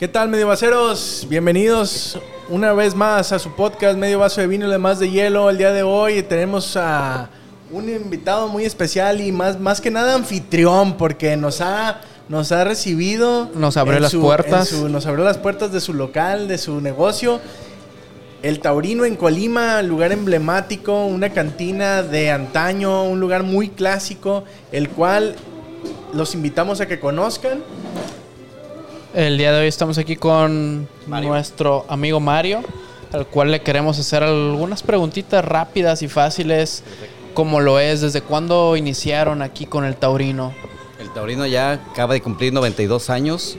¿Qué 0.00 0.08
tal, 0.08 0.28
medio 0.30 0.48
vaceros? 0.48 1.26
Bienvenidos 1.28 2.18
una 2.48 2.72
vez 2.72 2.94
más 2.94 3.32
a 3.32 3.38
su 3.38 3.54
podcast 3.54 3.98
Medio 3.98 4.18
Vaso 4.18 4.40
de 4.40 4.46
Vino 4.46 4.66
y 4.66 4.70
demás 4.70 4.98
de 4.98 5.10
hielo. 5.10 5.50
El 5.50 5.58
día 5.58 5.72
de 5.72 5.82
hoy 5.82 6.22
tenemos 6.22 6.74
a 6.76 7.28
un 7.70 7.86
invitado 7.88 8.48
muy 8.48 8.64
especial 8.64 9.20
y 9.20 9.30
más, 9.30 9.60
más 9.60 9.80
que 9.80 9.90
nada 9.90 10.14
anfitrión 10.14 10.96
porque 10.96 11.36
nos 11.36 11.60
ha, 11.60 12.00
nos 12.30 12.50
ha 12.50 12.64
recibido. 12.64 13.50
Nos 13.54 13.76
abrió 13.76 14.00
las 14.00 14.12
su- 14.12 14.22
puertas. 14.22 14.68
su- 14.68 14.88
nos 14.88 15.04
abrió 15.04 15.22
las 15.24 15.36
puertas 15.36 15.70
de 15.70 15.80
su 15.82 15.92
local, 15.92 16.48
de 16.48 16.56
su 16.56 16.80
negocio. 16.80 17.38
El 18.42 18.60
Taurino 18.60 19.04
en 19.04 19.16
Colima, 19.16 19.82
lugar 19.82 20.12
emblemático, 20.12 21.04
una 21.04 21.28
cantina 21.28 22.02
de 22.02 22.30
antaño, 22.30 23.04
un 23.04 23.20
lugar 23.20 23.42
muy 23.42 23.68
clásico, 23.68 24.44
el 24.72 24.88
cual 24.88 25.36
los 26.14 26.34
invitamos 26.34 26.80
a 26.80 26.86
que 26.88 26.98
conozcan. 26.98 27.62
El 29.12 29.38
día 29.38 29.50
de 29.50 29.62
hoy 29.62 29.66
estamos 29.66 29.98
aquí 29.98 30.14
con 30.14 30.88
Mario. 31.08 31.30
nuestro 31.30 31.84
amigo 31.88 32.20
Mario, 32.20 32.62
al 33.12 33.26
cual 33.26 33.50
le 33.50 33.60
queremos 33.60 33.98
hacer 33.98 34.22
algunas 34.22 34.84
preguntitas 34.84 35.44
rápidas 35.44 36.02
y 36.02 36.08
fáciles, 36.08 36.84
como 37.34 37.58
lo 37.60 37.80
es, 37.80 38.02
desde 38.02 38.22
cuándo 38.22 38.76
iniciaron 38.76 39.42
aquí 39.42 39.66
con 39.66 39.84
el 39.84 39.96
Taurino. 39.96 40.54
El 41.00 41.10
Taurino 41.12 41.44
ya 41.44 41.72
acaba 41.72 42.14
de 42.14 42.22
cumplir 42.22 42.52
92 42.52 43.10
años. 43.10 43.56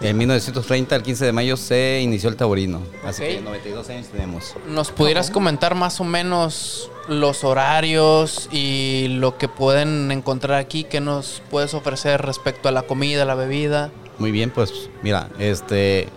En 0.00 0.16
1930, 0.16 0.96
el 0.96 1.02
15 1.02 1.24
de 1.26 1.32
mayo, 1.32 1.58
se 1.58 2.00
inició 2.00 2.30
el 2.30 2.36
Taurino. 2.36 2.80
Así 3.04 3.24
que 3.24 3.40
92 3.42 3.90
años 3.90 4.06
tenemos. 4.06 4.54
¿Nos 4.68 4.90
pudieras 4.90 5.30
comentar 5.30 5.74
más 5.74 6.00
o 6.00 6.04
menos 6.04 6.90
los 7.08 7.44
horarios 7.44 8.48
y 8.52 9.08
lo 9.08 9.36
que 9.36 9.48
pueden 9.48 10.10
encontrar 10.12 10.58
aquí? 10.58 10.84
¿Qué 10.84 11.02
nos 11.02 11.42
puedes 11.50 11.74
ofrecer 11.74 12.22
respecto 12.22 12.70
a 12.70 12.72
la 12.72 12.82
comida, 12.82 13.26
la 13.26 13.34
bebida? 13.34 13.90
Muy 14.18 14.30
bien, 14.30 14.50
pues 14.50 14.90
mira, 15.02 15.28
este 15.38 16.08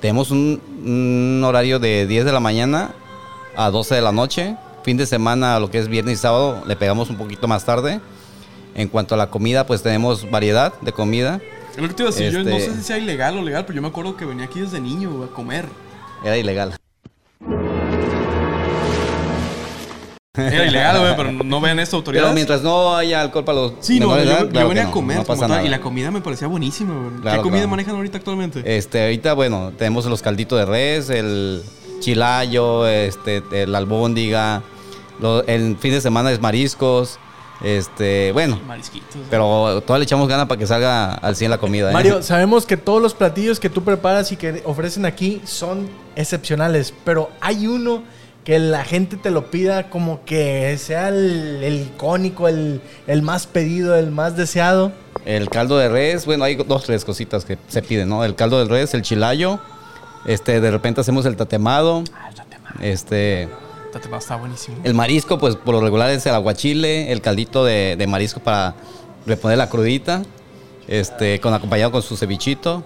tenemos 0.00 0.30
un, 0.30 0.60
un 0.84 1.42
horario 1.44 1.78
de 1.80 2.06
10 2.06 2.24
de 2.24 2.32
la 2.32 2.40
mañana 2.40 2.90
a 3.56 3.70
12 3.70 3.96
de 3.96 4.02
la 4.02 4.12
noche. 4.12 4.56
Fin 4.84 4.96
de 4.96 5.06
semana, 5.06 5.58
lo 5.58 5.70
que 5.70 5.78
es 5.78 5.88
viernes 5.88 6.14
y 6.18 6.22
sábado, 6.22 6.62
le 6.66 6.76
pegamos 6.76 7.10
un 7.10 7.16
poquito 7.16 7.48
más 7.48 7.64
tarde. 7.64 8.00
En 8.74 8.88
cuanto 8.88 9.14
a 9.14 9.18
la 9.18 9.28
comida, 9.28 9.66
pues 9.66 9.82
tenemos 9.82 10.30
variedad 10.30 10.72
de 10.80 10.92
comida. 10.92 11.40
Lo 11.76 11.88
que 11.88 11.94
te 11.94 12.02
iba 12.04 12.10
a 12.10 12.12
decir, 12.12 12.30
yo 12.32 12.44
no 12.44 12.50
Este- 12.56 12.70
sé 12.70 12.76
si 12.76 12.82
sea 12.84 12.98
ilegal 12.98 13.36
o 13.38 13.42
legal, 13.42 13.64
pero 13.66 13.74
yo 13.76 13.82
me 13.82 13.88
acuerdo 13.88 14.16
que 14.16 14.24
venía 14.24 14.44
aquí 14.44 14.60
desde 14.60 14.80
niño 14.80 15.24
a 15.24 15.34
comer. 15.34 15.66
Era 16.24 16.36
ilegal. 16.38 16.74
Era 20.38 20.66
ilegal, 20.66 20.98
güey, 21.00 21.16
pero 21.16 21.32
no- 21.32 21.60
ven 21.60 21.78
esto 21.78 21.90
Pero 21.90 21.98
autoridades. 21.98 22.34
mientras 22.34 22.62
no 22.62 22.96
haya 22.96 23.20
alcohol 23.20 23.44
para 23.44 23.58
los 23.58 23.72
Sí, 23.80 23.98
no, 24.00 24.06
yo, 24.06 24.08
menores 24.14 24.26
de 24.26 24.32
edad, 24.34 24.44
yo 24.44 24.50
claro 24.50 24.68
venía 24.68 24.86
a 24.88 24.90
comer 24.90 25.16
no 25.18 25.24
como 25.24 25.40
pasa 25.40 25.54
tal, 25.54 25.66
y 25.66 25.68
la 25.68 25.80
comida 25.80 26.10
me 26.10 26.20
parecía 26.20 26.48
buenísima, 26.48 26.94
güey. 26.94 27.20
Claro, 27.20 27.36
¿Qué 27.38 27.42
comida 27.42 27.60
claro. 27.60 27.68
manejan 27.70 27.94
ahorita 27.96 28.18
actualmente? 28.18 28.76
Este, 28.76 29.02
ahorita, 29.02 29.34
bueno, 29.34 29.72
tenemos 29.76 30.06
los 30.06 30.22
calditos 30.22 30.58
de 30.58 30.64
res, 30.66 31.10
el 31.10 31.62
chilayo, 32.00 32.86
este, 32.86 33.42
el 33.52 33.74
albóndiga, 33.74 34.62
el 35.46 35.76
fin 35.78 35.90
de 35.92 36.00
semana 36.00 36.30
es 36.30 36.40
mariscos, 36.40 37.18
este, 37.60 38.30
bueno, 38.30 38.60
Marisquitos. 38.68 39.16
pero 39.30 39.82
todavía 39.84 39.98
le 39.98 40.04
echamos 40.04 40.28
ganas 40.28 40.46
para 40.46 40.58
que 40.60 40.66
salga 40.68 41.12
al 41.14 41.34
100 41.34 41.50
la 41.50 41.58
comida. 41.58 41.90
¿eh? 41.90 41.92
Mario, 41.92 42.22
sabemos 42.22 42.64
que 42.66 42.76
todos 42.76 43.02
los 43.02 43.14
platillos 43.14 43.58
que 43.58 43.68
tú 43.68 43.82
preparas 43.82 44.30
y 44.30 44.36
que 44.36 44.62
ofrecen 44.64 45.04
aquí 45.04 45.42
son 45.44 45.88
excepcionales, 46.14 46.94
pero 47.04 47.30
hay 47.40 47.66
uno 47.66 48.04
que 48.48 48.58
la 48.58 48.82
gente 48.82 49.18
te 49.18 49.30
lo 49.30 49.50
pida 49.50 49.90
como 49.90 50.24
que 50.24 50.74
sea 50.78 51.08
el, 51.10 51.60
el 51.62 51.82
icónico, 51.82 52.48
el, 52.48 52.80
el 53.06 53.20
más 53.20 53.46
pedido, 53.46 53.94
el 53.94 54.10
más 54.10 54.38
deseado. 54.38 54.90
El 55.26 55.50
caldo 55.50 55.76
de 55.76 55.90
res, 55.90 56.24
bueno, 56.24 56.44
hay 56.44 56.54
dos, 56.54 56.84
tres 56.84 57.04
cositas 57.04 57.44
que 57.44 57.58
se 57.68 57.82
piden, 57.82 58.08
¿no? 58.08 58.24
El 58.24 58.34
caldo 58.34 58.58
de 58.58 58.64
res, 58.64 58.94
el 58.94 59.02
chilayo, 59.02 59.60
este, 60.24 60.62
de 60.62 60.70
repente 60.70 61.02
hacemos 61.02 61.26
el 61.26 61.36
tatemado, 61.36 62.02
Ah, 62.14 62.30
el 62.30 62.36
tatemado. 62.36 62.76
este, 62.80 63.42
El 63.42 63.50
tatemado 63.92 64.18
está 64.20 64.36
buenísimo. 64.36 64.78
el 64.82 64.94
marisco, 64.94 65.36
pues 65.36 65.54
por 65.56 65.74
lo 65.74 65.82
regular 65.82 66.08
es 66.08 66.24
el 66.24 66.32
aguachile, 66.34 67.12
el 67.12 67.20
caldito 67.20 67.66
de, 67.66 67.96
de 67.98 68.06
marisco 68.06 68.40
para 68.40 68.74
reponer 69.26 69.58
la 69.58 69.68
crudita, 69.68 70.22
este, 70.86 71.38
con 71.40 71.52
acompañado 71.52 71.92
con 71.92 72.00
su 72.00 72.16
cevichito. 72.16 72.82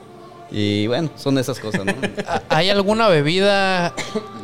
Y 0.55 0.87
bueno, 0.87 1.09
son 1.17 1.39
esas 1.39 1.59
cosas, 1.59 1.85
¿no? 1.87 1.93
¿Ha- 2.29 2.43
¿Hay 2.51 2.69
alguna 2.69 3.09
bebida 3.09 3.95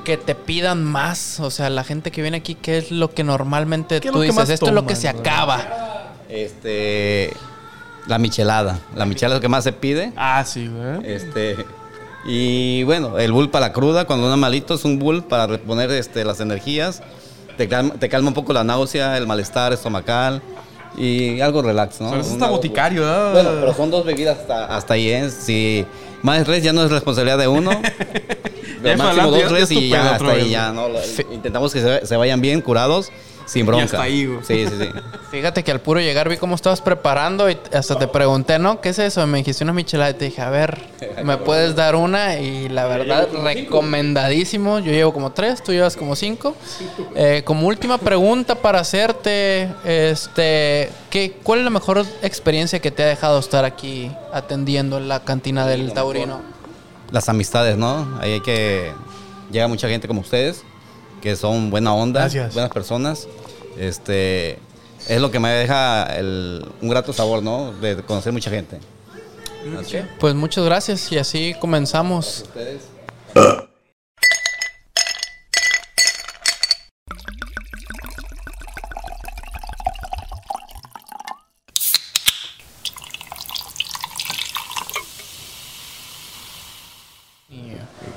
que 0.05 0.17
te 0.17 0.35
pidan 0.35 0.83
más? 0.83 1.39
O 1.41 1.51
sea, 1.51 1.69
la 1.69 1.85
gente 1.85 2.11
que 2.11 2.23
viene 2.23 2.39
aquí, 2.39 2.55
¿qué 2.55 2.79
es 2.79 2.91
lo 2.91 3.11
que 3.13 3.25
normalmente 3.25 4.01
¿Qué 4.01 4.09
es 4.09 4.13
tú 4.15 4.21
dices? 4.23 4.35
más 4.37 4.49
Esto 4.49 4.67
es 4.69 4.73
lo 4.73 4.83
que 4.87 4.95
toman, 4.95 5.01
se 5.03 5.13
güey?" 5.13 5.21
acaba. 5.21 6.15
Este, 6.31 7.33
la 8.07 8.19
michelada. 8.19 8.79
La 8.97 9.05
michelada 9.05 9.35
es 9.35 9.39
lo 9.39 9.43
que 9.43 9.49
más 9.49 9.65
se 9.65 9.73
pide. 9.73 10.13
Ah, 10.17 10.45
sí, 10.47 10.69
güey. 10.69 11.01
Este, 11.13 11.57
y 12.25 12.83
bueno, 12.85 13.19
el 13.19 13.33
bull 13.33 13.51
para 13.51 13.67
la 13.69 13.73
cruda, 13.73 14.07
cuando 14.07 14.27
uno 14.27 14.35
es 14.35 14.41
malito 14.41 14.75
es 14.75 14.85
un 14.85 14.99
bull 14.99 15.25
para 15.25 15.47
reponer 15.47 15.91
este, 15.91 16.25
las 16.25 16.41
energías. 16.41 17.03
Te 17.59 17.69
calma, 17.69 17.95
te 17.95 18.09
calma 18.09 18.29
un 18.29 18.35
poco 18.35 18.53
la 18.53 18.65
náusea, 18.65 19.17
el 19.19 19.27
malestar 19.27 19.73
estomacal 19.73 20.41
y 20.97 21.41
algo 21.41 21.63
relax, 21.63 22.01
¿no? 22.01 22.11
Pero 22.11 22.23
eso 22.23 22.31
Un 22.31 22.37
está 22.37 22.49
boticario, 22.51 23.03
¿verdad? 23.03 23.33
Bueno, 23.33 23.51
pero 23.61 23.75
son 23.75 23.91
dos 23.91 24.05
bebidas 24.05 24.39
hasta, 24.39 24.65
hasta 24.77 24.95
ahí, 24.95 25.09
¿eh? 25.11 25.31
Si 25.31 25.85
más 26.23 26.47
res 26.47 26.63
ya 26.63 26.73
no 26.73 26.83
es 26.85 26.91
responsabilidad 26.91 27.39
de 27.39 27.49
uno. 27.49 27.71
Ya 28.81 28.93
Lo 28.93 28.97
fue 28.97 29.07
máximo 29.07 29.23
adelante, 29.23 29.31
dos 29.31 29.51
ya 29.51 29.57
res 29.57 29.63
es 29.65 29.69
tu 29.71 29.75
y 29.75 29.89
ya 29.89 30.03
hasta 30.05 30.17
otra 30.25 30.31
ahí 30.35 30.43
vez, 30.43 30.51
ya, 30.51 30.73
¿no? 30.73 30.89
Lo- 30.89 31.01
Intentamos 31.33 31.73
que 31.73 31.81
se, 31.81 32.07
se 32.07 32.17
vayan 32.17 32.41
bien 32.41 32.61
curados, 32.61 33.11
sin 33.49 33.67
bronca. 33.67 33.85
hasta 33.85 34.03
ahí, 34.03 34.27
güey. 34.27 34.45
Sí, 34.45 34.67
sí, 34.69 34.75
sí. 34.79 34.89
Fíjate 35.31 35.65
que 35.65 35.71
al 35.71 35.81
puro 35.81 36.01
llegar 36.01 36.29
vi 36.29 36.37
cómo 36.37 36.55
estabas 36.55 36.81
preparando 36.81 37.51
y 37.51 37.59
hasta 37.73 37.99
te 37.99 38.07
pregunté, 38.07 38.59
¿no? 38.59 38.81
¿Qué 38.81 38.91
es 38.91 38.99
eso? 38.99 39.23
Y 39.23 39.27
me 39.27 39.39
dijiste 39.39 39.65
una 39.65 39.73
michelada 39.73 40.11
y 40.11 40.15
te 40.15 40.25
dije, 40.27 40.41
a 40.43 40.51
ver, 40.51 40.79
¿me 41.25 41.37
puedes 41.39 41.75
dar 41.75 41.97
una? 41.97 42.39
Y 42.39 42.69
la 42.69 42.87
verdad, 42.87 43.29
recomendadísimo. 43.43 44.79
Yo 44.79 44.93
llevo 44.93 45.13
como 45.13 45.33
tres, 45.33 45.63
tú 45.63 45.73
llevas 45.73 45.97
como 45.97 46.15
cinco. 46.17 46.55
Eh, 47.15 47.43
como 47.45 47.67
última 47.67 47.99
pregunta 47.99 48.55
para 48.55 48.81
hacerte, 48.81 49.69
este, 49.85 50.91
¿qué, 51.11 51.37
¿cuál 51.43 51.61
es 51.61 51.65
la 51.65 51.71
mejor 51.71 52.05
experiencia 52.23 52.81
que 52.81 52.91
te 52.91 53.03
ha 53.03 53.07
dejado 53.07 53.39
estar 53.39 53.65
aquí 53.65 54.11
atendiendo 54.33 54.99
en 54.99 55.09
la 55.09 55.25
cantina 55.25 55.67
del 55.67 55.93
Taurino? 55.93 56.41
Las 57.11 57.29
amistades, 57.29 57.77
¿no? 57.77 58.19
Ahí 58.21 58.33
hay 58.35 58.41
que... 58.41 58.93
Llega 59.51 59.67
mucha 59.67 59.89
gente 59.89 60.07
como 60.07 60.21
ustedes, 60.21 60.63
que 61.23 61.35
son 61.35 61.71
buena 61.71 61.95
onda, 61.95 62.21
Gracias. 62.21 62.53
buenas 62.53 62.71
personas. 62.71 63.27
Este... 63.79 64.59
Es 65.09 65.21
lo 65.21 65.31
que 65.31 65.39
me 65.39 65.49
deja 65.51 66.09
un 66.21 66.89
grato 66.89 67.13
sabor, 67.13 67.43
¿no? 67.43 67.73
De 67.73 67.97
conocer 68.03 68.33
mucha 68.33 68.51
gente. 68.51 68.79
Pues 70.19 70.35
muchas 70.35 70.65
gracias 70.65 71.11
y 71.13 71.19
así 71.19 71.55
comenzamos. 71.61 72.45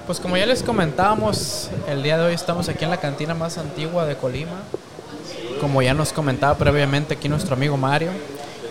Pues 0.08 0.20
como 0.20 0.36
ya 0.36 0.46
les 0.46 0.62
comentábamos, 0.62 1.70
el 1.88 2.04
día 2.04 2.18
de 2.18 2.26
hoy 2.26 2.34
estamos 2.34 2.68
aquí 2.68 2.84
en 2.84 2.90
la 2.90 3.00
cantina 3.00 3.34
más 3.34 3.58
antigua 3.58 4.06
de 4.06 4.18
Colima. 4.18 4.62
Como 5.62 5.84
ya 5.84 5.94
nos 5.94 6.12
comentaba 6.12 6.58
previamente 6.58 7.14
aquí 7.14 7.30
nuestro 7.30 7.54
amigo 7.54 7.78
Mario. 7.78 8.10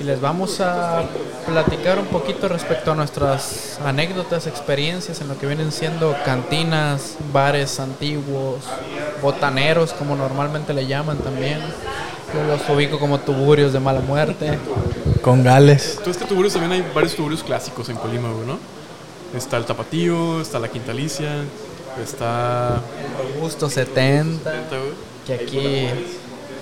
Y 0.01 0.03
les 0.03 0.21
vamos 0.21 0.61
a 0.61 1.05
platicar 1.47 2.01
un 2.01 2.06
poquito 2.06 2.49
respecto 2.49 2.91
a 2.91 2.95
nuestras 2.97 3.78
anécdotas, 3.84 4.49
experiencias 4.49 5.21
en 5.21 5.29
lo 5.29 5.39
que 5.39 5.47
vienen 5.47 5.71
siendo 5.71 6.17
cantinas, 6.25 7.17
bares 7.33 7.79
antiguos, 7.79 8.65
botaneros, 9.23 9.93
como 9.93 10.17
normalmente 10.17 10.75
le 10.75 10.87
llaman 10.87 11.19
también. 11.19 11.61
Yo 12.34 12.43
los 12.45 12.69
ubico 12.69 12.99
como 12.99 13.21
tuburios 13.21 13.73
de 13.73 13.79
mala 13.79 14.00
muerte. 14.00 14.59
Con 15.23 15.45
Gales. 15.45 16.00
Tú 16.03 16.11
es 16.11 16.17
que 16.17 16.25
tuburios 16.25 16.55
también 16.55 16.73
hay 16.73 16.93
varios 16.93 17.15
tuburios 17.15 17.45
clásicos 17.45 17.89
en 17.89 17.97
Colima, 17.99 18.33
güey, 18.33 18.47
¿no? 18.47 18.59
Está 19.37 19.59
el 19.59 19.65
Tapatío, 19.65 20.41
está 20.41 20.59
la 20.59 20.69
Quintalicia, 20.69 21.44
está... 22.03 22.81
Augusto 23.37 23.70
70. 23.70 24.50
güey. 24.50 24.93
que 25.26 25.35
aquí 25.35 25.88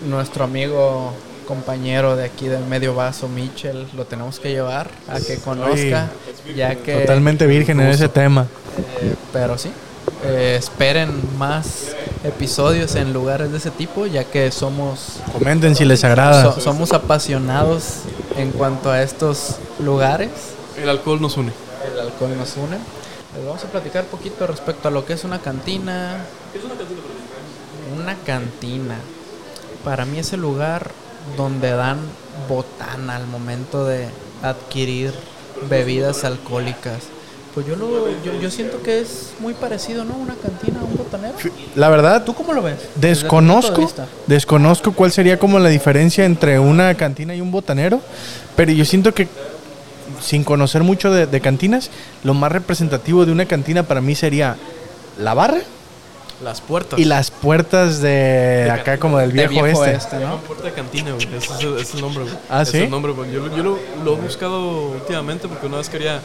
nuestro 0.02 0.44
amigo 0.44 1.12
compañero 1.46 2.14
de 2.16 2.24
aquí 2.26 2.46
del 2.48 2.64
medio 2.64 2.94
vaso, 2.94 3.28
Mitchell, 3.28 3.86
lo 3.96 4.04
tenemos 4.04 4.38
que 4.38 4.50
llevar 4.50 4.90
a 5.08 5.18
que 5.20 5.38
conozca, 5.38 6.08
ya 6.54 6.74
que... 6.74 6.94
Totalmente 7.00 7.46
virgen 7.46 7.80
en 7.80 7.88
ese 7.88 8.08
tema. 8.08 8.46
eh, 9.00 9.14
pero 9.32 9.56
sí, 9.56 9.70
eh, 10.24 10.56
esperen 10.58 11.10
más 11.38 11.94
episodios 12.24 12.94
en 12.96 13.12
lugares 13.14 13.50
de 13.50 13.56
ese 13.58 13.70
tipo, 13.70 14.06
ya 14.06 14.24
que 14.24 14.50
somos, 14.50 15.20
Comenten 15.32 15.74
si 15.74 15.84
les 15.86 16.04
agrada. 16.04 16.52
so- 16.52 16.60
somos 16.60 16.92
apasionados 16.92 18.00
en 18.36 18.50
cuanto 18.50 18.90
a 18.90 19.02
estos 19.02 19.56
lugares. 19.78 20.30
El 20.80 20.88
alcohol 20.90 21.20
nos 21.20 21.36
une. 21.38 21.52
El 21.92 21.98
alcohol 22.00 22.36
nos 22.36 22.56
une. 22.56 22.76
Les 23.36 23.46
vamos 23.46 23.64
a 23.64 23.68
platicar 23.68 24.04
un 24.04 24.10
poquito 24.10 24.46
respecto 24.46 24.88
a 24.88 24.90
lo 24.90 25.06
que 25.06 25.14
es 25.14 25.24
una 25.24 25.38
cantina. 25.38 26.18
Una 27.96 28.14
cantina. 28.26 28.96
Para 29.84 30.04
mí 30.04 30.18
es 30.18 30.32
el 30.32 30.40
lugar 30.40 30.90
donde 31.36 31.70
dan 31.70 31.98
botana 32.48 33.16
al 33.16 33.26
momento 33.26 33.84
de 33.84 34.08
adquirir 34.42 35.12
bebidas 35.68 36.24
alcohólicas. 36.24 37.04
Pues 37.54 37.66
yo, 37.66 37.76
lo, 37.76 38.08
yo, 38.22 38.40
yo 38.40 38.50
siento 38.50 38.82
que 38.82 39.00
es 39.00 39.32
muy 39.40 39.54
parecido, 39.54 40.04
¿no? 40.04 40.14
Una 40.14 40.34
cantina 40.34 40.78
un 40.82 40.96
botanero. 40.96 41.34
La 41.74 41.88
verdad, 41.88 42.24
¿Tú 42.24 42.34
cómo 42.34 42.52
lo 42.52 42.62
ves? 42.62 42.76
De 42.94 43.08
desconozco, 43.08 43.90
desconozco 44.26 44.92
cuál 44.92 45.10
sería 45.10 45.38
como 45.38 45.58
la 45.58 45.68
diferencia 45.68 46.24
entre 46.24 46.58
una 46.58 46.94
cantina 46.94 47.34
y 47.34 47.40
un 47.40 47.50
botanero, 47.50 48.00
pero 48.54 48.70
yo 48.70 48.84
siento 48.84 49.12
que 49.12 49.26
sin 50.20 50.44
conocer 50.44 50.82
mucho 50.82 51.10
de, 51.10 51.26
de 51.26 51.40
cantinas, 51.40 51.90
lo 52.22 52.34
más 52.34 52.52
representativo 52.52 53.26
de 53.26 53.32
una 53.32 53.46
cantina 53.46 53.82
para 53.82 54.00
mí 54.00 54.14
sería 54.14 54.56
la 55.18 55.34
barra 55.34 55.60
Las 56.42 56.60
puertas. 56.60 56.98
y 57.00 57.04
las 57.04 57.30
puertas 57.32 58.00
de 58.00 58.70
acá 58.72 58.98
como 58.98 59.18
del 59.18 59.32
De 59.32 59.48
viejo, 59.48 59.84
este. 59.84 60.08
Se 60.16 60.20
llama 60.20 60.36
puerta 60.38 60.64
de 60.64 60.72
cantina, 60.72 61.10
güey. 61.12 61.26
Ese 61.34 61.36
es 61.52 61.60
el, 61.60 61.72
ese 61.74 61.82
es 61.82 61.94
el 61.94 62.00
nombre, 62.00 62.22
güey. 62.24 62.34
¿Ah, 62.48 62.64
sí? 62.64 62.76
Es 62.78 62.84
el 62.84 62.90
nombre, 62.90 63.12
güey. 63.12 63.32
Yo, 63.32 63.40
lo- 63.40 63.56
yo 63.56 63.62
lo, 63.64 63.78
lo 64.04 64.12
he 64.14 64.20
buscado 64.20 64.88
últimamente 64.90 65.48
porque 65.48 65.66
una 65.66 65.78
vez 65.78 65.88
quería, 65.88 66.20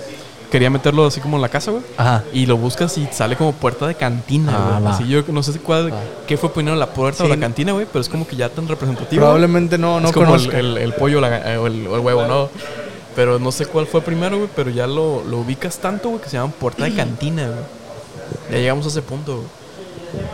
quería 0.52 0.70
meterlo 0.70 1.08
así 1.08 1.20
como 1.20 1.38
en 1.38 1.42
la 1.42 1.50
casa, 1.50 1.72
güey. 1.72 1.84
Ajá. 1.98 2.24
Y 2.32 2.46
lo 2.46 2.58
buscas 2.58 2.96
y 3.00 3.08
sale 3.12 3.36
como 3.36 3.54
puerta 3.54 3.88
de 3.88 3.96
cantina, 3.96 4.54
Ah, 4.56 4.70
güey. 4.74 4.84
va. 4.84 4.96
Así 4.96 5.08
yo 5.08 5.24
no 5.30 5.42
sé 5.42 5.58
cuál, 5.60 5.92
qué 6.28 6.38
fue 6.38 6.54
primero, 6.54 6.76
la 6.78 6.88
puerta 6.94 7.24
o 7.24 7.28
la 7.28 7.38
cantina, 7.40 7.72
güey. 7.72 7.88
Pero 7.92 8.02
es 8.02 8.08
como 8.10 8.28
que 8.28 8.36
ya 8.36 8.50
tan 8.50 8.68
representativo. 8.68 9.22
Probablemente 9.22 9.80
no, 9.80 10.00
no 10.00 10.10
es 10.10 10.14
como 10.14 10.36
el, 10.36 10.54
el, 10.54 10.78
el 10.78 10.94
pollo 10.94 11.22
la- 11.22 11.54
eh, 11.54 11.58
o, 11.58 11.66
el, 11.66 11.88
o 11.88 11.96
el 11.96 12.02
huevo, 12.02 12.26
¿no? 12.28 12.50
Pero 13.16 13.40
no 13.40 13.52
sé 13.52 13.66
cuál 13.66 13.88
fue 13.88 14.02
primero, 14.02 14.38
güey. 14.38 14.50
Pero 14.56 14.70
ya 14.70 14.86
lo, 14.86 15.24
lo 15.24 15.40
ubicas 15.40 15.80
tanto, 15.80 16.10
güey, 16.10 16.22
que 16.22 16.30
se 16.30 16.38
llama 16.38 16.54
puerta 16.54 16.84
de 16.86 16.94
cantina, 16.96 17.48
güey. 17.48 17.60
Ya 18.52 18.58
llegamos 18.58 18.86
a 18.86 18.90
ese 18.90 19.02
punto, 19.02 19.38
güey. 19.38 19.48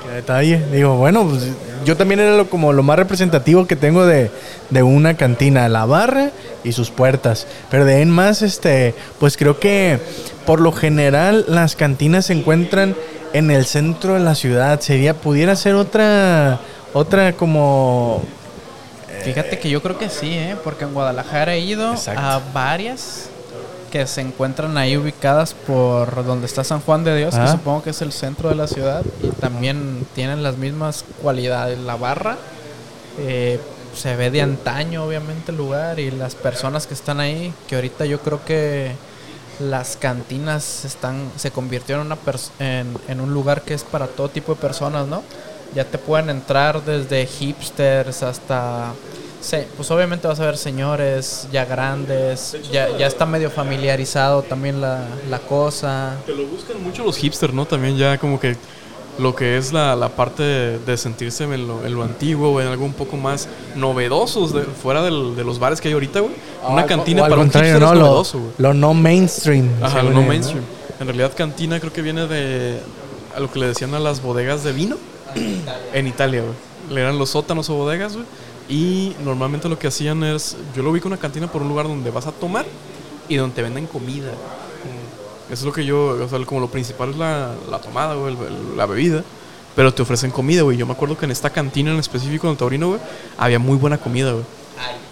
Qué 0.04 0.16
detalle. 0.16 0.62
Digo, 0.72 0.98
bueno, 0.98 1.28
pues, 1.28 1.48
yo 1.86 1.96
también 1.98 2.20
era 2.20 2.36
lo, 2.36 2.50
como 2.50 2.74
lo 2.74 2.84
más 2.84 2.98
representativo 2.98 3.68
que 3.68 3.76
tengo 3.76 4.06
de, 4.06 4.32
de 4.70 4.84
una 4.84 5.16
cantina, 5.16 5.70
la 5.70 5.86
barra 5.86 6.32
y 6.64 6.72
sus 6.72 6.90
puertas. 6.90 7.48
Pero 7.70 7.86
de 7.86 8.02
en 8.02 8.10
más, 8.10 8.42
este, 8.42 8.94
pues 9.20 9.38
creo 9.38 9.60
que 9.60 10.00
por 10.46 10.62
lo 10.62 10.72
general 10.72 11.46
las 11.48 11.76
cantinas 11.76 12.28
se 12.28 12.34
encuentran 12.34 12.96
en 13.34 13.52
el 13.52 13.66
centro 13.66 14.16
de 14.16 14.20
la 14.20 14.36
ciudad. 14.36 14.80
Sería, 14.82 15.14
pudiera 15.14 15.56
ser 15.56 15.76
otra, 15.76 16.60
otra 16.94 17.34
como 17.34 18.24
Fíjate 19.24 19.60
que 19.60 19.70
yo 19.70 19.82
creo 19.82 19.98
que 19.98 20.10
sí, 20.10 20.34
¿eh? 20.34 20.56
Porque 20.64 20.86
en 20.86 20.94
Guadalajara 20.94 21.54
he 21.54 21.60
ido 21.60 21.92
Exacto. 21.92 22.22
a 22.22 22.42
varias 22.54 23.30
que 23.90 24.06
se 24.08 24.22
encuentran 24.22 24.78
ahí 24.78 24.96
ubicadas 24.98 25.54
por 25.54 26.24
donde 26.26 26.46
está 26.46 26.64
San 26.64 26.80
Juan 26.82 27.04
de 27.04 27.16
Dios, 27.18 27.36
Ah. 27.36 27.46
que 27.46 27.52
supongo 27.52 27.84
que 27.84 27.90
es 27.92 28.02
el 28.02 28.12
centro 28.12 28.50
de 28.50 28.56
la 28.56 28.68
ciudad, 28.68 29.04
y 29.22 29.28
también 29.30 30.06
tienen 30.16 30.44
las 30.44 30.58
mismas 30.58 31.04
cualidades. 31.22 31.78
La 31.80 31.96
barra 31.96 32.38
eh, 33.18 33.60
se 33.96 34.16
ve 34.16 34.32
de 34.32 34.42
antaño, 34.42 35.04
obviamente, 35.04 35.52
el 35.52 35.58
lugar, 35.58 36.00
y 36.00 36.12
las 36.12 36.36
personas 36.36 36.88
que 36.88 36.94
están 36.94 37.20
ahí, 37.20 37.54
que 37.68 37.76
ahorita 37.76 38.06
yo 38.06 38.20
creo 38.22 38.44
que 38.46 38.92
las 39.60 39.98
cantinas 39.98 40.86
están 40.86 41.30
se 41.36 41.52
convirtió 41.52 41.96
en 41.96 42.02
una 42.02 42.18
en, 42.60 42.96
en 43.10 43.20
un 43.20 43.34
lugar 43.34 43.64
que 43.64 43.74
es 43.74 43.84
para 43.84 44.08
todo 44.08 44.30
tipo 44.30 44.54
de 44.56 44.62
personas, 44.62 45.06
¿no? 45.08 45.22
Ya 45.76 45.84
te 45.84 45.98
pueden 45.98 46.30
entrar 46.30 46.82
desde 46.86 47.26
hipsters 47.26 48.24
hasta 48.24 48.94
pues 49.78 49.90
obviamente 49.92 50.28
vas 50.28 50.40
a 50.40 50.46
ver 50.46 50.58
señores 50.58 51.48
ya 51.52 51.66
grandes, 51.66 52.58
ya, 52.72 52.96
ya 52.98 53.08
está 53.08 53.26
medio 53.26 53.50
familiarizado 53.50 54.42
también 54.44 54.82
la, 54.82 55.06
la 55.30 55.40
cosa. 55.40 56.18
Que 56.26 56.34
lo 56.34 56.46
buscan 56.46 56.82
mucho 56.84 57.04
los 57.04 57.18
hipsters, 57.18 57.54
¿no? 57.54 57.66
También 57.66 57.98
ya 57.98 58.18
como 58.18 58.40
que 58.40 58.58
lo 59.18 59.36
que 59.36 59.58
es 59.58 59.74
la, 59.74 59.96
la 59.96 60.10
parte 60.10 60.44
de, 60.44 60.80
de 60.80 60.98
sentirse 60.98 61.44
en 61.44 61.68
lo, 61.68 61.86
en 61.86 61.94
lo 61.94 62.04
antiguo 62.04 62.52
o 62.52 62.62
en 62.62 62.68
algo 62.68 62.86
un 62.86 62.94
poco 62.94 63.18
más 63.18 63.48
novedosos 63.76 64.54
de- 64.54 64.62
fuera 64.64 65.02
del- 65.04 65.36
de 65.36 65.44
los 65.44 65.60
bares 65.60 65.82
que 65.82 65.88
hay 65.90 65.94
ahorita, 65.94 66.20
güey. 66.22 66.34
Una 66.68 66.86
cantina 66.86 67.24
para 67.28 67.42
un 67.42 67.50
hipster 67.52 67.80
no, 67.80 67.88
es 67.88 67.94
lo, 67.94 68.00
novedoso, 68.06 68.40
güey. 68.40 68.52
lo 68.58 68.74
no 68.74 68.94
mainstream. 68.94 69.70
Ajá, 69.82 70.04
lo 70.04 70.12
no 70.12 70.22
mainstream. 70.22 70.64
En 71.00 71.08
realidad 71.08 71.32
cantina 71.36 71.80
creo 71.80 71.92
que 71.94 72.02
viene 72.02 72.28
de 72.28 72.80
a 73.36 73.40
lo 73.40 73.52
que 73.52 73.60
le 73.60 73.68
decían 73.68 73.94
a 73.94 74.00
las 74.00 74.22
bodegas 74.22 74.64
de 74.64 74.72
vino 74.74 74.98
en 75.94 76.08
Italia, 76.08 76.42
güey. 76.42 76.54
Le 76.94 77.02
eran 77.02 77.18
los 77.20 77.30
sótanos 77.30 77.70
o 77.70 77.76
bodegas, 77.76 78.14
güey. 78.14 78.26
Y 78.70 79.16
normalmente 79.24 79.68
lo 79.68 79.78
que 79.80 79.88
hacían 79.88 80.24
es, 80.24 80.56
yo 80.76 80.84
lo 80.84 80.92
ubico 80.92 81.08
una 81.08 81.18
cantina 81.18 81.52
por 81.52 81.62
un 81.64 81.70
lugar 81.70 81.88
donde 81.88 82.12
vas 82.12 82.28
a 82.28 82.32
tomar 82.32 82.66
y 83.28 83.36
donde 83.36 83.56
te 83.56 83.64
venden 83.64 83.88
comida. 83.88 84.32
Eso 85.48 85.54
es 85.62 85.64
lo 85.64 85.74
que 85.74 85.84
yo, 85.84 86.10
o 86.24 86.30
sea, 86.30 86.46
como 86.46 86.62
lo 86.62 86.70
principal 86.70 87.10
es 87.10 87.18
la, 87.18 87.56
la 87.72 87.80
tomada, 87.82 88.14
güey, 88.14 88.38
la 88.78 88.86
bebida. 88.86 89.24
Pero 89.76 89.92
te 89.94 90.02
ofrecen 90.04 90.30
comida, 90.30 90.62
güey. 90.62 90.78
Yo 90.78 90.86
me 90.86 90.92
acuerdo 90.94 91.18
que 91.18 91.26
en 91.26 91.32
esta 91.32 91.50
cantina 91.50 91.92
en 91.92 91.98
específico, 92.00 92.46
en 92.48 92.52
el 92.52 92.58
Taurino, 92.58 92.90
güey, 92.90 93.00
había 93.38 93.58
muy 93.60 93.78
buena 93.78 93.98
comida, 93.98 94.34
güey. 94.34 94.44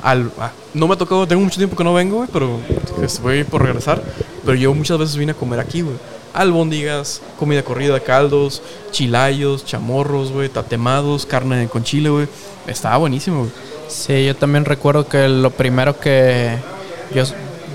Al- 0.04 0.31
ah, 0.39 0.51
no 0.75 0.88
me 0.88 0.94
ha 0.94 0.98
tocado, 0.98 1.27
tengo 1.27 1.42
mucho 1.42 1.57
tiempo 1.57 1.75
que 1.75 1.83
no 1.83 1.94
vengo, 1.94 2.18
güey, 2.18 2.30
pero 2.31 2.59
estoy 3.01 3.44
por 3.44 3.63
regresar. 3.63 4.04
Pero 4.45 4.56
yo 4.56 4.74
muchas 4.75 4.98
veces 5.00 5.15
vine 5.18 5.31
a 5.31 5.36
comer 5.36 5.59
aquí, 5.59 5.81
güey. 5.81 5.95
Albóndigas, 6.33 7.21
comida 7.39 7.63
corrida, 7.63 8.00
caldos, 8.00 8.62
chilayos, 8.92 9.65
chamorros, 9.65 10.31
güey, 10.31 10.50
tatemados, 10.50 11.25
carne 11.25 11.68
con 11.68 11.83
chile, 11.83 12.09
güey. 12.09 12.27
Estaba 12.68 12.98
buenísimo, 12.98 13.40
güey. 13.40 13.52
Sí, 13.88 14.25
yo 14.25 14.36
también 14.36 14.66
recuerdo 14.66 15.08
que 15.08 15.30
lo 15.30 15.52
primero 15.52 16.00
que 16.00 16.58
yo, 17.14 17.24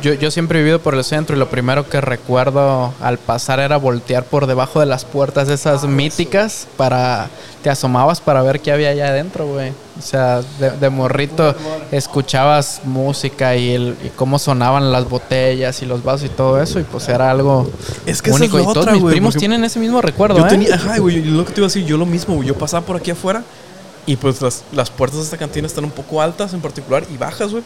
yo, 0.03 0.13
yo 0.15 0.31
siempre 0.31 0.59
he 0.59 0.63
vivido 0.63 0.79
por 0.79 0.95
el 0.95 1.05
centro 1.05 1.35
y 1.35 1.39
lo 1.39 1.49
primero 1.49 1.89
que 1.89 2.01
recuerdo 2.01 2.93
al 3.01 3.19
pasar 3.19 3.61
era 3.61 3.79
voltear 3.79 4.25
por 4.25 4.47
debajo 4.47 4.81
de 4.81 4.87
las 4.87 5.05
puertas 5.05 5.49
esas 5.49 5.85
míticas 5.85 6.67
para 6.77 7.31
te 7.63 7.71
asomabas 7.71 8.21
para 8.21 8.43
ver 8.43 8.61
qué 8.61 8.73
había 8.73 8.91
allá 8.91 9.09
adentro, 9.09 9.47
güey. 9.47 9.71
O 9.99 10.03
sea, 10.03 10.43
de, 10.59 10.73
de 10.73 10.91
morrito 10.91 11.55
escuchabas 11.93 12.83
música 12.85 13.57
y, 13.57 13.73
el, 13.73 13.97
y 14.05 14.09
cómo 14.09 14.39
sonaban 14.39 14.91
las 14.91 15.09
botellas 15.09 15.81
y 15.81 15.87
los 15.87 16.03
vasos 16.03 16.27
y 16.27 16.29
todo 16.31 16.61
eso 16.61 16.81
y 16.81 16.83
pues 16.83 17.09
era 17.09 17.31
algo 17.31 17.71
Es 18.05 18.21
que 18.21 18.33
único 18.33 18.59
es 18.59 18.65
y 18.65 18.67
la 18.67 18.73
todos 18.73 18.87
otra, 18.89 18.93
mis 18.95 19.05
primos 19.05 19.37
tienen 19.37 19.65
ese 19.65 19.79
mismo 19.79 20.03
recuerdo, 20.03 20.39
Yo 20.39 20.47
¿eh? 20.47 20.49
tenía, 20.49 20.75
ajá, 20.75 20.99
güey, 20.99 21.23
lo 21.23 21.45
que 21.45 21.53
te 21.53 21.61
iba 21.61 21.67
a 21.67 21.69
decir, 21.69 21.85
yo 21.87 21.97
lo 21.97 22.07
mismo, 22.07 22.35
güey. 22.35 22.49
Yo 22.49 22.59
pasaba 22.59 22.85
por 22.85 22.97
aquí 22.97 23.13
afuera 23.13 23.45
y 24.07 24.17
pues 24.17 24.41
las, 24.43 24.65
las 24.73 24.91
puertas 24.91 25.19
de 25.19 25.25
esta 25.25 25.39
cantina 25.39 25.67
están 25.67 25.85
un 25.85 25.91
poco 25.91 26.21
altas 26.21 26.53
en 26.55 26.61
particular 26.61 27.05
y 27.13 27.17
bajas, 27.17 27.51
güey. 27.53 27.63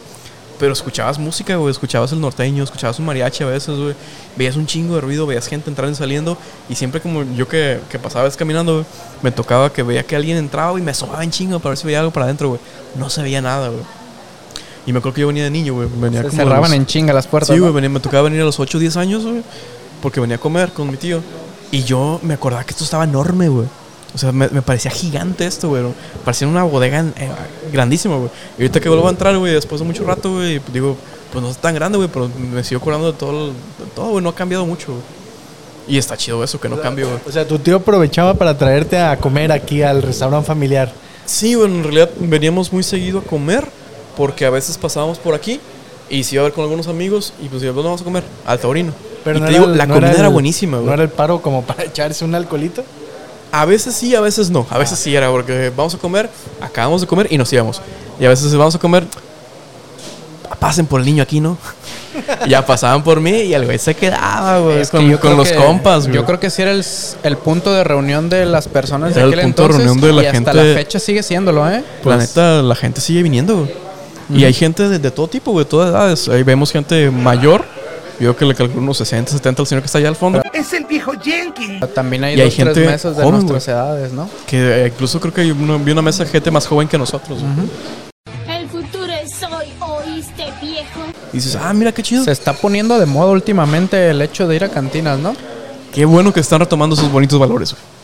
Pero 0.59 0.73
escuchabas 0.73 1.19
música, 1.19 1.55
güey, 1.55 1.69
escuchabas 1.71 2.11
el 2.13 2.19
norteño, 2.19 2.63
escuchabas 2.63 2.97
un 2.97 3.05
mariachi 3.05 3.43
a 3.43 3.47
veces, 3.47 3.77
güey. 3.77 3.93
Veías 4.35 4.55
un 4.55 4.65
chingo 4.65 4.95
de 4.95 5.01
ruido, 5.01 5.27
veías 5.27 5.45
gente 5.47 5.69
entrando 5.69 5.93
y 5.93 5.95
saliendo. 5.95 6.35
Y 6.67 6.73
siempre 6.73 6.99
como 6.99 7.21
yo 7.35 7.47
que, 7.47 7.79
que 7.91 7.99
pasaba 7.99 8.25
vez 8.25 8.35
caminando, 8.35 8.73
güey, 8.73 8.85
me 9.21 9.31
tocaba 9.31 9.71
que 9.71 9.83
veía 9.83 10.01
que 10.03 10.15
alguien 10.15 10.35
entraba 10.37 10.77
y 10.79 10.81
me 10.81 10.91
asomaba 10.91 11.23
en 11.23 11.29
chingo 11.29 11.59
para 11.59 11.69
ver 11.71 11.77
si 11.77 11.85
veía 11.85 11.99
algo 11.99 12.11
para 12.11 12.25
adentro, 12.25 12.49
güey. 12.49 12.59
No 12.95 13.07
se 13.11 13.21
veía 13.21 13.39
nada, 13.39 13.69
güey. 13.69 13.81
Y 14.87 14.93
me 14.93 14.99
acuerdo 14.99 15.13
que 15.15 15.21
yo 15.21 15.27
venía 15.27 15.43
de 15.43 15.51
niño, 15.51 15.73
güey. 15.75 15.87
Venía 15.95 16.23
Se 16.23 16.29
como 16.29 16.41
cerraban 16.41 16.71
los- 16.71 16.79
en 16.79 16.85
chinga 16.87 17.13
las 17.13 17.27
puertas. 17.27 17.55
Sí, 17.55 17.59
güey, 17.61 17.89
me 17.89 17.99
tocaba 17.99 18.23
venir 18.23 18.41
a 18.41 18.45
los 18.45 18.59
8 18.59 18.77
o 18.77 18.81
10 18.81 18.97
años, 18.97 19.23
güey. 19.25 19.43
Porque 20.01 20.19
venía 20.19 20.37
a 20.37 20.39
comer 20.39 20.71
con 20.71 20.89
mi 20.89 20.97
tío. 20.97 21.21
Y 21.71 21.83
yo 21.83 22.19
me 22.23 22.33
acordaba 22.33 22.63
que 22.63 22.71
esto 22.71 22.83
estaba 22.83 23.03
enorme, 23.03 23.47
güey. 23.49 23.67
O 24.15 24.17
sea, 24.17 24.31
me, 24.31 24.47
me 24.49 24.61
parecía 24.61 24.89
gigante 24.91 25.45
esto, 25.45 25.69
güey. 25.69 25.83
Parecía 26.25 26.47
una 26.47 26.63
bodega 26.63 27.01
eh, 27.17 27.29
grandísima, 27.71 28.15
güey. 28.17 28.29
Y 28.57 28.61
ahorita 28.63 28.79
que 28.79 28.89
vuelvo 28.89 29.07
a 29.07 29.11
entrar, 29.11 29.37
güey, 29.37 29.53
después 29.53 29.79
de 29.81 29.85
mucho 29.87 30.03
rato, 30.05 30.33
güey, 30.33 30.59
pues 30.59 30.73
digo, 30.73 30.95
pues 31.31 31.43
no 31.43 31.49
es 31.51 31.57
tan 31.57 31.75
grande, 31.75 31.97
güey, 31.97 32.09
pero 32.11 32.29
me 32.51 32.63
sigo 32.63 32.79
acordando 32.81 33.11
de 33.11 33.17
todo, 33.17 33.47
de 33.47 33.53
todo, 33.95 34.09
güey. 34.11 34.23
No 34.23 34.29
ha 34.29 34.35
cambiado 34.35 34.65
mucho, 34.65 34.87
güey. 34.93 35.03
Y 35.89 35.97
está 35.97 36.17
chido 36.17 36.43
eso, 36.43 36.59
que 36.59 36.67
no 36.67 36.79
cambió, 36.81 37.07
güey. 37.07 37.19
O 37.27 37.31
sea, 37.31 37.47
tu 37.47 37.59
tío 37.59 37.77
aprovechaba 37.77 38.33
para 38.33 38.57
traerte 38.57 38.97
a 38.99 39.17
comer 39.17 39.51
aquí 39.51 39.81
al 39.83 40.01
restaurante 40.01 40.47
familiar. 40.47 40.91
Sí, 41.25 41.55
bueno, 41.55 41.75
en 41.75 41.83
realidad 41.83 42.09
veníamos 42.19 42.71
muy 42.73 42.83
seguido 42.83 43.19
a 43.19 43.23
comer 43.23 43.65
porque 44.15 44.45
a 44.45 44.49
veces 44.49 44.77
pasábamos 44.77 45.17
por 45.19 45.33
aquí 45.35 45.59
y 46.09 46.23
se 46.23 46.35
iba 46.35 46.41
a 46.41 46.45
ver 46.45 46.53
con 46.53 46.63
algunos 46.63 46.87
amigos 46.87 47.33
y 47.41 47.47
pues 47.49 47.61
¿dónde 47.61 47.83
vamos 47.83 48.01
a 48.01 48.03
comer? 48.05 48.23
Al 48.45 48.59
Taurino. 48.59 48.93
Pero 49.23 49.37
y 49.37 49.41
no 49.41 49.45
te 49.47 49.51
era 49.53 49.61
digo, 49.63 49.75
la 49.75 49.85
no 49.85 49.93
comida 49.93 50.11
era, 50.13 50.27
el- 50.27 50.33
buenísima, 50.33 50.77
güey. 50.77 50.87
¿No 50.87 50.93
era 50.93 51.03
el 51.03 51.09
paro 51.09 51.41
como 51.41 51.61
para 51.65 51.83
echarse 51.83 52.23
un 52.25 52.33
alcoholito? 52.35 52.83
A 53.61 53.65
veces 53.65 53.95
sí, 53.95 54.13
a 54.15 54.21
veces 54.21 54.49
no. 54.49 54.65
A 54.69 54.77
veces 54.77 54.97
sí 54.99 55.15
era 55.15 55.29
porque 55.29 55.71
vamos 55.75 55.93
a 55.95 55.97
comer, 55.97 56.29
acabamos 56.61 57.01
de 57.01 57.07
comer 57.07 57.27
y 57.29 57.37
nos 57.37 57.51
íbamos. 57.53 57.81
Y 58.19 58.25
a 58.25 58.29
veces 58.29 58.53
vamos 58.55 58.75
a 58.75 58.79
comer, 58.79 59.05
pasen 60.59 60.85
por 60.85 60.99
el 61.01 61.05
niño 61.05 61.23
aquí, 61.23 61.39
¿no? 61.39 61.57
Y 62.45 62.49
ya 62.49 62.65
pasaban 62.65 63.03
por 63.03 63.19
mí 63.19 63.31
y 63.31 63.53
el 63.53 63.65
güey 63.65 63.77
se 63.77 63.95
quedaba, 63.95 64.59
güey, 64.59 64.79
Es 64.79 64.89
que 64.89 65.17
con, 65.19 65.37
los 65.37 65.49
que- 65.49 65.55
compas, 65.55 66.03
güey. 66.05 66.15
Yo 66.15 66.25
creo 66.25 66.39
que 66.39 66.49
sí 66.49 66.61
era 66.63 66.71
el, 66.71 66.83
el 67.23 67.37
punto 67.37 67.71
de 67.73 67.83
reunión 67.83 68.29
de 68.29 68.45
las 68.45 68.67
personas 68.67 69.13
de 69.13 69.19
Era 69.21 69.27
el 69.27 69.33
aquel 69.33 69.45
punto 69.45 69.63
de 69.63 69.67
reunión 69.69 70.01
de 70.01 70.13
la 70.13 70.23
y 70.23 70.25
hasta 70.25 70.37
gente- 70.51 70.53
la 70.53 70.73
fecha 70.75 70.99
sigue 70.99 71.21
siéndolo, 71.23 71.69
¿eh? 71.69 71.83
la 71.83 72.03
Pues- 72.03 72.17
neta, 72.29 72.61
la 72.61 72.75
gente 72.75 73.01
sigue 73.01 73.21
viniendo, 73.23 73.57
güey. 73.57 73.87
Y 74.33 74.43
hay 74.43 74.53
gente 74.53 74.89
de, 74.89 74.99
de 74.99 75.09
todo 75.11 75.27
tipo, 75.29 75.51
güey, 75.51 75.63
de 75.63 75.69
todas 75.69 75.89
edades. 75.89 76.27
Ahí 76.27 76.43
vemos 76.43 76.71
gente 76.71 77.09
mayor. 77.11 77.63
Yo 78.19 78.35
que 78.35 78.45
le 78.45 78.55
calculo 78.55 78.81
unos 78.81 78.97
60, 78.97 79.31
70 79.31 79.61
al 79.61 79.67
señor 79.67 79.81
que 79.83 79.85
está 79.85 79.99
allá 79.99 80.09
al 80.09 80.15
fondo. 80.15 80.41
Es 80.53 80.73
el 80.73 80.85
viejo 80.85 81.11
Jenkins. 81.21 81.93
También 81.93 82.23
hay 82.23 82.35
Y 82.35 82.41
hay 82.41 82.47
dos, 82.47 82.55
tres 82.55 82.67
gente 82.67 82.85
mesas 82.91 83.15
de 83.15 83.23
joven, 83.23 83.35
nuestras 83.39 83.67
edades, 83.67 84.11
¿no? 84.11 84.27
Que 84.47 84.85
eh, 84.85 84.87
incluso 84.87 85.19
creo 85.19 85.33
que 85.33 85.41
hay 85.41 85.51
una, 85.51 85.77
vi 85.77 85.91
una 85.91 86.01
mesa 86.01 86.23
de 86.23 86.29
gente 86.31 86.49
más 86.49 86.65
joven 86.65 86.87
que 86.87 86.97
nosotros. 86.97 87.39
güey. 87.39 88.59
El 88.59 88.67
futuro 88.69 89.13
es 89.13 89.43
hoy, 89.43 89.67
¿oíste, 89.79 90.45
viejo? 90.61 90.99
Y 91.31 91.37
dices, 91.37 91.55
ah, 91.55 91.71
mira 91.73 91.91
qué 91.91 92.01
chido. 92.01 92.23
Se 92.23 92.31
está 92.31 92.53
poniendo 92.53 92.97
de 92.97 93.05
moda 93.05 93.31
últimamente 93.31 94.09
el 94.09 94.21
hecho 94.21 94.47
de 94.47 94.55
ir 94.55 94.63
a 94.63 94.69
cantinas, 94.69 95.19
¿no? 95.19 95.35
Qué 95.93 96.05
bueno 96.05 96.33
que 96.33 96.39
están 96.39 96.59
retomando 96.59 96.95
sus 96.95 97.11
bonitos 97.11 97.39
valores, 97.39 97.73
güey. 97.73 97.97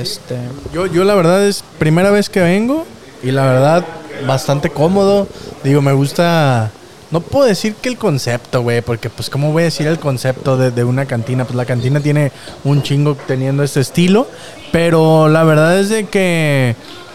Este, 0.00 0.36
Yo, 0.72 0.86
yo 0.86 1.04
la 1.04 1.14
verdad 1.14 1.46
es 1.46 1.64
primera 1.78 2.10
vez 2.10 2.28
que 2.28 2.40
vengo 2.40 2.84
y 3.22 3.30
la 3.30 3.44
verdad 3.46 3.84
bastante 4.26 4.70
cómodo. 4.70 5.28
Digo, 5.64 5.80
me 5.80 5.92
gusta 5.92 6.70
no 7.12 7.20
puedo 7.20 7.46
decir 7.46 7.74
que 7.74 7.90
el 7.90 7.98
concepto, 7.98 8.62
güey, 8.62 8.80
porque 8.80 9.10
pues 9.10 9.28
cómo 9.28 9.52
voy 9.52 9.62
a 9.62 9.64
decir 9.66 9.86
el 9.86 9.98
concepto 9.98 10.56
de, 10.56 10.84
una 10.84 11.04
cantina, 11.06 11.44
pues 11.44 11.54
la 11.54 11.66
cantina 11.66 12.00
tiene 12.00 12.32
un 12.64 12.82
chingo 12.82 13.14
teniendo 13.14 13.62
este 13.62 13.80
estilo, 13.80 14.26
pero 14.72 15.28
la 15.28 15.44
verdad 15.44 15.78
es 15.78 15.90
de 15.90 16.06
que 16.06 16.74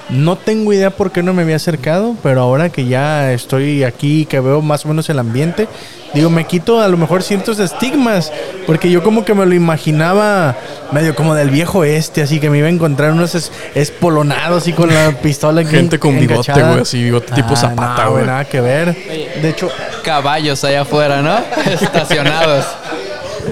no 0.09 0.37
tengo 0.37 0.71
idea 0.73 0.89
por 0.91 1.11
qué 1.11 1.21
no 1.23 1.33
me 1.33 1.41
había 1.43 1.57
acercado, 1.57 2.15
pero 2.23 2.41
ahora 2.41 2.69
que 2.69 2.85
ya 2.85 3.31
estoy 3.33 3.83
aquí, 3.83 4.25
que 4.25 4.39
veo 4.39 4.61
más 4.61 4.85
o 4.85 4.87
menos 4.89 5.09
el 5.09 5.19
ambiente, 5.19 5.67
digo, 6.13 6.29
me 6.29 6.45
quito 6.45 6.79
a 6.79 6.87
lo 6.87 6.95
mejor 6.97 7.23
ciertos 7.23 7.59
estigmas, 7.59 8.31
porque 8.65 8.89
yo 8.89 9.03
como 9.03 9.25
que 9.25 9.33
me 9.33 9.45
lo 9.45 9.53
imaginaba 9.53 10.55
medio 10.91 11.13
como 11.15 11.35
del 11.35 11.49
viejo 11.49 11.83
este, 11.83 12.21
así 12.21 12.39
que 12.39 12.49
me 12.49 12.57
iba 12.59 12.67
a 12.67 12.71
encontrar 12.71 13.11
unos 13.11 13.35
es- 13.35 13.51
espolonados 13.75 14.63
así 14.63 14.71
con 14.73 14.93
la 14.93 15.11
pistola 15.21 15.63
Gente 15.65 15.99
con 15.99 16.17
bigote, 16.19 16.53
güey, 16.53 16.79
así, 16.81 17.03
bigote 17.03 17.33
tipo 17.33 17.49
Ah, 17.53 17.57
Zapata, 17.57 18.05
no, 18.05 18.11
güey. 18.11 18.25
Nada 18.25 18.45
que 18.45 18.61
ver. 18.61 18.95
De 19.41 19.49
hecho, 19.49 19.69
Caballos 20.03 20.63
allá 20.63 20.81
afuera, 20.81 21.21
¿no? 21.21 21.37
Estacionados. 21.69 22.65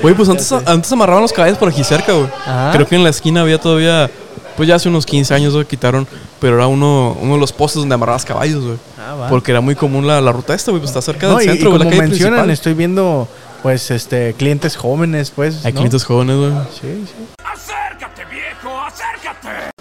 Güey, 0.01 0.13
pues 0.15 0.27
antes, 0.29 0.51
antes 0.65 0.91
amarraban 0.91 1.21
los 1.21 1.31
caballos 1.33 1.57
por 1.57 1.69
aquí 1.69 1.83
cerca, 1.83 2.13
güey. 2.13 2.27
Creo 2.73 2.87
que 2.87 2.95
en 2.95 3.03
la 3.03 3.09
esquina 3.09 3.41
había 3.41 3.57
todavía, 3.59 4.09
pues 4.57 4.67
ya 4.69 4.75
hace 4.75 4.89
unos 4.89 5.05
15 5.05 5.33
años 5.33 5.53
lo 5.53 5.67
quitaron, 5.67 6.07
pero 6.39 6.55
era 6.55 6.67
uno, 6.67 7.17
uno 7.21 7.33
de 7.35 7.39
los 7.39 7.51
postes 7.53 7.79
donde 7.81 7.95
amarrabas 7.95 8.25
caballos, 8.25 8.63
güey. 8.63 8.77
Ah, 8.97 9.15
va. 9.15 9.29
Porque 9.29 9.51
era 9.51 9.61
muy 9.61 9.75
común 9.75 10.07
la, 10.07 10.21
la 10.21 10.31
ruta 10.31 10.53
esta, 10.55 10.71
güey, 10.71 10.81
pues 10.81 10.89
está 10.91 11.01
cerca 11.01 11.27
no, 11.27 11.37
del 11.37 11.47
y- 11.47 11.49
centro, 11.51 11.69
y 11.69 11.71
güey, 11.71 11.79
la 11.79 11.85
como 11.85 11.89
calle 11.97 12.09
mencionan, 12.09 12.33
principal. 12.45 12.49
estoy 12.51 12.73
viendo 12.73 13.27
pues 13.63 13.89
este 13.91 14.33
clientes 14.37 14.75
jóvenes, 14.77 15.31
pues. 15.35 15.65
Hay 15.65 15.73
¿no? 15.73 15.77
clientes 15.79 16.03
jóvenes, 16.03 16.35
güey. 16.37 16.51
Sí, 16.79 17.05
sí. 17.07 17.25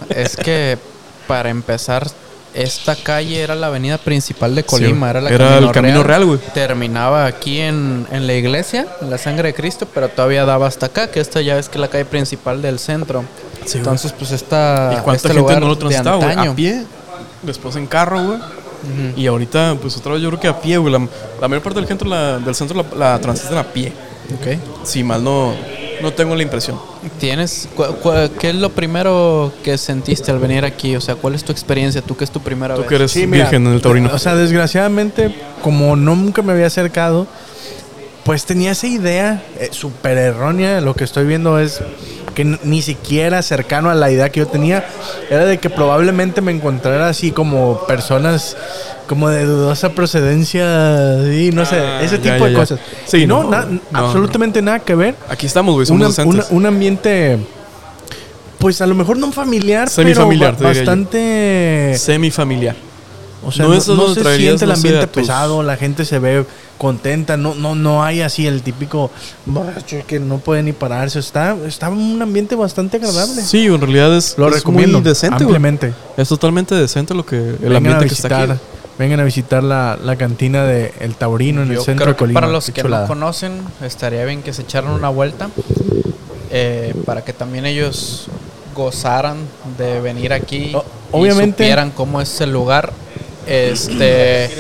Es 0.09 0.37
que 0.37 0.79
para 1.27 1.51
empezar, 1.51 2.07
esta 2.55 2.95
calle 2.97 3.41
era 3.43 3.55
la 3.55 3.67
avenida 3.69 3.99
principal 3.99 4.55
de 4.55 4.63
Colima. 4.65 5.07
Sí, 5.07 5.11
era 5.11 5.21
la 5.21 5.31
era 5.31 5.59
el 5.59 5.73
Camino 5.73 6.03
Real, 6.03 6.25
güey. 6.25 6.39
Terminaba 6.53 7.27
aquí 7.27 7.61
en, 7.61 8.07
en 8.13 8.27
la 8.27 8.35
iglesia, 8.35 8.87
en 9.01 9.11
la 9.11 9.19
sangre 9.19 9.49
de 9.49 9.55
Cristo, 9.55 9.89
pero 9.93 10.09
todavía 10.09 10.45
daba 10.45 10.67
hasta 10.67 10.87
acá, 10.87 11.11
que 11.11 11.21
esta 11.21 11.41
ya 11.41 11.59
es 11.59 11.69
que 11.69 11.79
la 11.79 11.89
calle 11.89 12.05
principal 12.05 12.63
del 12.63 12.79
centro. 12.79 13.25
Sí. 13.65 13.79
Entonces, 13.79 14.13
pues 14.13 14.31
esta. 14.33 14.97
¿Y 14.99 15.03
cuánta 15.03 15.17
este 15.17 15.29
gente 15.29 15.41
lugar 15.41 15.61
no 15.61 15.69
lo 15.69 15.75
de 15.75 15.81
transitaba, 15.81 16.17
güey? 16.17 16.49
A 16.49 16.55
pie, 16.55 16.85
después 17.43 17.77
en 17.77 17.87
carro, 17.87 18.23
güey. 18.23 18.39
Y 19.17 19.27
ahorita, 19.27 19.77
pues 19.81 19.97
otra 19.97 20.13
vez 20.13 20.23
yo 20.23 20.29
creo 20.29 20.41
que 20.41 20.49
a 20.49 20.61
pie, 20.61 20.77
güey. 20.77 20.93
La, 20.93 21.07
la 21.41 21.49
mayor 21.49 21.63
parte 21.63 21.81
del 21.81 21.89
centro 21.89 22.09
la, 22.09 22.39
del 22.39 22.55
centro 22.55 22.83
la, 22.83 23.13
la 23.13 23.21
transitan 23.21 23.59
a 23.59 23.65
pie. 23.65 23.93
Ok. 24.35 24.59
Si 24.85 25.03
mal 25.03 25.23
no, 25.23 25.55
no 26.03 26.13
tengo 26.13 26.35
la 26.35 26.43
impresión. 26.43 26.79
¿Tienes, 27.19 27.69
¿Qué 28.39 28.51
es 28.51 28.55
lo 28.55 28.71
primero 28.71 29.53
que 29.63 29.79
sentiste 29.79 30.31
al 30.31 30.39
venir 30.39 30.65
aquí? 30.65 30.97
O 30.97 31.01
sea, 31.01 31.15
¿cuál 31.15 31.35
es 31.35 31.45
tu 31.45 31.53
experiencia? 31.53 32.03
¿Tú 32.03 32.17
que 32.17 32.25
es 32.25 32.31
tu 32.31 32.41
primera 32.41 32.75
Tú 32.75 32.81
vez? 32.81 32.89
que 32.89 32.95
eres 32.95 33.11
Sí, 33.11 33.27
mira, 33.27 33.45
virgen 33.45 33.67
en 33.67 33.75
el 33.75 33.83
taurino. 33.83 34.11
O 34.13 34.19
sea, 34.19 34.35
desgraciadamente, 34.35 35.35
como 35.63 35.97
no 35.97 36.15
nunca 36.15 36.43
me 36.43 36.53
había 36.53 36.67
acercado, 36.67 37.27
pues 38.25 38.45
tenía 38.45 38.73
esa 38.73 38.87
idea 38.87 39.43
eh, 39.59 39.69
súper 39.73 40.17
errónea. 40.19 40.81
Lo 40.81 40.95
que 40.95 41.05
estoy 41.05 41.27
viendo 41.27 41.59
es 41.59 41.81
que 42.35 42.45
ni 42.63 42.83
siquiera 42.83 43.41
cercano 43.43 43.91
a 43.91 43.95
la 43.95 44.11
idea 44.11 44.29
que 44.31 44.41
yo 44.41 44.47
tenía 44.47 44.85
era 45.31 45.45
de 45.45 45.59
que 45.59 45.71
probablemente 45.71 46.41
me 46.41 46.53
encontrara 46.53 47.09
así 47.09 47.31
como 47.31 47.87
personas 47.87 48.57
como 49.07 49.29
de 49.29 49.45
dudosa 49.45 49.91
procedencia, 49.91 50.65
y 51.31 51.51
no 51.53 51.67
sé, 51.67 51.77
Ah, 51.77 52.01
ese 52.03 52.17
ya, 52.17 52.23
tipo 52.23 52.39
ya, 52.39 52.45
de 52.47 52.53
ya. 52.53 52.59
cosas. 52.59 52.81
Sí, 53.05 53.19
Y 53.19 53.27
no, 53.27 53.45
no, 53.45 53.51
na- 53.51 53.67
no, 53.67 53.81
absolutamente 53.99 54.63
nada 54.63 54.79
que 54.79 54.95
ver. 54.95 55.15
Aquí 55.29 55.45
estamos, 55.47 55.75
güey. 55.75 55.87
Somos 55.87 56.01
Una- 56.01 56.09
decentes. 56.09 56.47
una- 56.51 56.59
un 56.59 56.67
ambiente, 56.67 57.39
pues 58.59 58.81
a 58.81 58.87
lo 58.87 58.95
mejor 58.95 59.19
no 59.19 59.31
familiar, 59.31 59.91
Semifamiliar, 59.91 60.55
pero 60.57 60.71
bastante... 60.71 61.95
Semifamiliar. 61.99 62.77
O 63.47 63.53
sea, 63.53 63.67
No 63.67 63.81
se 64.15 64.37
siente 64.37 64.65
el 64.65 64.73
ambiente 64.73 65.07
tus- 65.07 65.23
pesado, 65.23 65.63
la 65.63 65.77
gente 65.77 66.05
se 66.05 66.19
ve 66.19 66.45
contenta, 66.79 67.37
no, 67.37 67.55
no, 67.55 67.75
no 67.75 68.03
hay 68.03 68.21
así 68.23 68.47
el 68.47 68.63
típico 68.63 69.11
que 70.07 70.19
no 70.21 70.39
puede 70.39 70.63
ni 70.63 70.73
pararse. 70.73 71.19
Está, 71.19 71.57
está 71.67 71.89
un 71.89 72.21
ambiente 72.21 72.55
bastante 72.57 72.97
agradable. 72.97 73.43
Sí, 73.43 73.67
en 73.67 73.81
realidad 73.81 74.17
es, 74.17 74.35
Lo 74.39 74.49
es 74.49 74.55
recomiendo 74.55 74.99
muy 75.01 75.09
decente, 75.09 75.45
ampliamente. 75.45 75.93
Es 76.17 76.29
totalmente 76.29 76.75
decente 76.75 77.15
lo 77.15 77.25
que 77.25 77.37
el 77.37 77.57
vengan 77.59 77.77
ambiente 77.77 78.07
que 78.07 78.15
está 78.15 78.43
aquí. 78.43 78.53
vengan 78.99 79.21
a 79.21 79.25
visitar 79.25 79.63
la, 79.63 79.99
la 80.03 80.17
cantina 80.17 80.65
de 80.65 80.93
El 81.01 81.15
Taurino 81.15 81.63
en 81.63 81.69
el 81.71 81.77
Yo 81.77 81.85
centro 81.85 82.05
creo 82.05 82.13
de 82.13 82.17
que 82.17 82.19
Colima. 82.19 82.41
para 82.41 82.53
los 82.53 82.71
que 82.71 82.83
no 82.83 83.07
conocen, 83.07 83.61
estaría 83.83 84.25
bien 84.25 84.43
que 84.43 84.53
se 84.53 84.63
echaran 84.63 84.91
una 84.93 85.09
vuelta 85.11 85.49
eh, 86.51 86.95
para 87.05 87.23
que 87.25 87.33
también 87.33 87.67
ellos 87.67 88.27
gozaran 88.75 89.37
de 89.79 90.01
venir 90.01 90.33
aquí 90.33 90.73
y 90.73 90.77
obviamente- 91.13 91.63
supieran 91.65 91.91
cómo 91.91 92.21
es 92.21 92.41
el 92.41 92.53
lugar. 92.53 92.93
Este, 93.47 94.51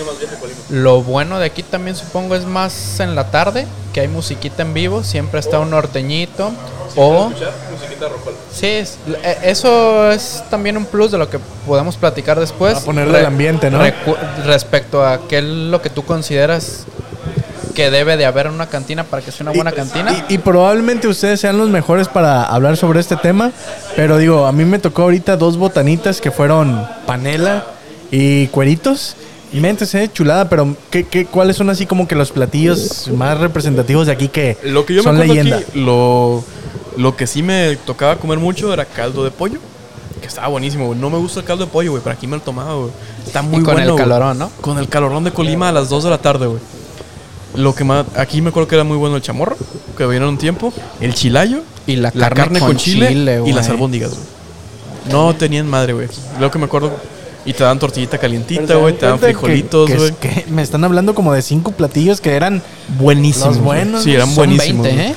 lo 0.70 1.02
bueno 1.02 1.38
de 1.38 1.46
aquí 1.46 1.62
también 1.62 1.96
supongo 1.96 2.34
es 2.34 2.44
más 2.44 3.00
en 3.00 3.14
la 3.14 3.30
tarde, 3.30 3.66
que 3.92 4.00
hay 4.00 4.08
musiquita 4.08 4.62
en 4.62 4.74
vivo, 4.74 5.02
siempre 5.04 5.40
está 5.40 5.58
un 5.60 5.70
norteñito 5.70 6.52
o 6.96 7.30
Sí, 8.52 8.66
es- 8.66 8.98
eh, 9.22 9.38
eso 9.44 10.10
es 10.12 10.44
también 10.50 10.76
un 10.76 10.84
plus 10.86 11.10
de 11.10 11.18
lo 11.18 11.28
que 11.28 11.38
podemos 11.66 11.96
platicar 11.96 12.38
después. 12.38 12.76
A 12.76 12.80
ponerle 12.80 13.18
el 13.20 13.26
ambiente, 13.26 13.70
¿no? 13.70 13.80
respecto 14.44 15.04
a 15.04 15.26
qué 15.28 15.38
es 15.38 15.44
lo 15.44 15.82
que 15.82 15.90
tú 15.90 16.04
consideras 16.04 16.84
que 17.74 17.90
debe 17.90 18.16
de 18.16 18.24
haber 18.24 18.46
en 18.46 18.52
una 18.52 18.68
cantina 18.68 19.02
para 19.02 19.20
que 19.22 19.32
sea 19.32 19.42
una 19.44 19.50
buena 19.50 19.72
cantina. 19.72 20.24
Y, 20.28 20.34
y 20.34 20.38
probablemente 20.38 21.08
ustedes 21.08 21.40
sean 21.40 21.58
los 21.58 21.68
mejores 21.70 22.06
para 22.06 22.44
hablar 22.44 22.76
sobre 22.76 23.00
este 23.00 23.16
tema, 23.16 23.50
pero 23.96 24.16
digo, 24.18 24.46
a 24.46 24.52
mí 24.52 24.64
me 24.64 24.78
tocó 24.78 25.02
ahorita 25.02 25.36
dos 25.36 25.56
botanitas 25.56 26.20
que 26.20 26.30
fueron 26.30 26.86
panela 27.06 27.64
y 28.14 28.46
cueritos. 28.48 29.16
Y 29.52 29.60
mentes, 29.60 29.94
eh, 29.94 30.10
chulada, 30.12 30.48
pero 30.48 30.76
¿qué, 30.90 31.04
qué, 31.04 31.26
cuáles 31.26 31.56
son 31.56 31.70
así 31.70 31.86
como 31.86 32.08
que 32.08 32.14
los 32.16 32.32
platillos 32.32 33.08
más 33.14 33.38
representativos 33.38 34.06
de 34.06 34.12
aquí 34.12 34.28
que 34.28 34.56
Lo 34.64 34.84
que 34.84 34.94
yo 34.94 35.02
son 35.02 35.16
me 35.16 35.22
acuerdo 35.22 35.34
leyenda? 35.42 35.58
aquí, 35.58 35.78
lo, 35.80 36.44
lo 36.96 37.16
que 37.16 37.26
sí 37.28 37.42
me 37.42 37.76
tocaba 37.84 38.16
comer 38.16 38.38
mucho 38.38 38.72
era 38.72 38.84
caldo 38.84 39.22
de 39.24 39.30
pollo. 39.30 39.58
Que 40.20 40.26
estaba 40.26 40.48
buenísimo, 40.48 40.86
güey. 40.86 40.98
No 40.98 41.10
me 41.10 41.18
gusta 41.18 41.40
el 41.40 41.46
caldo 41.46 41.66
de 41.66 41.70
pollo, 41.70 41.90
güey, 41.92 42.02
pero 42.02 42.16
aquí 42.16 42.26
me 42.26 42.36
lo 42.36 42.42
tomaba, 42.42 42.74
güey. 42.74 42.90
Está 43.26 43.42
muy 43.42 43.60
y 43.60 43.62
con 43.62 43.74
bueno, 43.74 43.80
el 43.80 43.92
güey. 43.92 44.04
calorón, 44.04 44.38
¿no? 44.38 44.50
Con 44.60 44.78
el 44.78 44.88
calorón 44.88 45.22
de 45.24 45.32
Colima 45.32 45.68
a 45.68 45.72
las 45.72 45.88
2 45.88 46.04
de 46.04 46.10
la 46.10 46.18
tarde, 46.18 46.46
güey. 46.46 46.60
Lo 47.54 47.74
que 47.74 47.84
más... 47.84 48.06
Aquí 48.16 48.40
me 48.42 48.48
acuerdo 48.48 48.68
que 48.68 48.74
era 48.74 48.84
muy 48.84 48.96
bueno 48.96 49.16
el 49.16 49.22
chamorro, 49.22 49.56
que 49.96 50.06
vieron 50.06 50.30
un 50.30 50.38
tiempo. 50.38 50.72
El 51.00 51.14
chilayo. 51.14 51.62
Y 51.86 51.96
la 51.96 52.10
La 52.14 52.28
carne 52.28 52.36
carne, 52.42 52.58
con 52.60 52.68
con, 52.68 52.76
chile, 52.78 53.08
chile, 53.08 53.42
y 53.46 53.52
las 53.52 53.68
albóndigas, 53.68 54.10
güey. 54.10 54.24
No 55.10 55.34
tenían 55.36 55.68
madre, 55.68 55.92
güey. 55.92 56.08
Lo 56.40 56.50
que 56.50 56.58
me 56.58 56.64
acuerdo... 56.64 56.92
Y 57.46 57.52
te 57.52 57.62
dan 57.64 57.78
tortillita 57.78 58.16
calientita, 58.18 58.74
güey. 58.76 58.94
Te 58.96 59.06
dan 59.06 59.18
frijolitos, 59.18 59.88
que- 59.90 59.96
güey. 59.96 60.12
que 60.20 60.46
me 60.48 60.62
están 60.62 60.82
hablando 60.84 61.14
como 61.14 61.32
de 61.32 61.42
cinco 61.42 61.72
platillos 61.72 62.20
que 62.20 62.34
eran 62.34 62.62
Buenísimos. 62.98 63.56
Los 63.56 63.64
buenos, 63.64 64.02
Sí, 64.02 64.14
eran 64.14 64.26
Son 64.28 64.36
buenísimos. 64.36 64.82
20, 64.84 65.02
güey. 65.02 65.12
¿eh? 65.12 65.16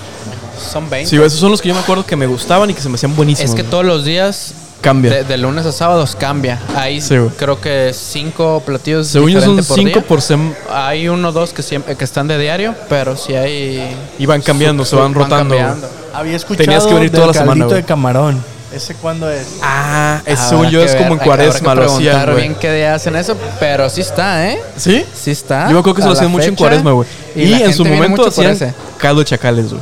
Son 0.72 0.90
20. 0.90 1.10
Sí, 1.10 1.16
esos 1.18 1.40
son 1.40 1.52
los 1.52 1.62
que 1.62 1.70
yo 1.70 1.74
me 1.76 1.80
acuerdo 1.82 2.06
que 2.06 2.16
me 2.16 2.26
gustaban 2.28 2.70
y 2.70 2.74
que 2.74 2.82
se 2.82 2.90
me 2.90 2.96
hacían 2.96 3.16
buenísimos. 3.16 3.52
es 3.52 3.56
que 3.56 3.64
todos 3.64 3.86
los 3.86 4.04
días, 4.06 4.54
Cambia. 4.82 5.12
de, 5.12 5.24
de 5.24 5.38
lunes 5.38 5.66
a 5.66 5.72
sábados, 5.72 6.16
cambia. 6.16 6.60
Hay 6.76 7.00
Sí, 7.00 7.16
creo 7.38 7.62
que 7.62 7.92
cinco 7.94 8.62
platillos 8.66 9.08
Según 9.08 9.30
yo 9.30 9.40
son 9.40 9.56
diferentes 9.58 9.68
por 9.68 9.78
5 9.78 9.90
día. 10.00 10.08
por 10.08 10.22
sem... 10.22 10.54
Hay 10.72 11.08
uno 11.08 11.30
o 11.30 11.32
dos 11.32 11.54
que, 11.54 11.62
siempre, 11.64 11.96
que 11.96 12.04
están 12.04 12.28
de 12.28 12.38
diario, 12.40 12.74
pero 12.90 13.16
si 13.16 13.36
hay... 13.36 13.96
Y 14.20 14.26
van 14.26 14.42
cambiando, 14.42 14.84
se 14.84 14.96
van 14.96 15.14
rotando, 15.14 15.56
cambiando. 15.56 15.88
había 16.14 16.36
escuchado 16.36 16.66
Tenías 16.66 16.86
que 16.86 16.94
venir 16.94 17.12
del 17.12 17.22
toda 17.22 17.28
la 17.28 17.34
semana, 17.34 17.66
de 17.68 17.84
camarón. 17.84 18.44
¿Ese 18.72 18.96
cuándo 18.96 19.30
es? 19.32 19.48
Ah, 19.62 20.22
eso 20.26 20.42
Habrá 20.42 20.50
según 20.50 20.70
yo 20.70 20.82
es 20.84 20.94
ver, 20.94 21.04
como 21.04 21.14
en 21.14 21.20
cuaresma, 21.20 21.74
que 21.74 21.80
lo 21.80 21.86
hacían, 21.86 22.26
güey. 22.26 22.38
bien 22.38 22.56
qué 22.56 22.74
día 22.74 22.96
hacen 22.96 23.16
eso, 23.16 23.38
pero 23.60 23.90
sí 23.90 24.02
está, 24.02 24.50
¿eh? 24.50 24.60
¿Sí? 24.76 25.06
Sí 25.14 25.32
está. 25.32 25.68
Yo 25.68 25.74
me 25.74 25.80
acuerdo 25.80 25.96
que 25.96 26.02
se 26.02 26.08
lo 26.08 26.14
hacían 26.14 26.32
mucho 26.32 26.50
en 26.50 26.56
cuaresma, 26.56 26.92
güey. 26.92 27.08
Y, 27.36 27.54
en 27.54 27.74
su 27.74 27.86
momento 27.86 28.28
hacían 28.28 28.58
caldo 28.98 29.20
de 29.20 29.26
chacales, 29.26 29.70
güey. 29.70 29.82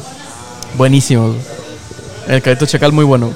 Buenísimos, 0.78 1.32
güey. 1.32 1.42
El 2.28 2.42
caldito 2.42 2.66
de 2.66 2.72
chacal 2.72 2.92
muy 2.92 3.06
bueno. 3.06 3.32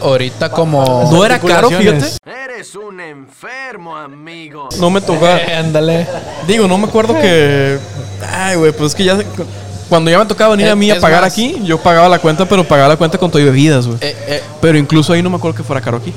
Ahorita 0.00 0.50
como... 0.50 1.08
No 1.10 1.24
era 1.24 1.38
caro, 1.38 1.70
fíjate. 1.70 2.04
Eres 2.44 2.74
un 2.74 3.00
enfermo, 3.00 3.96
amigo. 3.96 4.68
No 4.78 4.90
me 4.90 5.00
tocaba. 5.00 5.38
Eh, 5.46 5.54
ándale. 5.54 6.06
Digo, 6.46 6.68
no 6.68 6.78
me 6.78 6.86
acuerdo 6.86 7.14
que. 7.14 7.78
Ay, 8.32 8.56
güey, 8.56 8.72
pues 8.72 8.92
es 8.92 8.94
que 8.94 9.04
ya. 9.04 9.18
Cuando 9.94 10.10
ya 10.10 10.18
me 10.18 10.26
tocaba 10.26 10.50
venir 10.56 10.66
a 10.66 10.70
Es- 10.70 10.76
mí 10.76 10.90
a 10.90 10.98
pagar 11.00 11.22
más- 11.22 11.32
aquí, 11.32 11.56
yo 11.62 11.78
pagaba 11.78 12.08
la 12.08 12.18
cuenta, 12.18 12.44
pero 12.48 12.64
pagaba 12.64 12.88
la 12.88 12.96
cuenta 12.96 13.16
con 13.16 13.30
todo 13.30 13.40
y 13.40 13.44
bebidas, 13.44 13.86
güey. 13.86 13.96
Eh, 14.00 14.16
eh, 14.26 14.42
Pero 14.60 14.76
incluso 14.76 15.12
ahí 15.12 15.22
no 15.22 15.30
me 15.30 15.36
acuerdo 15.36 15.56
que 15.56 15.62
fuera 15.62 15.80
caro 15.80 15.98
aquí. 15.98 16.12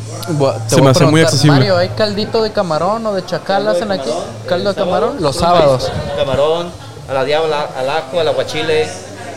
Se 0.65 0.81
me 0.81 0.89
hace 0.89 1.05
muy 1.05 1.21
accesible. 1.21 1.59
Mario, 1.59 1.77
¿hay 1.77 1.89
caldito 1.89 2.41
de 2.41 2.51
camarón 2.51 3.05
o 3.05 3.13
de 3.13 3.23
chacal 3.23 3.67
hacen 3.67 3.91
aquí? 3.91 4.09
¿Caldo 4.49 4.73
de 4.73 4.75
camarón? 4.79 5.17
Los 5.19 5.35
sábados. 5.35 5.91
Camarón, 6.17 6.71
a 7.07 7.13
la 7.13 7.23
diabla, 7.23 7.69
al 7.77 7.87
ajo, 7.87 8.19
al 8.19 8.27
aguachile. 8.29 8.89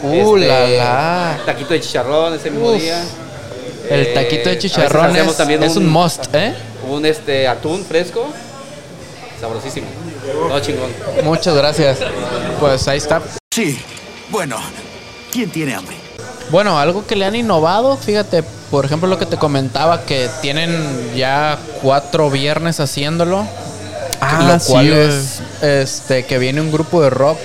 Uh, 0.05 0.37
la, 0.37 0.67
la. 0.69 1.39
Taquito 1.45 1.75
de 1.75 1.81
chicharrón 1.83 2.33
ese 2.33 2.51
mismo 2.51 2.71
Uf. 2.71 2.81
día. 2.81 3.05
El 3.91 4.15
taquito 4.15 4.49
de 4.49 4.55
Eh, 4.55 4.59
chicharrón 4.59 5.15
es, 5.17 5.37
también 5.37 5.63
es 5.63 5.77
un 5.77 5.87
must, 5.87 6.35
¿eh? 6.35 6.55
Un 6.89 7.05
este, 7.05 7.47
atún 7.47 7.85
fresco. 7.85 8.27
Sabrosísimo. 9.39 9.87
No, 10.49 10.59
chingón. 10.61 10.89
Muchas 11.25 11.55
gracias. 11.55 11.99
Pues 12.59 12.89
ahí 12.89 12.97
está. 12.97 13.21
Sí. 13.55 13.79
Bueno, 14.31 14.57
¿quién 15.33 15.51
tiene 15.51 15.75
hambre? 15.75 15.97
Bueno, 16.51 16.79
algo 16.79 17.07
que 17.07 17.17
le 17.17 17.25
han 17.25 17.37
innovado, 17.37 17.97
fíjate, 17.97 18.43
por 18.71 18.85
ejemplo 18.85 19.09
lo 19.09 19.19
que 19.19 19.27
te 19.27 19.37
comentaba, 19.37 20.03
que 20.03 20.29
tienen 20.43 21.15
ya 21.17 21.59
cuatro 21.83 22.31
viernes 22.31 22.81
haciéndolo. 22.81 23.47
Ah, 24.21 24.45
lo 24.47 24.61
sí, 24.61 24.73
cual 24.73 24.93
es 24.93 25.41
este 25.63 26.27
que 26.27 26.39
viene 26.39 26.61
un 26.61 26.71
grupo 26.71 27.03
de 27.03 27.11
rock, 27.11 27.39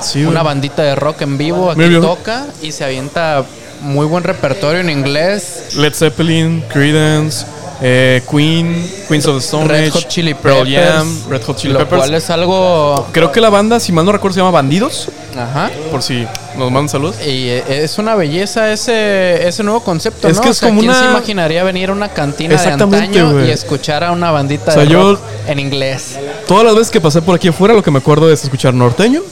Sí, 0.00 0.24
una 0.24 0.42
bandita 0.42 0.82
de 0.82 0.94
rock 0.96 1.22
en 1.22 1.38
vivo, 1.38 1.70
aquí 1.70 1.88
toca 2.00 2.46
y 2.60 2.72
se 2.72 2.84
avienta 2.84 3.44
muy 3.80 4.06
buen 4.06 4.24
repertorio 4.24 4.80
en 4.80 4.90
inglés. 4.90 5.74
Led 5.76 5.94
Zeppelin, 5.94 6.62
Creedence, 6.68 7.46
eh, 7.84 8.22
Queen, 8.30 8.88
Queens 9.08 9.26
of 9.26 9.34
the 9.34 9.44
Stone 9.44 9.66
Red 9.68 9.80
Age, 9.82 9.90
Hot 9.90 10.08
Chili 10.08 10.34
Peppers, 10.34 10.68
Jam, 10.70 11.20
Red 11.28 11.42
Hot 11.42 11.56
Chili 11.56 11.72
lo 11.72 11.80
Peppers. 11.80 12.02
cual 12.02 12.14
es 12.14 12.30
algo, 12.30 13.08
Creo 13.12 13.32
que 13.32 13.40
la 13.40 13.50
banda, 13.50 13.80
si 13.80 13.90
mal 13.92 14.04
no 14.04 14.12
recuerdo, 14.12 14.34
se 14.34 14.40
llama 14.40 14.52
Bandidos. 14.52 15.08
ajá, 15.36 15.70
Por 15.90 16.02
si 16.02 16.24
nos 16.56 16.70
mandan 16.70 16.88
saludos. 16.88 17.16
y 17.26 17.48
eh, 17.48 17.64
es 17.84 17.98
una 17.98 18.14
belleza 18.14 18.72
ese 18.72 19.48
ese 19.48 19.62
nuevo 19.64 19.80
concepto, 19.82 20.28
Es 20.28 20.36
¿no? 20.36 20.42
que 20.42 20.48
O 20.48 20.52
es 20.52 20.58
sea, 20.58 20.68
como 20.68 20.80
¿quién 20.80 20.94
se 20.94 21.04
imaginaría 21.06 21.64
venir 21.64 21.90
a 21.90 21.92
una 21.92 22.08
cantina 22.10 22.54
de 22.62 22.68
antaño 22.70 23.44
y 23.44 23.50
escuchar 23.50 24.04
a 24.04 24.12
una 24.12 24.30
bandita 24.30 24.70
O 24.70 24.74
sea, 24.74 24.82
de 24.84 24.88
yo- 24.88 25.12
rock 25.14 25.20
en 25.48 25.58
inglés? 25.58 26.18
Todas 26.46 26.64
las 26.64 26.74
veces 26.74 26.90
que 26.90 27.00
pasé 27.00 27.20
por 27.20 27.34
aquí 27.34 27.48
afuera, 27.48 27.74
lo 27.74 27.82
que 27.82 27.90
me 27.90 27.98
acuerdo 27.98 28.30
es 28.32 28.44
escuchar 28.44 28.74
norteño, 28.74 29.22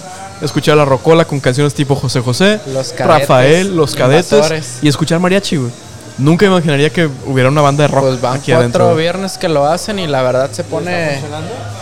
escuchar 0.43 0.77
la 0.77 0.85
rocola 0.87 1.25
con 1.25 1.39
canciones 1.39 1.75
tipo 1.75 1.95
José 1.95 2.21
José, 2.21 2.59
Los 2.73 2.93
Cadetes, 2.95 3.29
Rafael, 3.29 3.77
los 3.77 3.95
cadetes 3.95 4.33
Invasores. 4.33 4.79
y 4.83 4.89
escuchar 4.89 5.21
mariachi, 5.21 5.57
güey. 5.57 5.71
Nunca 6.21 6.47
imaginaría 6.47 6.91
que 6.91 7.09
hubiera 7.27 7.49
una 7.49 7.61
banda 7.63 7.83
de 7.85 7.89
rock 7.89 8.05
Pues 8.05 8.21
van 8.21 8.35
aquí 8.35 8.53
cuatro 8.53 8.59
adentro. 8.61 8.95
viernes 8.95 9.39
que 9.39 9.49
lo 9.49 9.67
hacen 9.67 9.99
y 9.99 10.07
la 10.07 10.23
verdad 10.23 10.51
se 10.53 10.65
pone 10.65 11.21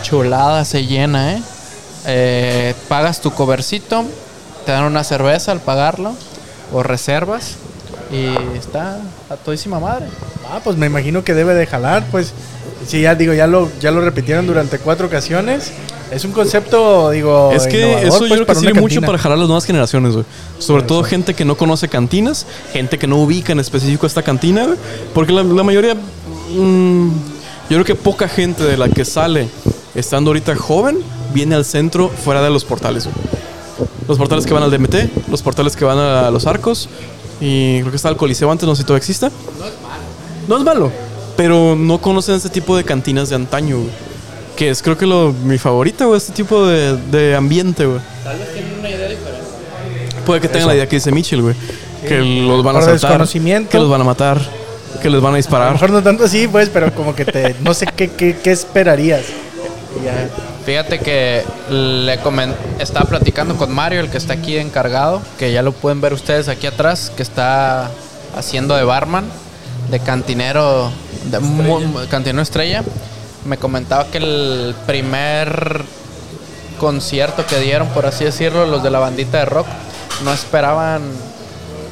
chulada, 0.03 0.65
se 0.65 0.87
llena, 0.87 1.35
¿eh? 1.35 1.43
Eh, 2.07 2.75
Pagas 2.89 3.21
tu 3.21 3.33
covercito, 3.33 4.05
te 4.65 4.73
dan 4.73 4.85
una 4.85 5.03
cerveza 5.05 5.53
al 5.53 5.61
pagarlo 5.61 6.15
o 6.73 6.83
reservas 6.83 7.57
y 8.13 8.35
está 8.57 8.99
a 9.29 9.37
todísima 9.37 9.81
madre. 9.81 10.07
Ah, 10.51 10.61
pues 10.63 10.77
me 10.77 10.87
imagino 10.87 11.25
que 11.25 11.35
debe 11.35 11.55
de 11.55 11.67
jalar, 11.67 12.05
pues. 12.11 12.33
Sí, 12.87 13.03
ya 13.03 13.15
digo, 13.15 13.35
ya 13.35 13.47
lo, 13.47 13.69
ya 13.81 13.91
lo 13.91 14.01
repitieron 14.01 14.47
durante 14.47 14.79
cuatro 14.79 15.09
ocasiones. 15.09 15.73
Es 16.11 16.25
un 16.25 16.33
concepto, 16.33 17.11
digo, 17.11 17.53
Es 17.53 17.67
que 17.67 18.07
eso 18.07 18.19
pues, 18.19 18.31
yo 18.31 18.37
creo 18.37 18.47
que 18.47 18.55
sirve 18.55 18.81
mucho 18.81 19.01
para 19.03 19.19
jalar 19.19 19.37
a 19.37 19.41
las 19.41 19.49
nuevas 19.49 19.65
generaciones, 19.65 20.15
güey. 20.15 20.25
Sobre 20.59 20.83
todo 20.83 21.03
gente 21.05 21.35
que 21.35 21.45
no 21.45 21.57
conoce 21.57 21.89
cantinas, 21.89 22.47
gente 22.73 22.99
que 22.99 23.07
no 23.07 23.17
ubica 23.19 23.53
en 23.53 23.61
específico 23.61 24.07
esta 24.07 24.23
cantina, 24.23 24.65
güey. 24.65 24.79
Porque 25.13 25.33
la, 25.33 25.43
la 25.43 25.63
mayoría, 25.63 25.95
mm, 25.95 27.09
yo 27.69 27.77
creo 27.77 27.85
que 27.85 27.95
poca 27.95 28.29
gente 28.29 28.65
de 28.65 28.77
la 28.77 28.89
que 28.89 29.05
sale 29.05 29.49
estando 29.95 30.31
ahorita 30.31 30.57
joven 30.57 30.99
viene 31.35 31.55
al 31.55 31.65
centro 31.65 32.09
fuera 32.09 32.43
de 32.43 32.51
los 32.51 32.65
portales, 32.65 33.05
güey. 33.05 33.17
Los 34.09 34.17
portales 34.17 34.47
que 34.47 34.55
van 34.55 34.63
al 34.63 34.71
DMT, 34.71 35.29
los 35.31 35.43
portales 35.43 35.77
que 35.77 35.85
van 35.85 35.99
a 35.99 36.31
los 36.31 36.47
arcos. 36.47 36.89
Y 37.41 37.81
creo 37.81 37.91
que 37.91 37.97
está 37.97 38.09
el 38.09 38.17
Coliseo 38.17 38.51
antes, 38.51 38.67
no 38.67 38.75
sé 38.75 38.83
si 38.83 38.87
todavía 38.87 38.99
exista. 38.99 39.31
No 39.59 39.67
es 39.67 39.73
malo. 39.83 40.03
No 40.49 40.57
es 40.57 40.65
malo. 40.65 40.93
Pero 41.37 41.77
no 41.77 41.99
conocen 41.99 42.35
este 42.35 42.49
tipo 42.49 42.77
de 42.77 42.85
cantinas 42.85 43.29
de 43.29 43.37
antaño, 43.37 43.77
güey. 43.77 44.08
Que 44.59 44.71
es 44.71 44.83
creo 44.83 44.99
que 44.99 45.07
lo, 45.07 45.33
mi 45.45 45.57
favorita, 45.57 46.05
güey, 46.07 46.19
este 46.19 46.33
tipo 46.33 46.67
de, 46.67 46.97
de 46.97 47.37
ambiente, 47.37 47.87
güey. 47.87 48.01
Tal 48.25 48.37
vez 48.41 48.53
tienen 48.53 48.77
una 48.81 48.91
idea 48.91 49.09
diferente. 49.09 49.47
Puede 50.27 50.41
que 50.41 50.49
tengan 50.49 50.67
la 50.67 50.75
idea 50.75 50.89
que 50.89 50.97
dice 50.97 51.13
Mitchell, 51.13 51.43
güey. 51.43 51.55
Que 52.07 52.19
los 52.19 52.65
van 52.65 52.75
a 52.75 52.81
Por 52.81 52.91
desconocimiento. 52.91 53.71
Que 53.71 53.79
los 53.79 53.89
van 53.89 54.01
a 54.01 54.05
matar. 54.05 54.41
Que 55.01 55.11
les 55.11 55.21
van 55.21 55.27
a 55.27 55.29
A 55.29 55.31
lo 55.31 55.37
disparar. 55.37 55.73
mejor 55.75 55.91
no 55.91 56.03
tanto 56.03 56.25
así, 56.25 56.49
pues, 56.49 56.71
pero 56.71 56.93
como 56.93 57.15
que 57.15 57.25
te. 57.25 57.55
No 57.61 57.73
sé 57.73 57.87
qué, 57.95 58.09
qué, 58.11 58.37
qué 58.43 58.51
esperarías. 58.51 59.27
Ya. 60.05 60.29
Fíjate 60.67 60.99
que 60.99 61.45
le 61.71 62.19
comen- 62.21 62.53
estaba 62.81 63.09
platicando 63.09 63.57
con 63.57 63.73
Mario, 63.73 64.01
el 64.01 64.11
que 64.11 64.19
está 64.19 64.33
aquí 64.33 64.57
encargado, 64.59 65.23
que 65.39 65.53
ya 65.53 65.63
lo 65.63 65.71
pueden 65.71 66.01
ver 66.01 66.13
ustedes 66.15 66.49
aquí 66.49 66.67
atrás, 66.67 67.13
que 67.17 67.23
está 67.23 67.91
haciendo 68.37 68.75
de 68.75 68.83
barman, 68.83 69.25
de 69.91 70.01
cantinero, 70.01 70.91
de 71.31 72.09
cantinero 72.11 72.43
estrella. 72.43 72.83
Me 73.45 73.57
comentaba 73.57 74.07
que 74.07 74.19
el 74.19 74.75
primer 74.87 75.83
concierto 76.79 77.45
que 77.47 77.59
dieron, 77.61 77.89
por 77.89 78.07
así 78.07 78.25
decirlo, 78.25 78.67
los 78.67 78.83
de 78.83 78.91
la 78.91 78.99
bandita 78.99 79.39
de 79.39 79.45
rock, 79.47 79.67
no 80.25 80.33
esperaban 80.33 81.03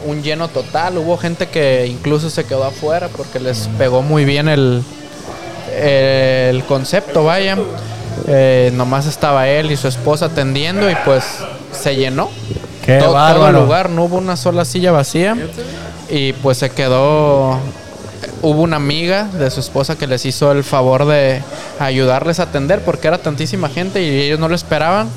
un 0.06 0.22
lleno 0.22 0.48
total. 0.48 0.98
Hubo 0.98 1.16
gente 1.16 1.48
que 1.48 1.86
incluso 1.86 2.30
se 2.30 2.44
quedó 2.44 2.64
afuera 2.64 3.08
porque 3.16 3.40
les 3.40 3.68
pegó 3.78 4.02
muy 4.02 4.24
bien 4.24 4.48
el, 4.48 4.82
el 5.76 6.62
concepto, 6.64 7.24
vaya. 7.24 7.56
Eh, 8.28 8.70
nomás 8.74 9.06
estaba 9.06 9.46
él 9.48 9.70
y 9.70 9.76
su 9.76 9.88
esposa 9.88 10.26
atendiendo 10.26 10.90
y 10.90 10.94
pues 11.04 11.24
se 11.72 11.94
llenó. 11.96 12.30
Qué 12.84 12.98
To- 12.98 13.06
todo 13.06 13.48
el 13.48 13.54
lugar, 13.64 13.90
no 13.90 14.04
hubo 14.04 14.16
una 14.16 14.36
sola 14.36 14.64
silla 14.64 14.92
vacía. 14.92 15.36
Y 16.08 16.32
pues 16.34 16.58
se 16.58 16.70
quedó. 16.70 17.58
Hubo 18.42 18.62
una 18.62 18.76
amiga 18.76 19.24
de 19.24 19.50
su 19.50 19.60
esposa 19.60 19.96
que 19.96 20.06
les 20.06 20.24
hizo 20.26 20.52
el 20.52 20.62
favor 20.64 21.06
de 21.06 21.42
ayudarles 21.78 22.38
a 22.40 22.44
atender 22.44 22.82
porque 22.84 23.08
era 23.08 23.18
tantísima 23.18 23.68
gente 23.68 24.02
y 24.02 24.20
ellos 24.22 24.38
no 24.38 24.48
lo 24.48 24.54
esperaban 24.54 25.08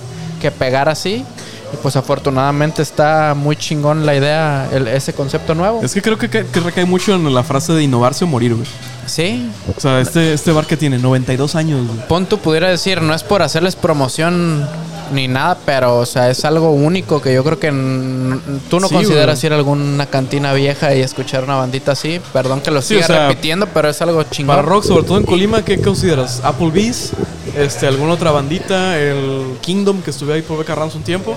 que 0.41 0.51
pegara 0.51 0.93
así. 0.93 1.25
Y 1.71 1.77
pues 1.83 1.95
afortunadamente 1.95 2.81
está 2.81 3.35
muy 3.35 3.55
chingón 3.55 4.03
la 4.05 4.15
idea, 4.15 4.67
el- 4.71 4.87
ese 4.87 5.13
concepto 5.13 5.53
nuevo. 5.53 5.81
Es 5.83 5.93
que 5.93 6.01
creo 6.01 6.17
que, 6.17 6.27
que 6.29 6.59
recae 6.59 6.85
mucho 6.85 7.13
en 7.13 7.31
la 7.31 7.43
frase 7.43 7.73
de 7.73 7.83
innovarse 7.83 8.23
o 8.23 8.27
morir, 8.27 8.55
güey. 8.55 8.65
Sí, 9.05 9.51
O 9.75 9.79
sea, 9.79 9.99
este, 10.01 10.33
este 10.33 10.51
bar 10.51 10.65
que 10.65 10.77
tiene 10.77 10.97
92 10.97 11.55
años, 11.55 11.85
güey. 11.87 12.07
Pon 12.07 12.25
tú 12.25 12.39
pudiera 12.39 12.69
decir, 12.69 13.01
no 13.03 13.13
es 13.13 13.23
por 13.23 13.41
hacerles 13.43 13.75
promoción 13.75 14.67
ni 15.11 15.27
nada, 15.27 15.57
pero 15.65 15.97
o 15.97 16.05
sea, 16.05 16.29
es 16.29 16.43
algo 16.45 16.71
único 16.71 17.21
que 17.21 17.33
yo 17.33 17.43
creo 17.43 17.59
que 17.59 17.67
n- 17.67 18.39
tú 18.69 18.79
no 18.79 18.87
Sí, 18.87 18.95
consideras 18.95 19.39
güey. 19.39 19.47
ir 19.47 19.53
a 19.53 19.55
alguna 19.57 20.05
cantina 20.05 20.53
vieja 20.53 20.93
y 20.95 21.01
escuchar 21.01 21.43
una 21.43 21.55
bandita 21.55 21.93
así. 21.93 22.19
Perdón 22.33 22.61
que 22.61 22.71
lo 22.71 22.81
Sí, 22.81 22.95
siga 22.95 23.01
o 23.03 23.07
sea, 23.07 23.27
repitiendo, 23.27 23.67
pero 23.73 23.89
es 23.89 24.01
algo 24.01 24.23
chingón. 24.23 24.55
Para 24.55 24.67
rock, 24.67 24.83
sobre 24.85 25.03
todo 25.03 25.17
en 25.17 25.25
Colima, 25.25 25.63
¿qué 25.63 25.79
consideras? 25.81 26.41
¿Applebee's? 26.43 27.11
Este, 27.57 27.87
¿Alguna 27.87 28.13
otra 28.13 28.31
bandita? 28.31 28.97
¿El 28.99 29.57
Kingdom 29.61 30.01
que 30.01 30.11
estuve 30.11 30.33
ahí 30.33 30.41
por 30.41 30.57
Beca 30.59 30.75
Rams 30.75 30.95
un 30.95 31.03
tiempo? 31.03 31.35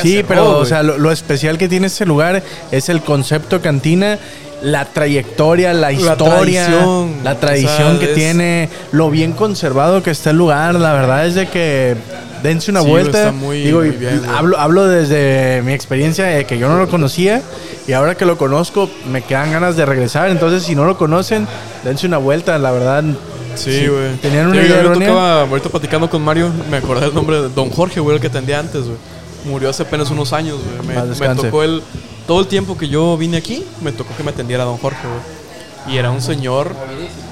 Sí, 0.00 0.24
pero 0.26 0.50
o 0.50 0.54
güey. 0.56 0.66
sea, 0.66 0.82
lo, 0.82 0.96
lo 0.98 1.12
especial 1.12 1.58
que 1.58 1.68
tiene 1.68 1.86
este 1.86 2.06
lugar 2.06 2.42
es 2.70 2.88
el 2.88 3.02
concepto 3.02 3.60
cantina, 3.60 4.18
la 4.62 4.84
trayectoria, 4.84 5.72
la 5.72 5.92
historia, 5.92 6.66
tradición. 6.66 7.12
la 7.24 7.34
tradición 7.38 7.98
que 7.98 8.08
tiene, 8.08 8.68
lo 8.92 9.10
bien 9.10 9.32
conservado 9.32 10.02
que 10.02 10.10
está 10.10 10.30
el 10.30 10.36
lugar. 10.38 10.74
La 10.76 10.92
verdad 10.92 11.26
es 11.26 11.34
de 11.34 11.48
que 11.48 11.96
dense 12.42 12.70
una 12.70 12.82
Sí, 12.82 12.88
vuelta. 12.88 13.18
está 13.18 13.32
muy- 13.32 13.62
Digo, 13.62 13.80
muy 13.80 13.90
bien, 13.90 14.22
hablo, 14.28 14.58
hablo 14.58 14.86
desde 14.88 15.62
mi 15.62 15.72
experiencia 15.72 16.26
de 16.26 16.44
que 16.44 16.58
yo 16.58 16.68
no 16.68 16.76
lo 16.78 16.88
conocía 16.88 17.42
y 17.86 17.92
ahora 17.92 18.14
que 18.16 18.24
lo 18.24 18.36
conozco 18.38 18.88
me 19.10 19.22
quedan 19.22 19.52
ganas 19.52 19.76
de 19.76 19.84
regresar. 19.86 20.28
Entonces, 20.30 20.62
si 20.62 20.74
no 20.74 20.84
lo 20.84 20.96
conocen, 20.96 21.46
dense 21.84 22.06
una 22.06 22.18
vuelta. 22.18 22.58
La 22.58 22.70
verdad, 22.70 23.04
Sí, 23.54 23.86
güey. 23.86 24.16
tenían 24.22 24.46
una 24.46 24.56
Yo- 24.56 24.62
yo 24.62 24.68
idea 24.68 24.80
errónea. 24.80 25.08
tocaba, 25.08 25.40
ahorita 25.42 25.68
platicando 25.68 26.08
con 26.08 26.22
Mario, 26.22 26.50
me 26.70 26.76
acordé 26.78 27.06
del 27.06 27.14
nombre 27.14 27.42
de 27.42 27.48
Don 27.48 27.70
Jorge, 27.70 28.00
güey, 28.00 28.16
el 28.16 28.20
que 28.20 28.28
atendía 28.28 28.58
antes, 28.60 28.82
güey. 28.84 28.96
Murió 29.44 29.70
hace 29.70 29.82
apenas 29.82 30.08
unos 30.10 30.32
años, 30.32 30.58
güey. 30.84 30.96
Me, 30.96 31.02
me 31.28 31.34
tocó 31.34 31.62
el... 31.64 31.82
Todo 32.26 32.40
el 32.40 32.46
tiempo 32.46 32.76
que 32.78 32.88
yo 32.88 33.16
vine 33.16 33.36
aquí, 33.36 33.64
me 33.80 33.92
tocó 33.92 34.14
que 34.16 34.22
me 34.22 34.30
atendiera 34.30 34.64
Don 34.64 34.78
Jorge, 34.78 35.00
güey. 35.06 35.42
Y 35.94 35.98
era 35.98 36.12
un 36.12 36.22
señor 36.22 36.72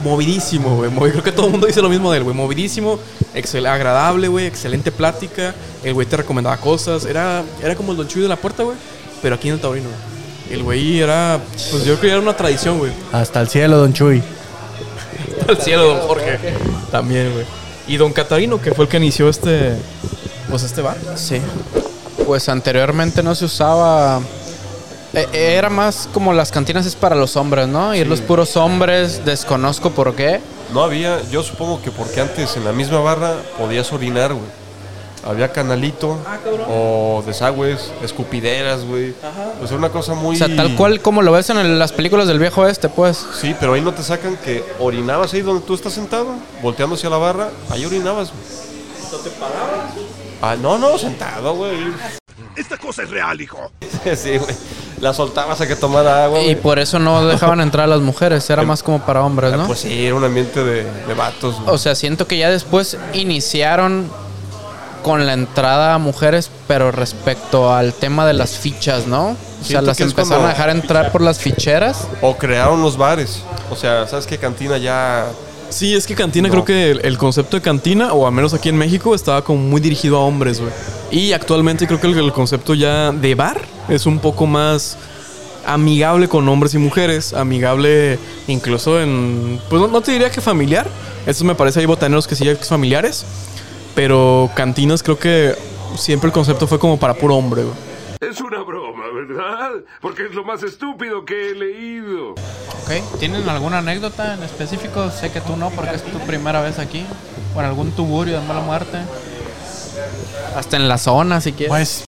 movidísimo, 0.02 0.76
güey. 0.76 0.90
Creo 1.12 1.22
que 1.22 1.30
todo 1.30 1.46
el 1.46 1.52
mundo 1.52 1.68
dice 1.68 1.80
lo 1.80 1.88
mismo 1.88 2.10
de 2.10 2.18
él, 2.18 2.24
güey. 2.24 2.34
Movidísimo, 2.36 2.98
excel- 3.34 3.66
agradable, 3.68 4.26
güey. 4.26 4.46
Excelente 4.46 4.90
plática. 4.90 5.54
El 5.84 5.94
güey 5.94 6.06
te 6.06 6.16
recomendaba 6.16 6.56
cosas. 6.56 7.04
Era, 7.04 7.44
era 7.62 7.76
como 7.76 7.92
el 7.92 7.98
Don 7.98 8.08
Chuy 8.08 8.22
de 8.22 8.28
la 8.28 8.34
puerta, 8.36 8.64
güey. 8.64 8.76
Pero 9.22 9.36
aquí 9.36 9.48
en 9.48 9.54
el 9.54 9.60
Taurino, 9.60 9.88
güey. 9.88 10.54
El 10.56 10.62
güey 10.64 10.98
era... 11.00 11.38
Pues 11.70 11.84
yo 11.84 11.92
creo 11.94 12.00
que 12.00 12.08
era 12.08 12.18
una 12.18 12.36
tradición, 12.36 12.78
güey. 12.78 12.90
hasta 13.12 13.40
el 13.40 13.48
cielo, 13.48 13.76
don 13.78 13.92
Chuy. 13.92 14.20
Al 15.48 15.56
cielo, 15.58 15.84
don 15.86 16.00
Jorge. 16.08 16.38
También, 16.90 17.32
güey. 17.32 17.44
Y 17.86 17.96
don 17.98 18.12
Catarino, 18.12 18.60
que 18.60 18.72
fue 18.72 18.86
el 18.86 18.90
que 18.90 18.96
inició 18.96 19.28
este. 19.28 19.74
Pues 20.48 20.64
este 20.64 20.80
bar. 20.82 20.96
Sí. 21.14 21.40
Pues 22.26 22.48
anteriormente 22.48 23.22
no 23.22 23.34
se 23.36 23.44
usaba. 23.44 24.20
Eh, 25.12 25.28
Era 25.56 25.70
más 25.70 26.08
como 26.12 26.32
las 26.32 26.50
cantinas 26.52 26.86
es 26.86 26.94
para 26.96 27.14
los 27.16 27.36
hombres, 27.36 27.68
¿no? 27.68 27.94
Ir 27.94 28.06
los 28.06 28.20
puros 28.20 28.56
hombres, 28.56 29.24
desconozco 29.24 29.90
por 29.90 30.14
qué. 30.14 30.40
No 30.72 30.82
había, 30.82 31.20
yo 31.30 31.42
supongo 31.42 31.82
que 31.82 31.90
porque 31.90 32.20
antes 32.20 32.56
en 32.56 32.64
la 32.64 32.72
misma 32.72 33.00
barra 33.00 33.34
podías 33.58 33.92
orinar, 33.92 34.32
güey. 34.32 34.60
Había 35.22 35.52
canalito 35.52 36.16
o 36.66 37.22
desagües, 37.26 37.92
escupideras, 38.02 38.84
güey. 38.86 39.12
O 39.62 39.66
sea, 39.66 39.76
una 39.76 39.90
cosa 39.90 40.14
muy... 40.14 40.34
O 40.34 40.38
sea, 40.38 40.48
tal 40.56 40.74
cual 40.76 41.02
como 41.02 41.20
lo 41.20 41.30
ves 41.32 41.50
en 41.50 41.58
el- 41.58 41.78
las 41.78 41.92
películas 41.92 42.26
del 42.26 42.38
viejo 42.38 42.66
este, 42.66 42.88
pues. 42.88 43.26
Sí, 43.38 43.54
pero 43.60 43.74
ahí 43.74 43.82
no 43.82 43.92
te 43.92 44.02
sacan 44.02 44.38
que 44.38 44.64
orinabas 44.78 45.34
ahí 45.34 45.42
donde 45.42 45.66
tú 45.66 45.74
estás 45.74 45.92
sentado, 45.92 46.28
volteando 46.62 46.94
hacia 46.94 47.10
la 47.10 47.18
barra, 47.18 47.50
ahí 47.68 47.84
orinabas, 47.84 48.30
güey. 48.30 49.12
¿No 49.12 49.18
te 49.18 49.30
pagabas? 49.30 49.90
Ah, 50.40 50.56
no, 50.58 50.78
no, 50.78 50.96
sentado, 50.96 51.54
güey. 51.54 51.76
Esta 52.56 52.78
cosa 52.78 53.02
es 53.02 53.10
real, 53.10 53.38
hijo. 53.42 53.58
sí, 54.16 54.38
güey. 54.38 54.54
La 55.00 55.14
soltabas 55.14 55.60
a 55.60 55.66
que 55.66 55.76
tomara 55.76 56.24
agua, 56.24 56.42
Y 56.42 56.54
por 56.56 56.78
eso 56.78 56.98
no 56.98 57.26
dejaban 57.26 57.60
entrar 57.60 57.84
a 57.84 57.88
las 57.88 58.00
mujeres, 58.00 58.48
era 58.50 58.62
más 58.64 58.82
como 58.82 59.00
para 59.00 59.22
hombres, 59.24 59.52
Ah, 59.54 59.56
¿no? 59.56 59.66
Pues 59.66 59.80
sí, 59.80 60.04
era 60.06 60.14
un 60.14 60.24
ambiente 60.24 60.62
de, 60.62 60.84
de 60.84 61.14
vatos, 61.14 61.56
güey. 61.60 61.74
O 61.74 61.78
sea, 61.78 61.94
siento 61.94 62.26
que 62.26 62.36
ya 62.38 62.50
después 62.50 62.98
iniciaron 63.14 64.10
con 65.02 65.26
la 65.26 65.32
entrada 65.32 65.94
a 65.94 65.98
mujeres, 65.98 66.50
pero 66.68 66.92
respecto 66.92 67.72
al 67.74 67.94
tema 67.94 68.26
de 68.26 68.34
las 68.34 68.50
fichas, 68.58 69.06
¿no? 69.06 69.28
O 69.62 69.64
sea, 69.64 69.80
las 69.80 69.98
empezaron 70.00 70.44
a 70.44 70.48
dejar 70.50 70.68
entrar 70.70 71.10
por 71.12 71.22
las 71.22 71.38
ficheras. 71.38 72.06
O 72.20 72.36
crearon 72.36 72.82
los 72.82 72.98
bares. 72.98 73.42
O 73.70 73.76
sea, 73.76 74.06
¿sabes 74.06 74.26
qué? 74.26 74.36
Cantina 74.36 74.76
ya 74.76 75.26
Sí, 75.70 75.94
es 75.94 76.06
que 76.06 76.14
cantina 76.14 76.48
No. 76.48 76.52
creo 76.52 76.64
que 76.64 76.90
el, 76.90 77.00
el 77.04 77.16
concepto 77.18 77.56
de 77.56 77.62
cantina, 77.62 78.12
o 78.12 78.26
al 78.26 78.32
menos 78.32 78.52
aquí 78.54 78.68
en 78.68 78.76
México, 78.76 79.14
estaba 79.14 79.42
como 79.42 79.60
muy 79.60 79.80
dirigido 79.80 80.16
a 80.16 80.20
hombres, 80.20 80.60
güey. 80.60 80.72
Y 81.10 81.32
actualmente 81.32 81.86
creo 81.86 82.00
que 82.00 82.06
el, 82.08 82.18
el 82.18 82.32
concepto 82.32 82.74
ya 82.74 83.12
de 83.12 83.34
bar 83.34 83.62
es 83.88 84.06
un 84.06 84.18
poco 84.18 84.46
más 84.46 84.96
amigable 85.66 86.28
con 86.28 86.48
hombres 86.48 86.74
y 86.74 86.78
mujeres, 86.78 87.32
amigable 87.34 88.18
incluso 88.48 89.00
en... 89.00 89.60
Pues 89.68 89.80
no, 89.80 89.88
no 89.88 90.00
te 90.00 90.12
diría 90.12 90.30
que 90.30 90.40
familiar, 90.40 90.86
eso 91.26 91.44
me 91.44 91.54
parece, 91.54 91.80
hay 91.80 91.86
botaneros 91.86 92.26
que 92.26 92.34
sí 92.34 92.48
hay 92.48 92.56
familiares, 92.56 93.24
pero 93.94 94.50
cantinas 94.54 95.02
creo 95.02 95.18
que 95.18 95.54
siempre 95.96 96.28
el 96.28 96.32
concepto 96.32 96.66
fue 96.66 96.78
como 96.78 96.98
para 96.98 97.14
puro 97.14 97.36
hombre, 97.36 97.62
güey. 97.62 97.89
Es 98.20 98.38
una 98.42 98.62
broma, 98.62 99.04
¿verdad? 99.14 99.70
Porque 100.02 100.26
es 100.26 100.34
lo 100.34 100.44
más 100.44 100.62
estúpido 100.62 101.24
que 101.24 101.50
he 101.50 101.54
leído. 101.54 102.32
Ok, 102.32 103.18
¿tienen 103.18 103.48
alguna 103.48 103.78
anécdota 103.78 104.34
en 104.34 104.42
específico? 104.42 105.10
Sé 105.10 105.32
que 105.32 105.40
tú 105.40 105.56
no, 105.56 105.70
porque 105.70 105.96
es 105.96 106.02
tu 106.04 106.18
primera 106.20 106.60
vez 106.60 106.78
aquí. 106.78 107.06
¿O 107.56 107.60
en 107.60 107.64
algún 107.64 107.92
tuburio 107.92 108.38
de 108.38 108.46
mala 108.46 108.60
muerte? 108.60 108.98
Hasta 110.54 110.76
en 110.76 110.86
la 110.86 110.98
zona, 110.98 111.40
si 111.40 111.52
quieres. 111.52 111.70
Pues. 111.70 112.04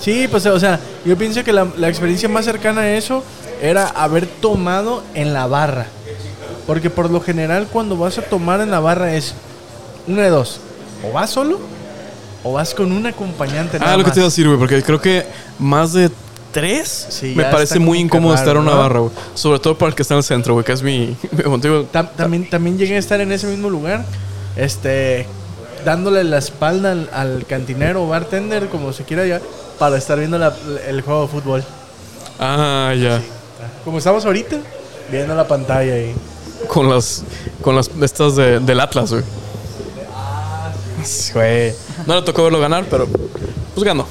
Sí, 0.00 0.28
pues, 0.30 0.46
o 0.46 0.58
sea, 0.58 0.80
yo 1.04 1.18
pienso 1.18 1.44
que 1.44 1.52
la, 1.52 1.68
la 1.76 1.90
experiencia 1.90 2.30
más 2.30 2.46
cercana 2.46 2.82
a 2.82 2.90
eso 2.92 3.22
era 3.60 3.86
haber 3.86 4.26
tomado 4.26 5.02
en 5.12 5.34
la 5.34 5.46
barra. 5.46 5.88
Porque 6.66 6.88
por 6.88 7.10
lo 7.10 7.20
general, 7.20 7.68
cuando 7.70 7.98
vas 7.98 8.16
a 8.16 8.22
tomar 8.22 8.62
en 8.62 8.70
la 8.70 8.80
barra 8.80 9.12
es 9.12 9.34
una 10.06 10.22
de 10.22 10.30
dos: 10.30 10.60
o 11.04 11.12
vas 11.12 11.28
solo 11.28 11.60
o 12.48 12.52
vas 12.54 12.74
con 12.74 12.90
un 12.92 13.06
acompañante. 13.06 13.78
Ah, 13.80 13.96
lo 13.96 14.04
que 14.04 14.10
te 14.10 14.18
iba 14.20 14.26
a 14.26 14.30
decir, 14.30 14.46
güey, 14.46 14.58
porque 14.58 14.82
creo 14.82 15.00
que 15.00 15.26
más 15.58 15.92
de 15.92 16.10
tres 16.52 17.06
Sí, 17.10 17.34
me 17.36 17.44
parece 17.44 17.78
muy 17.78 17.98
incómodo 17.98 18.34
estar 18.34 18.56
en 18.56 18.62
una 18.62 18.72
¿no? 18.72 18.78
barra, 18.78 19.00
güey. 19.00 19.12
Sobre 19.34 19.58
todo 19.58 19.76
para 19.76 19.90
el 19.90 19.94
que 19.94 20.02
está 20.02 20.14
en 20.14 20.18
el 20.18 20.24
centro, 20.24 20.54
güey, 20.54 20.64
que 20.64 20.72
es 20.72 20.82
mi. 20.82 21.14
Tam- 21.92 22.10
también, 22.16 22.48
también 22.48 22.78
llegué 22.78 22.96
a 22.96 22.98
estar 22.98 23.20
en 23.20 23.32
ese 23.32 23.46
mismo 23.46 23.68
lugar, 23.68 24.04
este, 24.56 25.26
dándole 25.84 26.24
la 26.24 26.38
espalda 26.38 26.92
al, 26.92 27.10
al 27.12 27.44
cantinero 27.46 28.04
o 28.04 28.08
bartender, 28.08 28.68
como 28.68 28.92
se 28.92 29.04
quiera 29.04 29.26
ya, 29.26 29.40
para 29.78 29.98
estar 29.98 30.18
viendo 30.18 30.38
la- 30.38 30.54
el 30.88 31.02
juego 31.02 31.22
de 31.22 31.28
fútbol. 31.28 31.64
Ah, 32.40 32.94
ya. 32.98 33.20
Como 33.84 33.98
estamos 33.98 34.24
ahorita, 34.24 34.56
viendo 35.10 35.34
la 35.34 35.46
pantalla 35.46 35.92
ahí. 35.92 36.14
Con 36.68 36.88
las. 36.88 37.24
Con 37.62 37.76
las 37.76 37.90
estas 38.02 38.36
de- 38.36 38.58
del 38.60 38.80
Atlas, 38.80 39.10
güey. 39.12 39.22
Güey. 41.34 41.74
No 42.06 42.14
le 42.16 42.22
tocó 42.22 42.44
verlo 42.44 42.60
ganar, 42.60 42.86
pero. 42.90 43.06
Pues 43.74 43.84
ganó. 43.84 44.06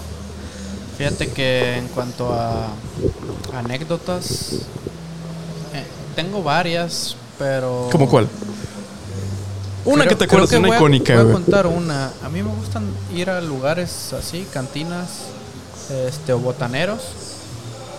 Fíjate 0.98 1.30
que 1.32 1.78
en 1.78 1.88
cuanto 1.90 2.34
a 2.34 2.68
anécdotas, 3.54 4.54
eh, 5.74 5.86
tengo 6.16 6.42
varias, 6.42 7.16
pero... 7.38 7.88
¿Cómo 7.92 8.10
cuál? 8.10 8.28
Una 9.86 10.04
Creo- 10.06 10.10
que 10.10 10.16
te 10.16 10.26
acuerdas, 10.26 10.52
una 10.54 10.60
voy 10.68 10.72
a- 10.72 10.76
icónica, 10.80 11.22
Voy 11.22 11.30
a 11.30 11.34
contar 11.34 11.68
una. 11.68 12.12
A 12.24 12.30
mí 12.30 12.42
me 12.42 12.50
gustan 12.54 12.86
ir 13.14 13.30
a 13.30 13.40
lugares 13.42 14.12
así, 14.14 14.48
cantinas, 14.52 15.26
este, 16.08 16.34
o 16.34 16.40
botaneros. 16.40 17.02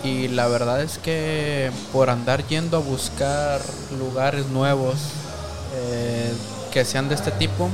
Y 0.03 0.27
la 0.29 0.47
verdad 0.47 0.81
es 0.81 0.97
que 0.97 1.71
por 1.91 2.09
andar 2.09 2.45
yendo 2.47 2.77
a 2.77 2.79
buscar 2.79 3.61
lugares 3.97 4.45
nuevos 4.47 4.95
eh, 5.75 6.31
que 6.71 6.85
sean 6.85 7.09
de 7.09 7.15
este 7.15 7.31
tipo, 7.31 7.69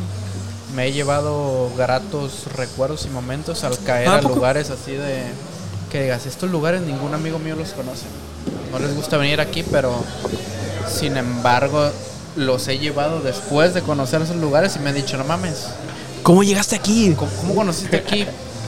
me 0.76 0.88
he 0.88 0.92
llevado 0.92 1.72
gratos 1.78 2.46
recuerdos 2.56 3.06
y 3.06 3.10
momentos 3.10 3.64
al 3.64 3.78
caer 3.84 4.08
¿Ah, 4.10 4.16
a 4.18 4.22
poco? 4.22 4.36
lugares 4.36 4.70
así 4.70 4.92
de 4.92 5.24
que 5.92 6.04
digas, 6.04 6.26
estos 6.26 6.50
lugares 6.52 6.82
ningún 6.82 7.14
amigo 7.14 7.40
mío 7.40 7.56
los 7.56 7.70
conoce. 7.70 8.06
No 8.72 8.80
les 8.80 8.94
gusta 8.96 9.18
venir 9.18 9.40
aquí, 9.40 9.64
pero 9.64 9.96
sin 10.88 11.16
embargo 11.18 11.90
los 12.36 12.68
he 12.68 12.78
llevado 12.78 13.22
después 13.22 13.74
de 13.74 13.82
conocer 13.82 14.22
esos 14.22 14.36
lugares 14.36 14.76
y 14.76 14.80
me 14.80 14.90
han 14.90 14.96
dicho, 14.96 15.18
no 15.18 15.24
mames, 15.24 15.68
¿Cómo 16.24 16.42
llegaste 16.44 16.76
aquí? 16.76 17.14
¿cómo, 17.16 17.30
cómo 17.40 17.56
conociste 17.56 17.98
aquí? 17.98 18.26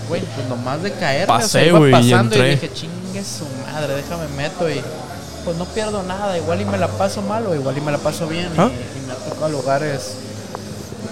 Güey, 0.07 0.21
pues 0.21 0.47
nomás 0.47 0.83
de 0.83 0.91
caer. 0.91 1.27
Pasé, 1.27 1.67
iba 1.67 1.89
y 1.89 1.91
pasando 1.91 2.37
y, 2.37 2.49
dije, 2.51 2.71
chingue 2.71 3.23
su 3.23 3.45
madre, 3.65 3.95
déjame 3.95 4.27
meto 4.37 4.69
y 4.69 4.79
pues 5.43 5.57
no 5.57 5.65
pierdo 5.65 6.03
nada, 6.03 6.37
igual 6.37 6.61
y 6.61 6.65
me 6.65 6.77
la 6.77 6.87
paso 6.87 7.21
mal 7.23 7.47
o 7.47 7.55
igual 7.55 7.75
y 7.77 7.81
me 7.81 7.91
la 7.91 7.97
paso 7.97 8.27
bien. 8.27 8.47
y- 8.55 8.59
¿Ah? 8.59 8.69
Y, 8.69 9.07
me 9.07 9.13
ha 9.13 9.15
tocado 9.15 9.49
lugares, 9.49 10.13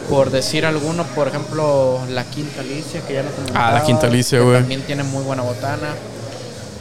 por 0.09 0.31
decir 0.31 0.65
alguno, 0.65 1.03
por 1.03 1.27
ejemplo, 1.27 1.99
la 2.09 2.23
Quinta 2.25 2.61
Alicia, 2.61 3.01
que 3.07 3.13
ya 3.15 3.23
lo 3.23 3.31
comentaba, 3.31 3.67
Ah, 3.69 3.71
la 3.73 3.83
Quinta 3.83 4.07
Alicia, 4.07 4.39
güey. 4.41 4.59
También 4.59 4.81
tiene 4.83 5.03
muy 5.03 5.23
buena 5.23 5.41
botana. 5.41 5.89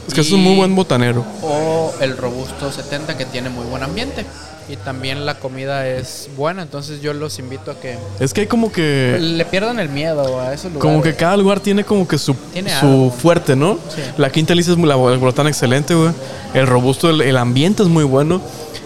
Es 0.07 0.13
que 0.15 0.21
es 0.21 0.31
un 0.33 0.43
muy 0.43 0.53
Y- 0.53 0.57
buen 0.57 0.75
botanero. 0.75 1.25
O 1.43 1.93
el 2.01 2.17
Robusto 2.17 2.71
70, 2.71 3.17
que 3.17 3.25
tiene 3.25 3.49
muy 3.49 3.65
buen 3.67 3.83
ambiente. 3.83 4.27
Y 4.69 4.77
también 4.77 5.27
la 5.27 5.39
comida 5.39 5.87
es 5.87 6.31
buena, 6.37 6.63
entonces 6.63 7.03
yo 7.03 7.13
los 7.13 7.39
invito 7.39 7.71
a 7.71 7.79
que 7.79 7.99
Es 8.19 8.33
que 8.33 8.43
hay 8.43 8.47
como 8.47 8.73
que. 8.73 9.19
le 9.21 9.45
pierdan 9.45 9.79
el 9.79 9.91
miedo 9.91 10.41
a 10.41 10.55
esos 10.55 10.73
lugares. 10.73 10.81
Como 10.81 11.03
que 11.03 11.15
cada 11.15 11.37
lugar 11.37 11.61
tiene 11.61 11.85
como 11.85 12.09
que 12.09 12.17
su, 12.17 12.35
su 12.81 13.13
fuerte, 13.17 13.57
¿no? 13.57 13.79
Sí. 13.95 14.01
La 14.17 14.31
quinta 14.31 14.55
lista 14.55 14.73
es 14.73 14.79
muy, 14.79 14.89
la 14.89 14.95
el 14.95 15.19
botana 15.19 15.51
excelente, 15.51 15.95
güey. 15.95 16.13
El 16.55 16.67
robusto, 16.67 17.11
el, 17.11 17.21
el 17.21 17.37
ambiente 17.37 17.83
es 17.83 17.89
muy 17.89 18.05
bueno. 18.05 18.41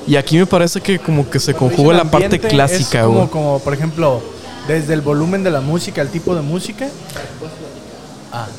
Y 0.07 0.17
aquí 0.17 0.39
me 0.39 0.47
parece 0.47 0.81
que 0.81 0.99
como 0.99 1.29
que 1.29 1.39
se 1.39 1.55
conjuga 1.55 1.95
la 1.95 2.11
parte 2.11 2.41
clásica, 2.41 3.01
es 3.01 3.05
como, 3.05 3.19
güey. 3.19 3.29
como, 3.29 3.59
por 3.61 3.75
ejemplo, 3.75 4.23
desde 4.67 4.95
el 4.95 5.03
volumen 5.03 5.45
de 5.45 5.51
la 5.51 5.61
música, 5.61 6.01
el 6.03 6.09
tipo 6.09 6.35
de 6.35 6.43
música. 6.43 6.89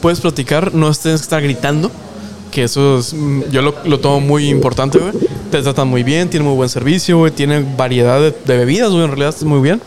Puedes 0.01 0.19
platicar, 0.19 0.73
no 0.73 0.91
que 0.91 1.13
estar 1.13 1.41
gritando. 1.41 1.91
Que 2.52 2.64
eso 2.64 3.00
es, 3.00 3.14
mm, 3.14 3.44
yo 3.52 3.62
lo, 3.62 3.76
lo 3.86 4.00
tomo 4.00 4.20
muy 4.20 4.50
importante, 4.50 4.98
güey. 4.98 5.14
Te 5.52 5.62
tratan 5.62 5.88
muy 5.88 6.04
bien, 6.04 6.30
tienen 6.30 6.48
muy 6.48 6.56
buen 6.56 6.70
servicio, 6.70 7.18
güey. 7.18 7.32
Tienen 7.32 7.76
variedad 7.78 8.20
de, 8.20 8.32
de 8.32 8.58
bebidas, 8.58 8.90
güey. 8.92 9.04
En 9.04 9.10
realidad 9.10 9.30
está 9.30 9.46
muy 9.46 9.60
bien. 9.62 9.82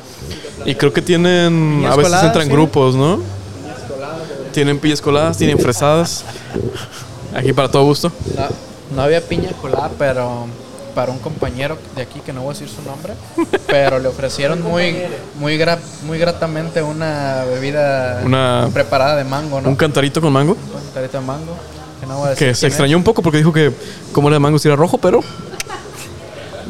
Y 0.65 0.75
creo 0.77 0.93
que 0.93 1.03
tienen, 1.03 1.77
Piñas 1.79 1.93
a 1.93 1.97
veces 1.97 2.05
coladas, 2.11 2.27
entran 2.27 2.47
¿sí? 2.47 2.53
grupos, 2.53 2.95
¿no? 2.95 3.21
Tienen 4.53 4.79
pillas 4.79 5.01
coladas, 5.01 5.39
tienen 5.39 5.59
fresadas. 5.59 6.25
Aquí 7.35 7.53
para 7.53 7.71
todo 7.71 7.85
gusto. 7.85 8.13
No, 8.37 8.97
no 8.97 9.03
había 9.03 9.21
piña 9.27 9.51
colada, 9.61 9.91
pero 9.99 10.47
para 10.95 11.11
un 11.11 11.19
compañero 11.19 11.79
de 11.97 12.03
aquí, 12.03 12.21
que 12.21 12.35
no 12.35 12.43
voy 12.43 12.51
a 12.51 12.53
decir 12.59 12.69
su 12.69 12.83
nombre, 12.83 13.15
pero 13.67 13.99
le 13.99 14.09
ofrecieron 14.09 14.61
muy 14.69 14.95
muy 15.41 15.57
gra- 15.57 15.79
muy 16.07 16.19
gratamente 16.19 16.83
una 16.83 17.45
bebida 17.49 18.21
Una- 18.27 18.69
preparada 18.75 19.17
de 19.17 19.25
mango, 19.25 19.61
¿no? 19.63 19.71
Un 19.71 19.77
cantarito 19.77 20.21
con 20.21 20.33
mango. 20.33 20.53
Un 20.53 20.95
tarito 20.95 21.19
de 21.19 21.25
mango, 21.27 21.57
no 22.13 22.19
voy 22.19 22.27
a 22.29 22.31
decir 22.31 22.49
Que 22.49 22.55
se 22.55 22.67
es. 22.67 22.73
extrañó 22.73 22.97
un 22.97 23.05
poco 23.05 23.23
porque 23.23 23.39
dijo 23.39 23.53
que 23.53 23.73
como 24.13 24.29
era 24.29 24.37
de 24.37 24.41
mango 24.41 24.59
si 24.59 24.69
era 24.69 24.77
rojo, 24.77 24.99
pero. 24.99 25.21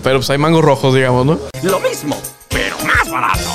Pero 0.02 0.18
pues 0.18 0.30
hay 0.30 0.38
mangos 0.38 0.64
rojos, 0.64 0.94
digamos, 0.94 1.24
¿no? 1.26 1.38
Lo 1.62 1.78
mismo, 1.80 2.16
pero 2.48 2.76
más 2.84 3.08
barato. 3.10 3.50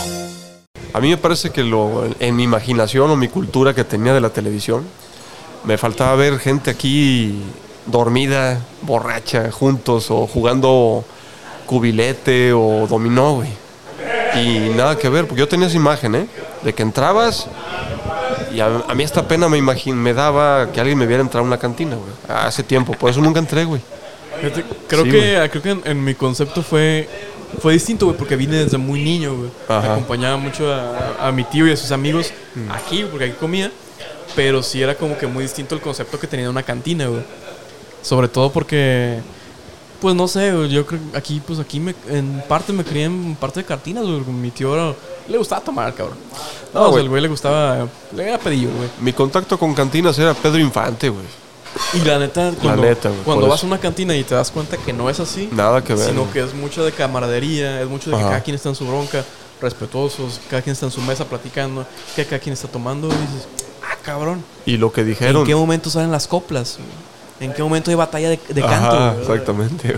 A 0.94 1.00
mí 1.02 1.10
me 1.10 1.18
parece 1.18 1.50
que 1.52 1.64
lo, 1.64 2.08
en 2.20 2.36
mi 2.36 2.44
imaginación 2.44 3.12
o 3.12 3.16
mi 3.16 3.28
cultura 3.28 3.74
que 3.76 3.84
tenía 3.84 4.14
de 4.14 4.22
la 4.22 4.30
televisión, 4.30 4.84
me 5.66 5.78
faltaba 5.78 6.16
ver 6.16 6.40
gente 6.40 6.72
aquí 6.72 7.44
dormida, 7.86 8.62
borracha, 8.82 9.52
juntos 9.52 10.10
o 10.10 10.26
jugando 10.28 11.04
cubilete 11.66 12.54
o 12.54 12.88
dominó, 12.88 13.36
güey. 13.36 13.50
Y 14.36 14.70
nada 14.76 14.98
que 14.98 15.10
ver, 15.10 15.28
porque 15.28 15.40
yo 15.42 15.48
tenía 15.48 15.68
esa 15.68 15.76
imagen, 15.78 16.16
¿eh? 16.16 16.28
De 16.64 16.74
que 16.74 16.82
entrabas 16.84 17.48
y 18.58 18.60
a, 18.60 18.66
a 18.88 18.96
mí 18.96 19.04
esta 19.04 19.28
pena 19.28 19.48
me, 19.48 19.60
imagin, 19.60 19.96
me 19.96 20.16
daba 20.16 20.72
que 20.72 20.80
alguien 20.80 20.98
me 20.98 21.06
viera 21.06 21.22
entrar 21.22 21.44
a 21.44 21.46
una 21.46 21.60
cantina, 21.60 21.96
güey. 21.96 22.10
Hace 22.28 22.64
tiempo, 22.64 22.94
por 22.94 23.12
eso 23.12 23.22
nunca 23.22 23.38
entré, 23.38 23.66
güey. 23.66 23.80
Creo 24.88 25.04
Sí, 25.04 25.12
que, 25.12 25.48
creo 25.52 25.62
que 25.62 25.70
en, 25.70 25.82
en 25.86 26.04
mi 26.04 26.16
concepto 26.16 26.64
fue, 26.64 27.08
fue 27.62 27.74
distinto, 27.74 28.08
güey, 28.08 28.18
porque 28.18 28.36
vine 28.36 28.58
desde 28.64 28.80
muy 28.80 29.04
niño, 29.04 29.36
güey. 29.36 29.52
Ajá. 29.68 29.94
Acompañaba 29.94 30.38
mucho 30.38 30.74
a, 30.74 31.28
a 31.28 31.32
mi 31.32 31.44
tío 31.44 31.68
y 31.68 31.72
a 31.72 31.78
sus 31.78 31.92
amigos 31.92 32.34
aquí, 32.72 33.06
porque 33.12 33.26
aquí 33.26 33.36
comía. 33.40 33.72
Pero 34.36 34.64
sí 34.64 34.82
era 34.82 34.96
como 34.96 35.18
que 35.20 35.28
muy 35.28 35.44
distinto 35.44 35.76
el 35.76 35.82
concepto 35.82 36.20
que 36.20 36.26
tenía 36.26 36.50
una 36.50 36.64
cantina, 36.64 37.06
güey. 37.06 37.22
Sobre 38.02 38.28
todo 38.28 38.52
porque, 38.52 39.20
pues 40.00 40.16
no 40.16 40.28
sé, 40.28 40.52
yo 40.70 40.86
creo 40.86 41.00
que 41.12 41.18
aquí, 41.18 41.42
pues 41.46 41.60
aquí 41.60 41.80
me, 41.80 41.96
en 42.10 42.44
parte 42.48 42.72
me 42.74 42.84
crié 42.84 43.06
en 43.06 43.36
parte 43.40 43.62
de 43.62 43.66
cantinas, 43.66 44.04
güey. 44.06 44.20
Mi 44.26 44.52
tío 44.52 44.74
era- 44.74 44.96
le 45.28 45.38
gustaba 45.38 45.62
tomar, 45.62 45.94
cabrón. 45.94 46.18
No, 46.74 46.80
No, 46.80 46.82
o 46.82 46.84
sea, 46.86 46.92
güey. 46.92 47.04
el 47.04 47.10
güey 47.10 47.22
le 47.22 47.28
gustaba, 47.28 47.88
le 48.16 48.28
era 48.28 48.38
pedillo, 48.38 48.70
güey. 48.76 48.90
Mi 49.02 49.14
contacto 49.14 49.58
con 49.58 49.74
cantinas 49.74 50.18
era 50.20 50.34
Pedro 50.34 50.60
Infante, 50.60 51.10
güey. 51.10 51.26
Y 51.94 52.00
la 52.00 52.18
neta, 52.18 52.54
cuando, 52.62 52.82
neta, 52.84 53.10
güey, 53.10 53.22
cuando 53.24 53.48
vas 53.48 53.60
eso. 53.60 53.68
a 53.68 53.70
una 53.70 53.80
cantina 53.80 54.16
y 54.16 54.24
te 54.24 54.34
das 54.34 54.50
cuenta 54.52 54.78
que 54.78 54.94
no 54.94 55.10
es 55.10 55.20
así, 55.20 55.50
Nada 55.52 55.84
que 55.84 55.94
ver. 55.94 56.08
sino 56.08 56.22
güey. 56.22 56.34
que 56.34 56.40
es 56.44 56.54
mucho 56.54 56.84
de 56.84 56.92
camaradería, 56.92 57.82
es 57.82 57.88
mucho 57.88 58.10
de 58.10 58.18
que 58.18 58.24
cada 58.24 58.42
quien 58.42 58.56
está 58.56 58.70
en 58.70 58.76
su 58.76 58.88
bronca, 58.88 59.24
respetuosos, 59.62 60.40
cada 60.50 60.62
quien 60.62 60.74
está 60.74 60.86
en 60.88 60.92
su 60.92 61.02
mesa 61.02 61.26
platicando, 61.26 61.86
que 62.16 62.26
cada 62.26 62.40
quien 62.40 62.54
está 62.54 62.68
tomando, 62.68 63.08
y 63.08 63.12
dices, 63.12 63.48
ah, 63.84 63.98
cabrón, 64.04 64.44
Y 64.66 64.78
lo 64.78 64.92
que 64.92 65.02
¿en 65.02 65.08
dijeron. 65.08 65.46
qué 65.46 65.56
momento 65.56 65.90
salen 65.90 66.12
las 66.12 66.28
coplas? 66.28 66.78
¿En 67.40 67.54
qué 67.54 67.62
momento 67.62 67.92
hay 67.92 67.96
batalla 67.96 68.30
de, 68.30 68.40
de 68.50 68.62
canto? 68.62 68.96
Ajá, 68.96 69.16
exactamente, 69.22 69.96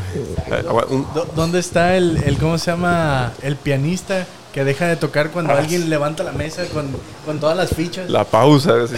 ¿Dónde 1.36 1.60
está 1.60 1.96
el, 1.96 2.22
el, 2.26 2.38
cómo 2.38 2.58
se 2.58 2.72
llama, 2.72 3.32
el 3.42 3.56
pianista 3.56 4.26
que 4.54 4.64
deja 4.64 4.88
de 4.88 4.96
tocar 4.98 5.30
cuando 5.32 5.54
alguien 5.54 5.90
levanta 5.90 6.24
la 6.24 6.32
mesa 6.34 6.66
con, 6.74 6.88
con 7.26 7.40
todas 7.40 7.56
las 7.56 7.70
fichas? 7.70 8.10
La 8.10 8.26
pausa. 8.26 8.74
así. 8.84 8.96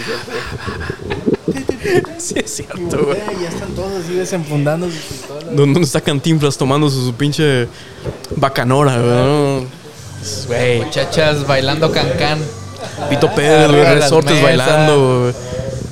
Sí, 2.18 2.34
es 2.36 2.54
cierto, 2.54 3.04
güey. 3.04 3.18
ya 3.42 3.48
están 3.48 3.70
todos 3.74 3.92
así 4.04 4.14
desenfundando 4.14 4.86
sus 4.86 5.00
pistolas. 5.00 5.44
¿Dónde 5.50 5.80
está 5.80 6.00
Cantinflas 6.00 6.56
tomando 6.56 6.88
su, 6.88 7.04
su 7.06 7.14
pinche 7.14 7.68
bacanora, 8.36 8.98
güey? 8.98 9.66
Muchachas 10.84 11.46
bailando 11.46 11.90
cancán. 11.90 12.38
Pito 13.10 13.30
las 13.36 13.70
resortes 13.70 14.42
bailando, 14.42 15.20
güey. 15.22 15.34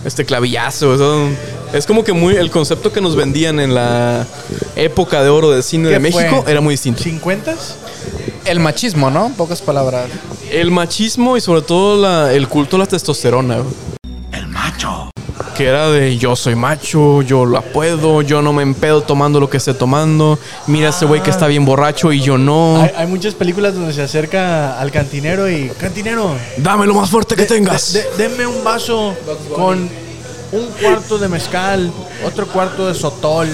Este 0.04 0.24
clavillazo, 0.24 0.86
güey, 0.86 0.98
son- 0.98 1.36
Es 1.72 1.86
como 1.86 2.02
que 2.02 2.12
muy 2.12 2.34
el 2.36 2.50
concepto 2.50 2.92
que 2.92 3.00
nos 3.00 3.14
vendían 3.14 3.60
en 3.60 3.74
la 3.74 4.26
época 4.76 5.22
de 5.22 5.28
oro 5.28 5.50
del 5.50 5.62
cine 5.62 5.88
de 5.88 5.94
¿Qué 5.94 6.00
México 6.00 6.42
fue? 6.42 6.50
era 6.52 6.60
muy 6.60 6.74
distinto. 6.74 7.02
¿50s? 7.02 7.74
El 8.44 8.58
machismo, 8.58 9.10
¿no? 9.10 9.26
En 9.26 9.34
pocas 9.34 9.62
palabras. 9.62 10.06
El 10.50 10.70
machismo 10.72 11.36
y 11.36 11.40
sobre 11.40 11.62
todo 11.62 12.00
la- 12.00 12.32
el 12.32 12.48
culto 12.48 12.76
a 12.76 12.80
la 12.80 12.86
testosterona. 12.86 13.58
El 14.32 14.46
macho. 14.48 15.10
Que 15.56 15.66
era 15.66 15.90
de 15.90 16.16
yo 16.16 16.34
soy 16.36 16.54
macho, 16.56 17.22
yo 17.22 17.46
la 17.46 17.60
puedo, 17.60 18.22
yo 18.22 18.42
no 18.42 18.52
me 18.52 18.62
empedo 18.62 19.02
tomando 19.02 19.38
lo 19.38 19.48
que 19.48 19.58
esté 19.58 19.74
tomando. 19.74 20.38
Mira 20.66 20.88
ese 20.88 21.04
güey 21.04 21.22
que 21.22 21.30
está 21.30 21.46
bien 21.46 21.64
borracho 21.64 22.12
y 22.12 22.20
yo 22.20 22.36
no. 22.36 22.80
Hay, 22.82 22.90
hay 22.96 23.06
muchas 23.06 23.34
películas 23.34 23.74
donde 23.74 23.92
se 23.92 24.02
acerca 24.02 24.80
al 24.80 24.90
cantinero 24.90 25.48
y... 25.48 25.68
Cantinero, 25.78 26.34
Dame 26.56 26.86
lo 26.86 26.94
más 26.94 27.10
fuerte 27.10 27.36
que 27.36 27.42
de- 27.42 27.48
tengas. 27.48 27.92
de- 27.92 28.02
de- 28.02 28.28
denme 28.28 28.46
un 28.46 28.64
vaso 28.64 29.14
con 29.54 29.88
un 30.52 30.66
cuarto 30.80 31.18
de 31.18 31.28
mezcal, 31.28 31.90
otro 32.26 32.46
cuarto 32.48 32.86
de 32.88 32.94
sotol. 32.94 33.48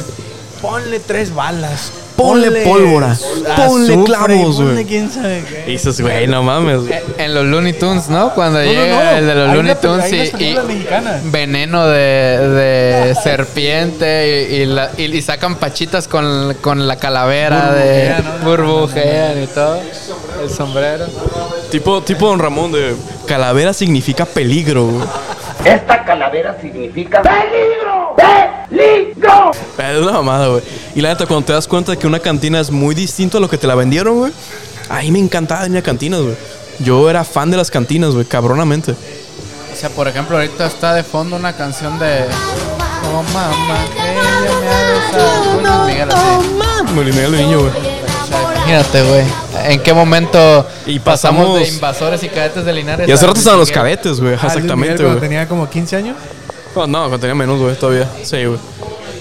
Ponle 0.62 1.00
tres 1.00 1.34
balas. 1.34 1.92
Ponle 2.16 2.62
pólvora, 2.62 3.14
ponle 3.44 3.92
azufre, 3.92 4.04
clavos, 4.04 4.56
Ponle 4.56 4.72
güey. 4.72 4.84
quién 4.86 5.10
sabe 5.10 5.44
qué. 5.46 5.70
Y 5.70 6.02
güey, 6.02 6.26
no 6.26 6.42
mames. 6.42 6.78
güey. 6.86 6.94
En 7.18 7.34
los 7.34 7.44
Looney 7.44 7.74
Tunes, 7.74 8.08
¿no? 8.08 8.32
Cuando 8.32 8.58
No, 8.58 8.64
llega 8.64 9.04
no. 9.12 9.18
el 9.18 9.26
de 9.26 9.34
los 9.34 9.48
Hay 9.50 9.54
Looney 9.54 9.74
Tunes 9.74 10.12
y, 10.40 10.56
veneno 11.30 11.86
de, 11.86 11.98
de 11.98 13.14
serpiente 13.22 14.48
y, 14.50 14.54
y 14.62 14.64
la- 14.64 14.90
y- 14.96 15.14
y 15.14 15.20
sacan 15.20 15.56
pachitas 15.56 16.08
con, 16.08 16.54
con 16.62 16.88
la 16.88 16.96
calavera 16.96 17.72
Burbujean, 17.74 18.24
de 18.24 18.38
¿no? 18.38 18.44
burbujean 18.50 19.42
y 19.42 19.46
todo. 19.48 19.80
El 20.42 20.48
sombrero. 20.50 21.04
Tipo, 21.70 22.02
tipo 22.02 22.28
Don 22.28 22.38
Ramón 22.38 22.72
de 22.72 22.94
calavera 23.26 23.74
significa 23.74 24.24
peligro. 24.24 24.88
Esta 25.66 26.04
calavera 26.04 26.56
significa 26.60 27.20
peligro, 27.22 28.14
peligro. 28.16 29.50
Es 29.76 29.98
una 30.00 30.12
mamada, 30.12 30.46
güey. 30.46 30.62
Y 30.94 31.00
la 31.00 31.08
neta, 31.08 31.26
cuando 31.26 31.44
te 31.46 31.52
das 31.54 31.66
cuenta 31.66 31.90
de 31.90 31.98
que 31.98 32.06
una 32.06 32.20
cantina 32.20 32.60
es 32.60 32.70
muy 32.70 32.94
distinto 32.94 33.38
a 33.38 33.40
lo 33.40 33.50
que 33.50 33.58
te 33.58 33.66
la 33.66 33.74
vendieron, 33.74 34.16
güey. 34.16 34.32
Ahí 34.88 35.10
me 35.10 35.18
encantaba 35.18 35.62
venir 35.62 35.78
a 35.78 35.82
cantinas, 35.82 36.20
güey. 36.20 36.36
Yo 36.78 37.10
era 37.10 37.24
fan 37.24 37.50
de 37.50 37.56
las 37.56 37.72
cantinas, 37.72 38.14
güey, 38.14 38.24
cabronamente. 38.26 38.92
O 38.92 39.76
sea, 39.76 39.90
por 39.90 40.06
ejemplo, 40.06 40.36
ahorita 40.36 40.66
está 40.66 40.94
de 40.94 41.02
fondo 41.02 41.34
una 41.34 41.52
canción 41.54 41.98
de. 41.98 42.26
Oh, 43.12 43.24
mamá, 43.34 43.84
ella 43.96 44.60
me 44.60 44.68
ha 44.68 44.82
besado. 44.92 45.60
Luis 46.94 47.12
Miguel, 47.12 47.34
así. 47.34 47.42
Niño, 47.42 47.60
güey. 47.60 47.95
Imagínate, 48.56 49.02
güey. 49.02 49.24
¿En 49.68 49.82
qué 49.82 49.92
momento 49.92 50.66
Y 50.86 50.98
pasamos, 50.98 51.42
pasamos- 51.44 51.60
de 51.60 51.68
invasores 51.68 52.22
y 52.22 52.28
cadetes 52.28 52.64
de 52.64 52.72
Linares? 52.72 53.08
Y 53.08 53.12
hace 53.12 53.26
rato 53.26 53.38
estaban 53.38 53.58
los 53.60 53.70
cadetes, 53.70 54.20
güey. 54.20 54.34
Ah, 54.34 54.46
Exactamente, 54.46 54.96
cuando 54.96 55.08
güey. 55.18 55.20
tenía 55.20 55.48
como 55.48 55.68
15 55.68 55.96
años. 55.96 56.16
No, 56.74 56.86
no, 56.86 56.98
cuando 57.00 57.18
tenía 57.18 57.34
menos, 57.34 57.58
güey, 57.60 57.74
todavía. 57.76 58.08
Sí, 58.22 58.44
güey. 58.44 58.58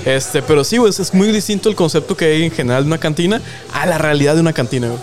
Este, 0.05 0.41
pero 0.41 0.63
sí, 0.63 0.77
güey, 0.77 0.91
es 0.91 1.13
muy 1.13 1.31
distinto 1.31 1.69
el 1.69 1.75
concepto 1.75 2.15
que 2.15 2.25
hay 2.25 2.43
en 2.43 2.51
general 2.51 2.83
de 2.83 2.87
una 2.87 2.97
cantina 2.99 3.41
a 3.73 3.85
la 3.85 3.97
realidad 3.97 4.35
de 4.35 4.41
una 4.41 4.53
cantina, 4.53 4.87
güey. 4.87 4.99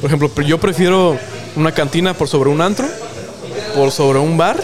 Por 0.00 0.08
ejemplo, 0.10 0.30
yo 0.42 0.58
prefiero 0.58 1.16
una 1.56 1.72
cantina 1.72 2.12
por 2.14 2.28
sobre 2.28 2.50
un 2.50 2.60
antro, 2.60 2.86
por 3.74 3.90
sobre 3.92 4.18
un 4.18 4.36
bar. 4.36 4.56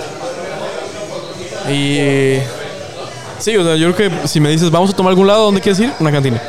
Y. 1.70 2.38
Sí, 3.38 3.56
o 3.56 3.64
sea, 3.64 3.76
yo 3.76 3.92
creo 3.94 4.10
que 4.22 4.28
si 4.28 4.40
me 4.40 4.48
dices, 4.50 4.70
vamos 4.70 4.90
a 4.90 4.96
tomar 4.96 5.10
algún 5.10 5.26
lado, 5.26 5.44
¿dónde 5.44 5.60
quieres 5.60 5.78
ir? 5.80 5.92
Una 6.00 6.10
cantina. 6.10 6.40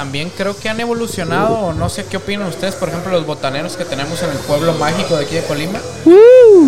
También 0.00 0.32
creo 0.34 0.56
que 0.56 0.70
han 0.70 0.80
evolucionado, 0.80 1.58
o 1.58 1.72
no 1.74 1.90
sé 1.90 2.06
qué 2.06 2.16
opinan 2.16 2.48
ustedes, 2.48 2.74
por 2.74 2.88
ejemplo, 2.88 3.12
los 3.12 3.26
botaneros 3.26 3.76
que 3.76 3.84
tenemos 3.84 4.22
en 4.22 4.30
el 4.30 4.38
pueblo 4.38 4.72
mágico 4.72 5.14
de 5.14 5.26
aquí 5.26 5.34
de 5.34 5.42
Colima. 5.42 5.78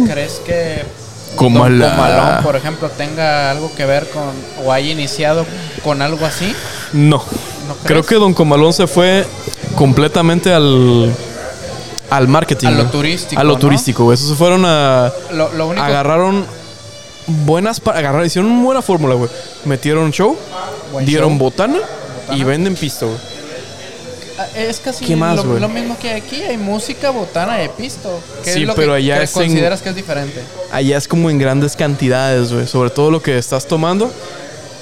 ¿Crees 0.07 0.43
que 0.45 0.85
Comala. 1.35 1.87
Don 1.87 1.97
Comalón, 1.97 2.43
por 2.43 2.57
ejemplo, 2.57 2.91
tenga 2.91 3.51
algo 3.51 3.73
que 3.75 3.87
ver 3.87 4.07
con, 4.11 4.25
o 4.67 4.71
haya 4.71 4.91
iniciado 4.93 5.47
con 5.83 6.03
algo 6.03 6.27
así? 6.27 6.55
No. 6.93 7.25
¿No? 7.67 7.75
Creo 7.85 8.03
que 8.05 8.17
Don 8.17 8.35
Comalón 8.35 8.75
se 8.75 8.87
fue 8.87 9.27
completamente 9.77 10.53
al. 10.53 11.11
Al 12.11 12.29
marketing. 12.29 12.67
A 12.67 12.71
lo 12.73 12.85
turístico, 12.91 13.41
A 13.41 13.45
lo 13.45 13.55
¿no? 13.55 13.59
turístico, 13.59 14.05
güey. 14.05 14.17
Esos 14.17 14.29
se 14.29 14.35
fueron 14.35 14.65
a. 14.67 15.11
Lo, 15.33 15.51
lo 15.55 15.69
único 15.69 15.83
agarraron 15.83 16.45
buenas 17.27 17.81
pa- 17.81 17.93
agarraron, 17.93 18.27
hicieron 18.27 18.51
una 18.51 18.63
buena 18.63 18.83
fórmula, 18.83 19.15
güey. 19.15 19.31
Metieron 19.65 20.13
show, 20.13 20.37
Buen 20.93 21.07
dieron 21.07 21.31
show. 21.31 21.39
botana, 21.39 21.79
y 22.31 22.45
venden 22.45 22.75
pisto, 22.77 23.07
güey. 23.09 23.19
Ah, 24.39 24.47
es 24.57 24.81
casi 24.81 25.05
¿Qué 25.05 25.15
más, 25.15 25.45
lo, 25.45 25.59
lo 25.59 25.69
mismo 25.69 25.97
que 26.01 26.11
aquí, 26.15 26.43
hay 26.43 26.57
música, 26.57 27.11
botana 27.11 27.63
y 27.63 27.69
pisto. 27.69 28.19
¿Qué 28.43 28.53
Sí, 28.53 28.61
es 28.63 28.67
lo 28.67 28.75
pero 28.75 28.93
que, 28.93 28.99
allá 28.99 29.19
que 29.19 29.25
es 29.25 29.37
en- 29.37 29.43
consideras 29.43 29.83
que 29.83 29.89
es 29.91 29.95
diferente? 29.95 30.41
Allá 30.73 30.97
es 30.97 31.07
como 31.07 31.29
en 31.29 31.39
grandes 31.39 31.77
cantidades, 31.77 32.51
güey. 32.53 32.67
Sobre 32.67 32.89
todo 32.91 33.11
lo 33.11 33.23
que 33.23 33.37
estás 33.37 33.67
tomando. 33.67 34.11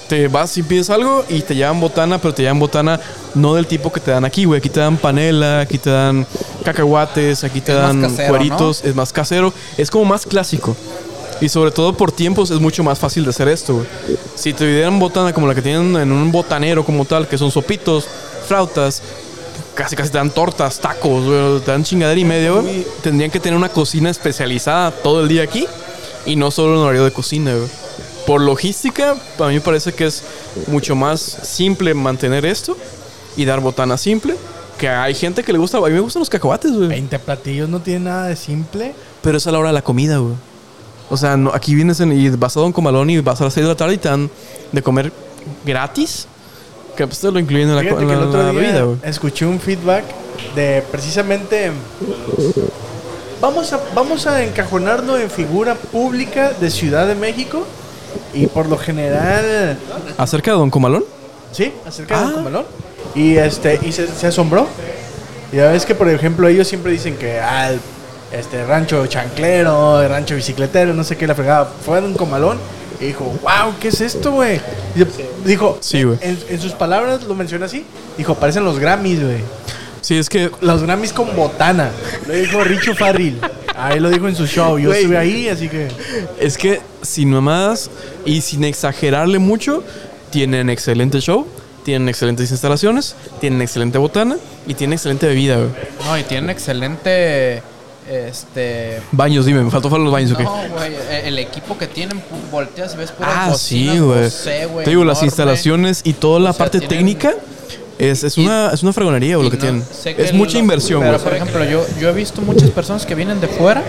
Te 0.08 0.26
vas 0.28 0.56
y 0.56 0.62
pides 0.64 0.90
algo 0.90 1.24
y 1.28 1.40
te 1.42 1.54
llevan 1.54 1.80
botana, 1.80 2.18
pero 2.20 2.34
te 2.34 2.42
llevan 2.42 2.58
botana 2.58 2.98
no 3.34 3.54
del 3.54 3.66
tipo 3.68 3.92
que 3.92 4.00
te 4.00 4.10
dan 4.10 4.24
aquí, 4.24 4.44
güey. 4.44 4.58
Aquí 4.58 4.68
te 4.68 4.80
dan 4.80 4.96
panela, 4.96 5.60
aquí 5.60 5.78
te 5.78 5.90
dan 5.90 6.26
cacahuates, 6.64 7.44
aquí 7.44 7.60
te 7.60 7.72
Es 7.72 7.78
dan 7.78 8.02
casero, 8.02 8.28
cueritos. 8.28 8.84
Es 8.84 8.94
más 8.94 9.12
casero. 9.12 9.52
Es 9.76 9.90
como 9.90 10.04
más 10.04 10.26
clásico. 10.26 10.76
Y 11.40 11.48
sobre 11.48 11.70
todo 11.70 11.96
por 11.96 12.12
tiempos 12.12 12.50
es 12.50 12.60
mucho 12.60 12.84
más 12.84 12.98
fácil 12.98 13.24
de 13.24 13.30
hacer 13.30 13.48
esto, 13.48 13.74
güey. 13.74 13.86
Si 14.34 14.52
te 14.52 14.66
dieran 14.66 14.98
botana 14.98 15.32
como 15.32 15.46
la 15.46 15.54
que 15.54 15.62
tienen 15.62 15.96
en 15.96 16.12
un 16.12 16.30
botanero 16.30 16.84
como 16.84 17.04
tal, 17.04 17.26
que 17.26 17.38
son 17.38 17.50
sopitos, 17.50 18.06
flautas, 18.46 19.02
casi 19.74 19.96
casi 19.96 20.10
te 20.10 20.18
dan 20.18 20.30
tortas, 20.30 20.78
tacos, 20.78 21.24
güey, 21.24 21.60
te 21.60 21.70
dan 21.70 21.82
chingadera 21.82 22.20
y 22.20 22.24
media, 22.24 22.50
güey. 22.50 22.86
Tendrían 23.02 23.30
que 23.30 23.40
tener 23.40 23.56
una 23.56 23.70
cocina 23.70 24.10
especializada 24.10 24.90
todo 24.90 25.22
el 25.22 25.28
día 25.28 25.42
aquí 25.42 25.66
y 26.26 26.36
no 26.36 26.50
solo 26.50 26.78
un 26.78 26.84
horario 26.84 27.04
de 27.04 27.12
cocina, 27.12 27.54
güey. 27.54 27.68
Por 28.26 28.42
logística, 28.42 29.16
para 29.38 29.48
mí 29.48 29.56
me 29.56 29.60
parece 29.62 29.92
que 29.92 30.06
es 30.06 30.22
mucho 30.66 30.94
más 30.94 31.20
simple 31.20 31.94
mantener 31.94 32.44
esto 32.44 32.76
y 33.36 33.44
dar 33.46 33.60
botana 33.60 33.96
simple. 33.96 34.36
Que 34.78 34.88
hay 34.88 35.14
gente 35.14 35.42
que 35.42 35.52
le 35.52 35.58
gusta, 35.58 35.78
a 35.78 35.80
mí 35.82 35.90
me 35.90 36.00
gustan 36.00 36.20
los 36.20 36.30
cacahuates, 36.30 36.72
güey. 36.72 36.88
20 36.88 37.18
platillos 37.18 37.68
no 37.68 37.80
tiene 37.80 38.00
nada 38.00 38.26
de 38.28 38.36
simple. 38.36 38.94
Pero 39.22 39.38
es 39.38 39.46
a 39.46 39.52
la 39.52 39.58
hora 39.58 39.68
de 39.68 39.74
la 39.74 39.82
comida, 39.82 40.18
güey. 40.18 40.34
O 41.10 41.16
sea, 41.16 41.36
no- 41.36 41.50
aquí 41.52 41.74
vienes 41.74 41.98
en- 42.00 42.12
y 42.12 42.28
vas 42.30 42.56
a 42.56 42.60
Don 42.60 42.72
Comalón 42.72 43.10
y 43.10 43.18
vas 43.20 43.40
a 43.40 43.44
las 43.44 43.52
6 43.54 43.64
de 43.66 43.72
la 43.72 43.76
tarde 43.76 43.94
y 43.94 43.98
te 43.98 44.08
dan 44.08 44.30
de 44.72 44.82
comer 44.82 45.12
gratis. 45.64 46.26
Que 46.96 47.06
pues 47.06 47.18
te 47.20 47.30
lo 47.30 47.38
incluyen 47.38 47.68
en 47.68 47.76
la, 47.76 47.82
en 47.82 47.88
el 47.88 48.08
la- 48.08 48.26
otro 48.26 48.42
la 48.42 48.50
día 48.50 48.60
bebida, 48.60 48.82
güey. 48.82 48.96
escuché 49.04 49.46
un 49.46 49.58
feedback 49.60 50.04
de 50.54 50.82
precisamente 50.90 51.70
vamos 53.40 53.72
a 53.72 53.80
vamos 53.94 54.26
a 54.26 54.42
encajonarlo 54.42 55.16
en 55.18 55.30
figura 55.30 55.74
pública 55.74 56.52
de 56.60 56.70
Ciudad 56.70 57.06
de 57.06 57.14
México 57.14 57.64
y 58.34 58.46
por 58.46 58.66
lo 58.68 58.76
general 58.76 59.78
¿Acerca 60.18 60.50
de 60.52 60.58
Don 60.58 60.70
Comalón? 60.70 61.04
sí 61.52 61.72
acerca 61.86 62.16
de 62.18 62.20
Ah. 62.20 62.24
Don 62.26 62.34
Comalón 62.36 62.64
y 63.14 63.36
este 63.36 63.78
y 63.82 63.92
se, 63.92 64.06
se 64.08 64.26
asombró 64.26 64.66
y 65.52 65.56
ya 65.56 65.70
ves 65.72 65.84
que 65.86 65.94
por 65.94 66.08
ejemplo 66.08 66.48
ellos 66.48 66.68
siempre 66.68 66.92
dicen 66.92 67.16
que 67.16 67.40
al 67.40 67.80
este 68.32 68.64
rancho 68.64 69.06
chanclero 69.06 70.06
rancho 70.08 70.34
bicicletero 70.36 70.94
no 70.94 71.04
sé 71.04 71.16
qué 71.16 71.26
la 71.26 71.34
fregada 71.34 71.64
fue 71.84 71.98
a 71.98 72.00
Don 72.00 72.14
Comalón 72.14 72.58
y 73.00 73.06
dijo 73.06 73.24
wow 73.42 73.74
qué 73.80 73.88
es 73.88 74.00
esto 74.00 74.32
güey 74.32 74.60
dijo 75.44 75.78
Sí, 75.80 76.02
güey. 76.04 76.18
en, 76.20 76.38
en 76.48 76.60
sus 76.60 76.72
palabras 76.72 77.22
lo 77.24 77.34
menciona 77.34 77.66
así 77.66 77.84
dijo 78.16 78.34
parecen 78.34 78.64
los 78.64 78.78
Grammys 78.78 79.22
güey 79.22 79.40
Sí, 80.02 80.16
es 80.16 80.30
que 80.30 80.50
los 80.62 80.82
Grammys 80.82 81.12
con 81.12 81.36
botana. 81.36 81.90
Lo 82.26 82.32
dijo 82.32 82.64
Richo 82.64 82.94
Farril. 82.94 83.38
Ahí 83.76 84.00
lo 84.00 84.08
dijo 84.08 84.28
en 84.28 84.34
su 84.34 84.46
show. 84.46 84.78
Yo 84.78 84.88
Güey. 84.88 85.02
estuve 85.02 85.18
ahí, 85.18 85.48
así 85.50 85.68
que. 85.68 85.88
Es 86.40 86.56
que 86.56 86.80
sin 87.02 87.30
mamadas 87.30 87.90
y 88.24 88.40
sin 88.40 88.64
exagerarle 88.64 89.38
mucho, 89.38 89.84
tienen 90.30 90.70
excelente 90.70 91.20
show, 91.20 91.46
tienen 91.84 92.08
excelentes 92.08 92.50
instalaciones, 92.50 93.14
tienen 93.42 93.60
excelente 93.60 93.98
botana 93.98 94.38
y 94.66 94.72
tienen 94.72 94.94
excelente 94.94 95.26
bebida, 95.26 95.56
güey. 95.56 95.68
No, 96.06 96.16
y 96.18 96.22
tienen 96.22 96.48
excelente. 96.48 97.62
Este. 98.10 99.00
Baños, 99.12 99.46
dime, 99.46 99.62
me 99.62 99.70
faltó 99.70 99.88
falar 99.88 100.02
los 100.04 100.12
baños, 100.12 100.32
¿o 100.32 100.36
qué? 100.36 100.42
No, 100.42 100.50
güey. 100.76 100.92
eh, 100.94 101.22
El 101.26 101.38
equipo 101.38 101.78
que 101.78 101.86
tienen, 101.86 102.20
volteas 102.50 102.94
y 102.94 102.96
ves 102.96 103.12
puras 103.12 103.32
Ah, 103.34 103.54
sí, 103.56 103.86
güey. 103.98 104.24
Bose, 104.24 104.66
güey, 104.66 104.84
Te 104.84 104.90
digo, 104.90 105.04
las 105.04 105.22
instalaciones 105.22 106.00
y 106.02 106.14
toda 106.14 106.40
la 106.40 106.50
O 106.50 106.52
sea, 106.52 106.58
parte 106.58 106.80
tienen- 106.80 106.98
técnica 106.98 107.34
es, 107.98 108.24
es, 108.24 108.36
Y- 108.36 108.44
una, 108.44 108.70
es 108.72 108.82
una 108.82 108.92
fregonería, 108.92 109.36
lo 109.36 109.48
que 109.48 109.56
no- 109.56 109.62
tienen. 109.62 109.84
sé 109.84 110.16
que 110.16 110.24
Es 110.24 110.32
mucha 110.32 110.54
lo- 110.54 110.58
inversión, 110.60 111.00
Pero, 111.02 111.12
güey. 111.12 111.24
por 111.24 111.34
ejemplo, 111.34 111.64
yo, 111.64 111.86
yo 112.00 112.08
he 112.08 112.12
visto 112.12 112.42
muchas 112.42 112.70
personas 112.70 113.06
que 113.06 113.14
vienen 113.14 113.40
de 113.40 113.46
fuera. 113.48 113.82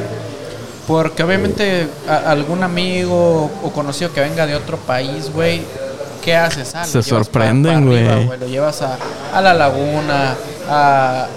Porque 0.88 1.23
obviamente 1.23 1.88
a- 2.10 2.31
algún 2.31 2.63
amigo 2.63 3.49
o 3.63 3.71
conocido 3.71 4.12
que 4.13 4.19
venga 4.19 4.45
de 4.45 4.55
otro 4.55 4.77
país, 4.77 5.31
güey, 5.34 5.62
¿qué 6.23 6.36
haces? 6.36 6.73
Ah, 6.75 6.84
Se 6.86 7.01
sorprenden, 7.01 7.86
güey. 7.88 8.03
Lo 8.38 8.47
llevas 8.47 8.81
a, 8.81 8.97
a 9.34 9.41
la 9.41 9.53
laguna, 9.53 10.36
a, 10.67 11.27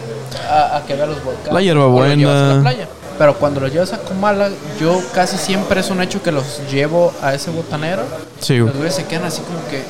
a, 0.49 0.77
a 0.79 0.85
que 0.87 0.94
vea 0.94 1.07
los 1.07 1.23
volcanes. 1.25 1.47
La 1.47 1.51
o 1.53 1.55
lo 1.55 1.61
hierbabuena. 1.61 2.14
llevas 2.14 2.37
a 2.42 2.55
la 2.57 2.61
playa. 2.61 2.88
Pero 3.18 3.35
cuando 3.38 3.61
los 3.61 3.73
llevas 3.73 3.92
a 3.92 3.99
Comala, 3.99 4.51
yo 4.81 5.01
casi 5.14 5.37
siempre 5.38 5.81
es 5.81 5.88
un 5.90 6.03
hecho 6.03 6.20
que 6.23 6.33
los 6.33 6.44
llevo 6.70 7.12
a 7.23 7.33
ese 7.35 7.51
botanero. 7.51 8.03
Sí, 8.40 8.57
Los 8.57 8.66
güey. 8.68 8.77
güeyes 8.79 8.94
se 8.97 9.05
quedan 9.05 9.25
así 9.25 9.40
como 9.42 9.59
que, 9.70 9.85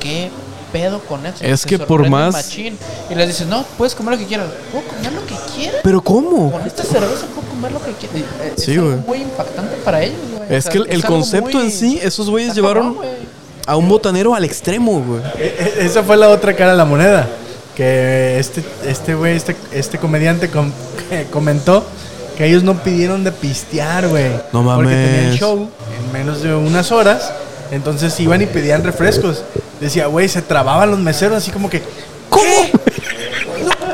¿qué 0.00 0.30
pedo 0.72 0.98
con 1.00 1.24
eso? 1.24 1.44
Es 1.44 1.64
que 1.64 1.78
por 1.78 2.08
más- 2.08 2.32
machín. 2.32 2.76
Y 3.08 3.14
les 3.14 3.28
dices, 3.28 3.46
no, 3.46 3.64
puedes 3.78 3.94
comer 3.94 4.14
lo 4.14 4.18
que 4.18 4.26
quieras. 4.26 4.48
¿Puedo 4.72 4.84
comer 4.88 5.12
lo 5.12 5.24
que 5.26 5.34
quiera? 5.54 5.78
¿Pero 5.84 6.00
cómo? 6.02 6.50
Con 6.50 6.66
esta 6.66 6.82
cerveza 6.82 7.26
puedo 7.34 7.48
comer 7.48 7.70
lo 7.70 7.80
que 7.84 7.92
quiera. 7.92 8.14
Eh, 8.42 8.52
Sí, 8.56 8.72
es 8.72 8.78
algo 8.78 8.90
güey. 8.90 9.00
muy 9.06 9.18
impactante 9.22 9.76
para 9.84 10.02
ellos, 10.02 10.18
güey. 10.36 10.42
Es 10.52 10.58
O 10.58 10.62
sea, 10.62 10.72
que 10.72 10.78
el, 10.78 10.86
el 10.88 10.94
algo 11.04 11.08
concepto 11.14 11.58
muy- 11.58 11.66
en 11.66 11.70
sí, 11.70 12.00
esos 12.02 12.28
güeyes 12.28 12.52
llevaron 12.54 12.94
cabrón, 12.94 13.10
güey. 13.12 13.26
a 13.64 13.76
un 13.76 13.88
botanero 13.88 14.34
al 14.34 14.44
extremo, 14.44 15.00
güey. 15.06 15.20
E- 15.38 15.74
e- 15.78 15.86
Esa 15.86 16.02
fue 16.02 16.16
la 16.16 16.28
otra 16.30 16.52
cara 16.56 16.72
de 16.72 16.76
la 16.78 16.84
moneda. 16.84 17.28
Que 17.76 18.38
este 18.38 18.64
este 18.86 19.14
güey, 19.14 19.36
este, 19.36 19.54
este 19.72 19.98
comediante 19.98 20.50
com- 20.50 20.72
comentó 21.30 21.84
que 22.38 22.46
ellos 22.46 22.62
no 22.62 22.82
pidieron 22.82 23.22
de 23.22 23.32
pistear, 23.32 24.08
güey. 24.08 24.30
No 24.52 24.64
Porque 24.64 24.90
tenían 24.90 25.24
mames. 25.26 25.38
show 25.40 25.68
en 25.98 26.12
menos 26.12 26.42
de 26.42 26.54
unas 26.54 26.90
horas. 26.90 27.32
Entonces 27.70 28.18
iban 28.20 28.40
y 28.40 28.46
pedían 28.46 28.82
refrescos. 28.82 29.42
Decía, 29.80 30.06
güey, 30.06 30.28
se 30.28 30.40
trababan 30.40 30.90
los 30.90 31.00
meseros 31.00 31.36
así 31.38 31.50
como 31.50 31.68
que. 31.68 31.82
¿Cómo? 32.30 32.44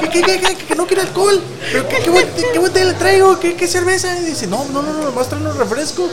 ¿Qué, 0.01 0.09
qué, 0.11 0.23
qué, 0.23 0.41
qué, 0.41 0.57
que 0.57 0.75
no 0.77 0.87
quiere 0.87 1.03
alcohol? 1.03 1.41
¿Pero 1.73 1.89
qué, 1.89 1.97
qué, 1.97 2.47
qué 2.53 2.59
botella 2.59 2.87
le 2.87 2.95
traigo? 2.95 3.41
¿Qué, 3.41 3.55
qué 3.55 3.67
cerveza? 3.67 4.17
Y 4.21 4.25
dice, 4.27 4.47
no, 4.47 4.65
no, 4.73 4.83
no, 4.83 4.93
no, 4.93 5.05
nomás 5.05 5.29
traen 5.29 5.47
un 5.47 5.57
refresco. 5.59 6.09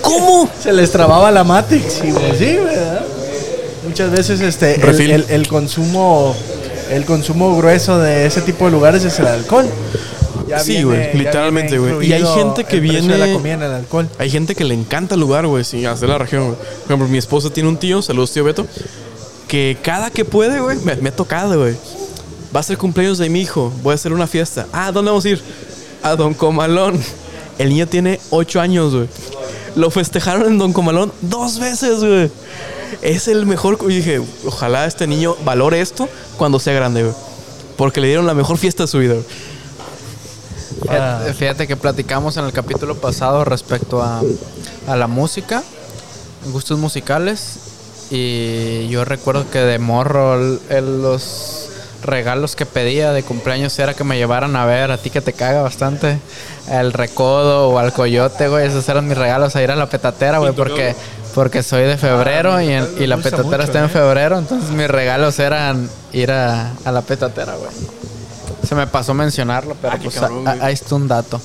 ¿Cómo? 0.00 0.48
Se 0.62 0.72
les 0.72 0.90
trababa 0.90 1.30
la 1.30 1.44
Matrix, 1.44 2.00
güey, 2.02 2.38
sí, 2.38 2.56
¿verdad? 2.56 3.02
Muchas 3.86 4.10
veces 4.10 4.40
este 4.40 4.80
el, 4.80 5.00
el- 5.10 5.26
el 5.28 5.48
consumo 5.48 6.34
el 6.90 7.04
consumo 7.04 7.56
grueso 7.56 7.98
de 7.98 8.26
ese 8.26 8.42
tipo 8.42 8.66
de 8.66 8.70
lugares 8.72 9.04
es 9.04 9.18
el 9.18 9.26
alcohol. 9.26 9.66
Ya 10.48 10.58
Sí, 10.58 10.82
güey, 10.82 11.16
literalmente, 11.16 11.78
güey. 11.78 12.08
Y 12.08 12.12
hay 12.12 12.24
gente 12.26 12.64
que 12.64 12.80
viene- 12.80 13.16
la 13.16 13.32
comida 13.32 13.54
en 13.54 13.62
el 13.62 13.72
alcohol. 13.72 14.08
Hay 14.18 14.28
gente 14.30 14.54
que 14.54 14.64
le 14.64 14.74
encanta 14.74 15.14
el 15.14 15.20
lugar, 15.22 15.46
güey, 15.46 15.64
sí, 15.64 15.86
hacer 15.86 16.08
la 16.10 16.18
región, 16.18 16.44
güey. 16.48 16.56
Por 16.56 16.84
ejemplo, 16.86 17.08
mi 17.08 17.16
esposa 17.18 17.48
tiene 17.50 17.68
un 17.70 17.76
tío, 17.78 18.02
saludos 18.02 18.32
tío 18.32 18.44
Beto, 18.44 18.66
que 19.48 19.78
cada 19.82 20.10
que 20.10 20.24
puede, 20.26 20.60
güey, 20.60 20.76
me, 20.84 20.96
me 20.96 21.08
ha 21.08 21.16
tocado, 21.16 21.58
güey. 21.60 21.74
Va 22.54 22.60
a 22.60 22.62
ser 22.62 22.76
cumpleaños 22.76 23.16
de 23.18 23.30
mi 23.30 23.40
hijo, 23.40 23.72
voy 23.82 23.92
a 23.92 23.94
hacer 23.94 24.12
una 24.12 24.26
fiesta. 24.26 24.66
Ah, 24.72 24.92
¿dónde 24.92 25.10
vamos 25.10 25.24
a 25.24 25.28
ir? 25.30 25.42
A 26.02 26.16
Don 26.16 26.34
Comalón. 26.34 27.00
El 27.58 27.70
niño 27.70 27.86
tiene 27.86 28.20
ocho 28.30 28.60
años, 28.60 28.94
güey. 28.94 29.06
Lo 29.76 29.90
festejaron 29.90 30.46
en 30.46 30.58
Don 30.58 30.72
Comalón 30.74 31.12
dos 31.22 31.58
veces, 31.58 32.00
güey. 32.00 32.30
Es 33.00 33.28
el 33.28 33.46
mejor. 33.46 33.78
Y 33.88 33.94
dije, 33.96 34.20
ojalá 34.46 34.86
este 34.86 35.06
niño 35.06 35.36
valore 35.44 35.80
esto 35.80 36.08
cuando 36.36 36.58
sea 36.58 36.74
grande, 36.74 37.02
güey. 37.04 37.14
Porque 37.76 38.00
le 38.00 38.08
dieron 38.08 38.26
la 38.26 38.34
mejor 38.34 38.58
fiesta 38.58 38.82
de 38.84 38.86
su 38.88 38.98
vida, 38.98 39.14
güey. 39.14 39.24
Fíjate, 40.82 41.34
fíjate 41.34 41.66
que 41.68 41.76
platicamos 41.76 42.36
en 42.36 42.44
el 42.44 42.52
capítulo 42.52 42.96
pasado 42.96 43.44
respecto 43.44 44.02
a, 44.02 44.20
a 44.88 44.96
la 44.96 45.06
música, 45.06 45.62
gustos 46.52 46.78
musicales. 46.78 47.58
Y 48.10 48.88
yo 48.88 49.04
recuerdo 49.04 49.48
que 49.50 49.58
de 49.60 49.78
morro 49.78 50.34
el- 50.34 50.60
el- 50.68 51.02
los 51.02 51.61
regalos 52.02 52.56
que 52.56 52.66
pedía 52.66 53.12
de 53.12 53.22
cumpleaños 53.22 53.78
era 53.78 53.94
que 53.94 54.04
me 54.04 54.16
llevaran 54.16 54.54
a 54.56 54.64
ver, 54.66 54.90
a 54.90 54.98
ti 54.98 55.10
que 55.10 55.20
te 55.20 55.32
caga 55.32 55.62
bastante, 55.62 56.18
el 56.70 56.92
recodo 56.92 57.68
o 57.70 57.78
al 57.78 57.92
coyote, 57.92 58.48
güey. 58.48 58.66
Esos 58.66 58.88
eran 58.88 59.06
mis 59.08 59.16
regalos 59.16 59.54
a 59.56 59.62
ir 59.62 59.70
a 59.70 59.76
la 59.76 59.86
petatera, 59.88 60.38
güey, 60.38 60.52
porque, 60.52 60.94
porque 61.34 61.62
soy 61.62 61.82
de 61.84 61.96
febrero 61.96 62.60
y, 62.60 62.68
en- 62.72 62.88
y 62.98 63.06
la 63.06 63.16
petatera 63.16 63.44
mucho, 63.44 63.62
está 63.62 63.78
en 63.78 63.84
¿eh? 63.86 63.88
febrero. 63.88 64.38
Entonces 64.38 64.70
mis 64.70 64.88
regalos 64.88 65.38
eran 65.38 65.88
ir 66.12 66.30
a, 66.32 66.72
a 66.84 66.92
la 66.92 67.02
petatera, 67.02 67.54
güey. 67.56 67.70
Se 68.66 68.74
me 68.74 68.86
pasó 68.86 69.14
mencionarlo, 69.14 69.76
pero 69.80 69.94
Ah, 69.94 69.98
pues 70.02 70.14
cabrón, 70.16 70.46
a- 70.48 70.50
güey. 70.52 70.62
a- 70.62 70.66
ahí 70.66 70.74
está 70.74 70.94
un 70.94 71.08
dato. 71.08 71.40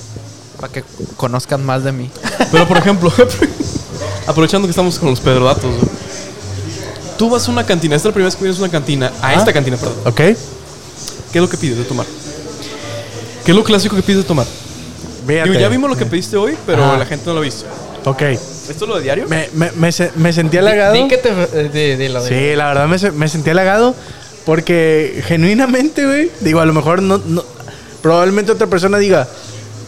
Para 0.60 0.72
que 0.72 0.82
conozcan 1.16 1.64
más 1.64 1.84
de 1.84 1.92
mí. 1.92 2.10
Pero 2.50 2.66
por 2.66 2.78
ejemplo, 2.78 3.12
aprovechando 4.26 4.66
que 4.66 4.70
estamos 4.70 4.98
con 4.98 5.10
los 5.10 5.20
pedrodatos, 5.20 5.64
güey. 5.64 6.07
Tú 7.18 7.28
vas 7.28 7.46
a 7.48 7.50
una 7.50 7.64
cantina, 7.66 7.96
esta 7.96 8.08
es 8.08 8.12
la 8.12 8.14
primera 8.14 8.28
vez 8.28 8.36
que 8.36 8.44
vienes 8.44 8.58
a 8.60 8.62
una 8.62 8.70
cantina, 8.72 9.12
a 9.20 9.34
esta 9.34 9.52
cantina, 9.52 9.76
perdón. 9.76 9.96
¿Ok? 10.04 10.14
¿Qué 10.16 10.36
es 11.34 11.40
lo 11.42 11.48
que 11.50 11.56
pides 11.56 11.76
de 11.78 11.84
tomar? 11.84 12.06
¿Qué 13.44 13.50
es 13.50 13.56
lo 13.56 13.64
clásico 13.64 13.96
que 13.96 14.02
pides 14.02 14.18
de 14.22 14.24
tomar? 14.24 14.46
Digo, 15.26 15.58
ya 15.58 15.68
vimos 15.68 15.90
lo 15.90 15.96
que 15.96 16.06
pediste 16.06 16.36
hoy, 16.36 16.56
pero 16.64 16.96
la 16.96 17.04
gente 17.06 17.26
no 17.26 17.34
lo 17.34 17.40
ha 17.40 17.42
visto. 17.42 17.66
Ok. 18.04 18.22
¿Esto 18.22 18.84
es 18.84 18.88
lo 18.88 18.96
de 18.96 19.02
diario? 19.02 19.26
Me, 19.28 19.48
me, 19.54 19.70
me, 19.72 19.92
se- 19.92 20.12
me 20.16 20.32
sentí 20.32 20.56
halagado. 20.58 20.94
Que 21.08 21.16
te. 21.18 21.28
eh. 21.30 22.20
Sí, 22.28 22.56
la 22.56 22.68
verdad 22.68 22.86
me, 22.86 22.98
se- 22.98 23.10
me 23.12 23.28
sentí 23.28 23.50
halagado 23.50 23.94
porque 24.46 25.22
genuinamente, 25.26 26.06
güey, 26.06 26.30
digo, 26.40 26.60
a 26.60 26.66
lo 26.66 26.72
mejor 26.72 27.02
no, 27.02 27.18
no, 27.18 27.42
probablemente 28.02 28.52
otra 28.52 28.66
persona 28.66 28.98
diga, 28.98 29.26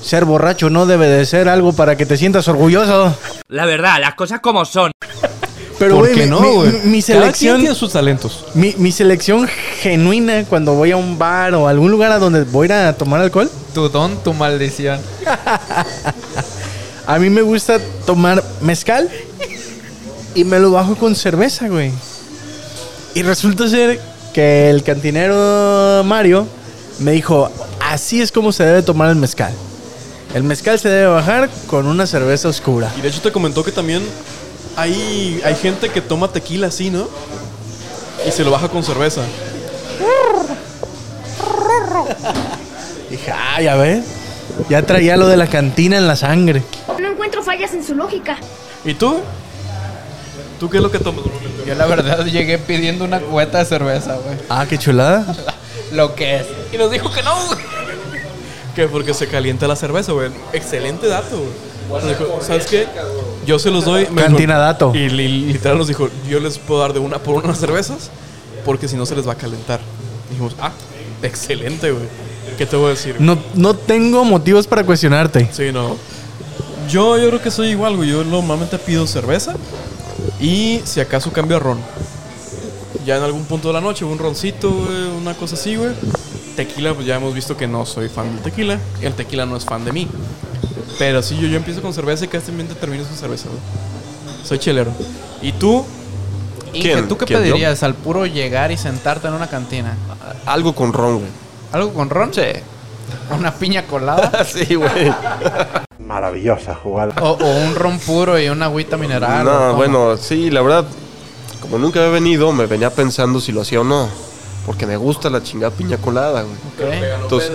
ser 0.03 0.25
borracho 0.25 0.69
no 0.71 0.85
debe 0.87 1.07
de 1.09 1.25
ser 1.27 1.49
algo 1.49 1.73
para 1.73 1.97
que 1.97 2.05
te 2.07 2.17
sientas 2.17 2.49
orgulloso. 2.49 3.15
La 3.49 3.65
verdad, 3.67 3.99
las 4.01 4.15
cosas 4.15 4.41
como 4.41 4.65
son. 4.65 4.91
Pero, 5.81 5.97
¿Por 5.97 6.13
qué 6.13 6.25
mi, 6.25 6.31
no, 6.31 6.41
mi- 6.41 6.49
güey? 6.55 6.73
mi- 6.73 6.79
mi 6.91 7.03
Cada 7.03 7.21
quien 7.21 7.23
selección, 7.23 7.61
tiene 7.61 7.75
sus 7.75 7.93
talentos. 7.93 8.45
mi, 8.55 8.75
mi 8.77 8.93
selección 8.93 9.49
genuina 9.81 10.45
cuando 10.45 10.75
voy 10.75 10.91
a 10.93 10.97
un 10.99 11.19
bar 11.19 11.55
o 11.55 11.67
algún 11.67 11.91
lugar 11.91 12.13
a 12.13 12.19
donde 12.19 12.45
voy 12.45 12.65
a 12.65 12.67
ir 12.67 12.73
a 12.89 12.93
tomar 12.93 13.21
alcohol, 13.23 13.51
Tu 13.75 13.89
don, 13.89 14.17
tu 14.23 14.33
maldición. 14.35 15.01
a 17.07 17.19
mí 17.19 17.31
me 17.31 17.43
gusta 17.43 17.79
tomar 18.07 18.45
mezcal 18.61 19.09
y 20.35 20.45
me 20.45 20.59
lo 20.59 20.71
bajo 20.71 20.95
con 20.97 21.15
cerveza, 21.17 21.69
güey. 21.69 21.93
Y 23.15 23.23
resulta 23.23 23.67
ser 23.69 23.99
que 24.33 24.71
el 24.71 24.83
cantinero 24.85 26.03
Mario 26.05 26.47
me 27.01 27.13
dijo, 27.13 27.51
así 27.81 28.21
es 28.21 28.31
como 28.31 28.53
se 28.53 28.65
debe 28.65 28.83
tomar 28.83 29.09
el 29.11 29.17
mezcal. 29.17 29.53
El 30.35 30.45
mezcal 30.45 30.79
se 30.79 30.89
debe 30.89 31.07
bajar 31.07 31.51
con 31.67 31.87
una 31.87 32.07
cerveza 32.07 32.49
oscura. 32.49 32.93
Y 32.97 33.01
de 33.01 33.09
hecho 33.09 33.21
te 33.21 33.33
comentó 33.33 33.65
que 33.65 33.73
también 33.73 34.03
hay, 34.81 35.41
hay 35.45 35.55
gente 35.55 35.91
que 35.91 36.01
toma 36.01 36.29
tequila 36.29 36.69
así, 36.69 36.91
¿no? 36.91 37.09
Y 38.27 38.31
se 38.31 38.45
lo 38.45 38.51
baja 38.51 38.69
con 38.69 38.83
cerveza. 38.83 39.21
Dije, 43.11 43.33
ah, 43.33 43.61
ya 43.61 43.77
ves. 43.77 44.05
Ya 44.69 44.83
traía 44.83 45.17
lo 45.17 45.27
de 45.27 45.37
la 45.37 45.47
cantina 45.47 45.97
en 45.97 46.07
la 46.07 46.17
sangre. 46.17 46.63
No 46.99 47.11
encuentro 47.11 47.43
fallas 47.43 47.73
en 47.73 47.85
su 47.85 47.95
lógica. 47.95 48.37
¿Y 48.85 48.95
tú? 48.95 49.21
¿Tú 50.59 50.69
qué 50.69 50.79
es 50.79 50.83
lo 50.83 50.91
que 50.91 50.99
tomas? 50.99 51.25
Yo 51.67 51.75
la 51.75 51.87
verdad 51.87 52.25
llegué 52.27 52.59
pidiendo 52.59 53.05
una 53.05 53.21
cubeta 53.21 53.59
de 53.59 53.65
cerveza, 53.65 54.17
güey. 54.17 54.37
Ah, 54.49 54.67
qué 54.69 54.79
chulada. 54.79 55.25
Lo 55.93 56.15
que 56.15 56.37
es. 56.37 56.47
Y 56.73 56.77
nos 56.77 56.91
dijo 56.91 57.11
que 57.11 57.23
no, 57.23 57.35
güey. 57.47 57.59
Que 58.77 58.87
porque 58.87 59.15
se 59.15 59.27
calienta 59.27 59.67
la 59.67 59.77
cerveza, 59.77 60.13
güey. 60.13 60.31
Excelente 60.53 61.09
dato, 61.09 61.39
güey. 61.39 62.43
¿sabes 62.43 62.67
qué? 62.67 62.87
Yo 63.47 63.59
se 63.59 63.71
los 63.71 63.85
doy. 63.85 64.07
me 64.11 64.23
Cantina 64.23 64.55
dijo- 64.55 64.61
dato. 64.67 64.93
Y 64.95 65.09
li- 65.09 65.47
literal 65.53 65.79
nos 65.79 65.89
dijo, 65.89 66.09
yo 66.29 66.41
les 66.41 66.59
puedo 66.59 66.81
dar 66.81 66.93
de 66.93 66.99
una 67.01 67.19
por 67.19 67.43
unas 67.43 67.59
cervezas 67.59 68.11
porque 68.65 68.87
si 68.89 68.97
no 68.97 69.07
se 69.07 69.17
les 69.17 69.27
va 69.27 69.33
a 69.33 69.37
calentar. 69.37 69.81
Dijimos, 70.29 70.55
ah, 70.61 70.73
excelente, 71.23 71.91
güey. 71.91 72.05
¿Qué 72.59 72.67
te 72.67 72.77
voy 72.77 72.87
a 72.87 72.91
decir? 72.91 73.17
No, 73.19 73.39
no 73.55 73.75
tengo 73.75 74.25
motivos 74.25 74.67
para 74.67 74.85
cuestionarte. 74.85 75.49
Sí, 75.53 75.73
no. 75.73 75.97
Yo, 76.91 77.17
yo 77.19 77.29
creo 77.29 77.41
que 77.43 77.51
soy 77.51 77.69
igual, 77.69 77.97
güey. 77.97 78.11
Yo 78.11 78.23
normalmente 78.25 78.77
pido 78.79 79.07
cerveza 79.07 79.55
y 80.41 80.81
si 80.85 81.01
acaso 81.01 81.33
cambio 81.33 81.57
a 81.57 81.61
ron. 81.61 81.79
Ya 83.07 83.17
en 83.17 83.23
algún 83.23 83.45
punto 83.47 83.69
de 83.69 83.75
la 83.75 83.81
noche, 83.81 84.05
un 84.05 84.19
roncito, 84.19 84.71
güey, 84.71 85.05
una 85.19 85.35
cosa 85.35 85.55
así, 85.55 85.77
güey. 85.77 85.91
Tequila, 86.57 86.93
pues 86.93 87.07
ya 87.07 87.17
hemos 87.17 87.33
visto 87.33 87.57
que 87.57 87.67
no 87.67 87.87
soy 87.87 88.09
fan 88.11 88.35
del 88.35 88.43
tequila. 88.43 88.79
El 89.01 89.15
tequila 89.15 89.47
no 89.47 89.57
es 89.57 89.65
fan 89.65 89.85
de 89.85 89.93
mí. 89.93 90.07
Pero 90.99 91.23
sí, 91.23 91.37
yo, 91.41 91.49
yo 91.49 91.57
empiezo 91.57 91.83
con 91.83 91.93
cerveza 91.95 92.25
y 92.25 92.29
casi 92.29 92.53
termino 92.79 93.05
con 93.05 93.17
cerveza, 93.17 93.49
güey. 93.49 93.61
Soy 94.45 94.59
chelero. 94.59 94.93
¿Y 95.43 95.53
tú? 95.53 95.85
Inge, 96.73 96.93
¿Quién? 96.93 97.09
¿tú 97.09 97.17
qué 97.17 97.25
¿Quién, 97.27 97.41
yo? 97.41 97.45
pedirías 97.47 97.83
al 97.83 97.95
puro 97.95 98.27
llegar 98.27 98.71
y 98.71 98.77
sentarte 98.77 99.29
en 99.29 99.35
una 99.35 99.49
cantina? 99.49 99.97
Algo 100.47 100.75
con 100.75 100.93
ron, 100.93 101.19
güey. 101.19 101.31
¿Algo 101.73 101.93
con 101.93 102.11
ron? 102.11 102.33
Sí. 102.33 102.43
¿Una 103.37 103.55
piña 103.55 103.87
colada? 103.87 104.45
sí, 104.51 104.75
güey. 104.75 105.13
Maravillosa 105.99 106.75
jugada. 106.75 107.15
o, 107.23 107.31
o 107.33 107.65
un 107.65 107.75
ron 107.75 107.99
puro 108.01 108.39
y 108.39 108.49
una 108.49 108.67
agüita 108.67 108.97
mineral? 108.97 109.47
¿o 109.47 109.51
No, 109.51 109.75
bueno, 109.75 110.17
sí, 110.17 110.51
la 110.51 110.61
verdad, 110.61 110.85
como 111.61 111.79
nunca 111.79 112.01
había 112.01 112.13
venido, 112.13 112.53
me 112.53 112.67
venía 112.67 112.91
pensando 112.91 113.41
si 113.41 113.53
lo 113.53 113.61
hacía 113.61 113.81
o 113.81 113.85
no. 113.85 114.09
Porque 114.67 114.87
me 114.87 114.97
gusta 114.97 115.31
la 115.31 115.43
chingada 115.43 115.73
piña 115.75 115.97
colada, 115.99 116.43
güey. 116.43 116.55
Ok. 116.55 116.95
Entonces, 117.23 117.51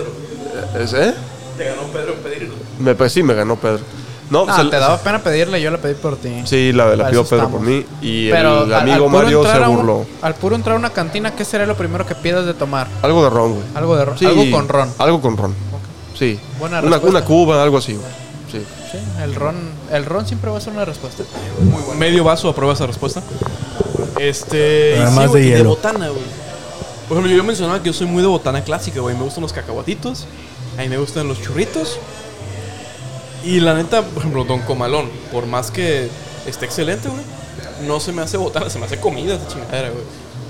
¿eh? 0.94 1.08
¿eh? 1.08 1.14
¿Te 1.56 1.64
ganó 1.64 1.82
Pedro? 1.92 2.14
Me, 2.78 2.94
pues 2.94 3.12
sí, 3.12 3.22
me 3.22 3.34
ganó 3.34 3.56
Pedro. 3.56 3.80
No, 4.28 4.44
No, 4.44 4.52
o 4.52 4.56
sea, 4.56 4.68
te 4.68 4.76
daba 4.76 4.98
pena 5.02 5.20
pedirle, 5.22 5.60
yo 5.62 5.70
la 5.70 5.78
pedí 5.78 5.94
por 5.94 6.16
ti. 6.16 6.42
Sí, 6.46 6.72
la, 6.72 6.96
la 6.96 7.08
pidió 7.08 7.22
Pedro 7.24 7.36
estamos. 7.44 7.52
por 7.52 7.60
mí. 7.60 7.84
Y 8.02 8.28
Pero 8.30 8.64
el 8.64 8.74
al- 8.74 8.80
amigo 8.82 9.04
al 9.06 9.10
Mario 9.12 9.44
se 9.44 9.60
un- 9.60 9.76
burló. 9.76 10.06
al 10.22 10.34
puro 10.34 10.56
entrar 10.56 10.74
a 10.76 10.78
una 10.78 10.90
cantina, 10.90 11.34
¿qué 11.36 11.44
sería 11.44 11.66
lo 11.66 11.76
primero 11.76 12.04
que 12.06 12.14
pidas 12.16 12.44
de 12.44 12.52
tomar? 12.54 12.88
Algo 13.02 13.22
de 13.22 13.30
ron, 13.30 13.52
güey. 13.54 13.64
Algo 13.74 13.96
de 13.96 14.04
ron. 14.04 14.18
Sí, 14.18 14.26
Algo 14.26 14.50
con 14.50 14.68
ron. 14.68 14.90
Algo 14.98 15.20
con 15.22 15.36
ron. 15.36 15.54
Sí. 16.18 16.40
Buena 16.58 16.80
una, 16.80 16.98
una 16.98 17.24
cuba, 17.24 17.62
algo 17.62 17.78
así, 17.78 17.92
güey. 17.94 18.06
Sí. 18.50 18.58
Sí, 18.90 18.98
el 19.22 19.34
ron, 19.34 19.56
el 19.92 20.04
ron 20.04 20.26
siempre 20.26 20.50
va 20.50 20.58
a 20.58 20.60
ser 20.60 20.72
una 20.72 20.84
respuesta. 20.84 21.22
Medio 21.98 22.24
vaso 22.24 22.48
aprueba 22.48 22.72
esa 22.74 22.86
respuesta. 22.86 23.22
Este. 24.18 24.96
Y 24.96 25.14
más 25.14 25.32
de 25.32 25.44
hielo. 25.44 25.70
botana, 25.70 26.08
güey. 26.08 26.22
Por 27.08 27.18
ejemplo, 27.18 27.36
yo 27.36 27.44
mencionaba 27.44 27.80
que 27.80 27.86
yo 27.86 27.92
soy 27.92 28.06
muy 28.06 28.22
de 28.22 28.28
botana 28.28 28.62
clásica, 28.62 29.00
güey. 29.00 29.14
Me 29.16 29.22
gustan 29.22 29.42
los 29.42 29.52
cacahuatitos. 29.52 30.26
A 30.78 30.82
mí 30.82 30.88
me 30.88 30.98
gustan 30.98 31.28
los 31.28 31.40
churritos. 31.40 31.98
Y 33.46 33.60
la 33.60 33.74
neta, 33.74 34.02
por 34.02 34.18
ejemplo, 34.18 34.44
Don 34.44 34.60
Comalón, 34.62 35.08
por 35.32 35.46
más 35.46 35.70
que 35.70 36.08
esté 36.46 36.64
excelente, 36.66 37.08
güey, 37.08 37.22
no 37.86 38.00
se 38.00 38.12
me 38.12 38.22
hace 38.22 38.36
botana, 38.36 38.68
se 38.70 38.78
me 38.78 38.86
hace 38.86 38.98
comida 38.98 39.36
esa 39.36 39.46
chingadera, 39.48 39.90
güey. 39.90 40.04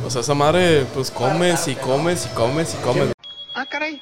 O 0.07 0.11
sea, 0.11 0.21
esa 0.23 0.35
madre, 0.35 0.85
pues 0.95 1.11
comes 1.11 1.69
y 1.69 1.75
comes 1.75 2.27
y 2.27 2.29
comes 2.35 2.75
y 2.75 2.77
comes. 2.85 3.09
Ah, 3.55 3.67
caray. 3.67 4.01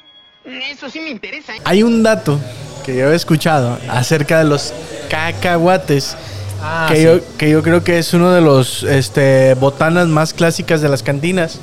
Eso 0.71 0.89
sí 0.89 0.99
me 0.99 1.09
interesa. 1.09 1.53
Hay 1.63 1.81
un 1.83 2.03
dato 2.03 2.39
que 2.85 2.95
yo 2.95 3.11
he 3.11 3.15
escuchado 3.15 3.79
acerca 3.89 4.37
de 4.37 4.43
los 4.45 4.71
cacahuates. 5.09 6.15
Ah, 6.61 6.87
que, 6.89 6.97
sí. 6.97 7.03
yo, 7.03 7.19
que 7.37 7.49
yo 7.49 7.63
creo 7.63 7.83
que 7.83 7.97
es 7.97 8.13
uno 8.13 8.31
de 8.31 8.41
los 8.41 8.83
este, 8.83 9.55
botanas 9.55 10.07
más 10.07 10.33
clásicas 10.33 10.81
de 10.81 10.89
las 10.89 11.01
cantinas. 11.03 11.59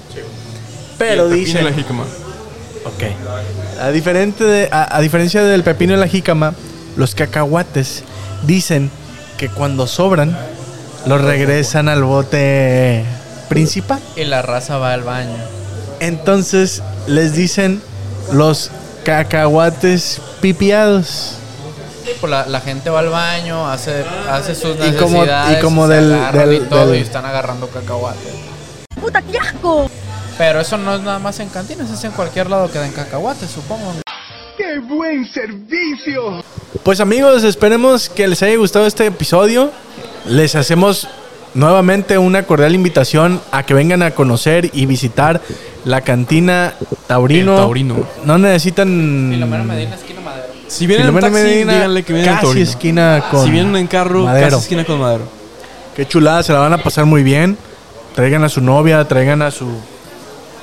Pero 0.98 1.24
el 1.26 1.30
pepino 1.30 1.46
dice. 1.46 1.60
y 1.60 1.64
la 1.64 1.72
jícama. 1.72 2.02
Ok. 2.84 3.80
A, 3.80 3.90
diferente 3.90 4.44
de- 4.44 4.68
a, 4.72 4.96
a 4.96 5.00
diferencia 5.00 5.42
del 5.44 5.62
pepino 5.62 5.94
y 5.94 5.96
la 5.98 6.08
jícama, 6.08 6.54
los 6.96 7.14
cacahuates 7.14 8.02
dicen 8.46 8.90
que 9.38 9.48
cuando 9.48 9.86
sobran, 9.86 10.36
los 11.06 11.20
regresan 11.20 11.88
al 11.88 12.04
bote 12.04 13.04
principal. 13.48 14.00
Y 14.16 14.24
la 14.24 14.42
raza 14.42 14.78
va 14.78 14.92
al 14.92 15.02
baño. 15.02 15.36
Entonces 16.00 16.82
les 17.06 17.34
dicen 17.34 17.82
los 18.32 18.70
cacahuates 19.04 20.20
pipiados. 20.40 21.36
Sí, 22.04 22.10
pues 22.20 22.30
la, 22.30 22.46
la 22.46 22.60
gente 22.60 22.90
va 22.90 22.98
al 23.00 23.08
baño, 23.10 23.68
hace, 23.70 24.04
hace 24.28 24.54
sus 24.54 24.74
Y 24.76 24.92
como- 24.94 25.18
y 25.18 25.20
necesidades. 25.20 25.62
como 25.62 25.86
se 25.86 25.92
del- 25.94 26.32
del- 26.32 26.54
y 26.54 26.60
todo 26.68 26.86
del- 26.88 26.98
y 26.98 27.02
están 27.02 27.24
agarrando 27.24 27.68
cacahuates. 27.68 28.32
¡Puta, 29.00 29.22
qué 29.22 29.38
asco! 29.38 29.88
Pero 30.38 30.60
eso 30.60 30.76
no 30.78 30.96
es 30.96 31.02
nada 31.02 31.18
más 31.20 31.38
en 31.40 31.48
cantinas, 31.48 31.90
es 31.90 32.02
en 32.04 32.10
cualquier 32.12 32.48
lado 32.50 32.70
que 32.70 32.78
den 32.78 32.90
cacahuates, 32.92 33.50
supongo. 33.50 33.92
¡Qué 34.56 34.78
buen 34.80 35.24
servicio! 35.32 36.42
Pues 36.82 37.00
amigos, 37.00 37.44
esperemos 37.44 38.08
que 38.08 38.26
les 38.26 38.42
haya 38.42 38.56
gustado 38.56 38.86
este 38.86 39.06
episodio. 39.06 39.70
Les 40.26 40.54
hacemos 40.54 41.06
nuevamente 41.54 42.16
una 42.18 42.44
cordial 42.44 42.74
invitación 42.74 43.40
a 43.52 43.64
que 43.64 43.74
vengan 43.74 44.02
a 44.02 44.12
conocer 44.12 44.70
y 44.72 44.86
visitar 44.86 45.40
la 45.84 46.00
cantina 46.00 46.74
Taurino. 47.06 47.52
El 47.52 47.58
Taurino. 47.58 48.06
No 48.24 48.38
necesitan. 48.38 49.28
Filomeno 49.32 49.64
Medina, 49.64 49.94
esquina 49.94 50.20
Madero. 50.22 50.46
Si 50.66 50.86
vienen 50.86 51.08
en 51.08 51.20
taxi, 51.20 51.30
Medina, 51.30 51.72
díganle 51.74 52.02
que 52.02 52.12
vienen 52.14 52.28
en 52.30 52.34
casi 52.36 52.46
Taurino. 52.46 52.70
esquina 52.70 53.24
con 53.30 53.44
Si 53.44 53.50
vienen 53.50 53.76
en 53.76 53.86
carro, 53.86 54.24
Madero. 54.24 54.46
casi 54.50 54.62
esquina 54.62 54.84
con 54.84 54.98
Madero. 55.00 55.24
Qué 55.94 56.06
chulada, 56.08 56.42
se 56.42 56.52
la 56.52 56.60
van 56.60 56.72
a 56.72 56.78
pasar 56.78 57.04
muy 57.04 57.22
bien. 57.22 57.58
Traigan 58.14 58.42
a 58.44 58.48
su 58.48 58.60
novia, 58.62 59.06
traigan 59.06 59.42
a 59.42 59.50
su. 59.50 59.68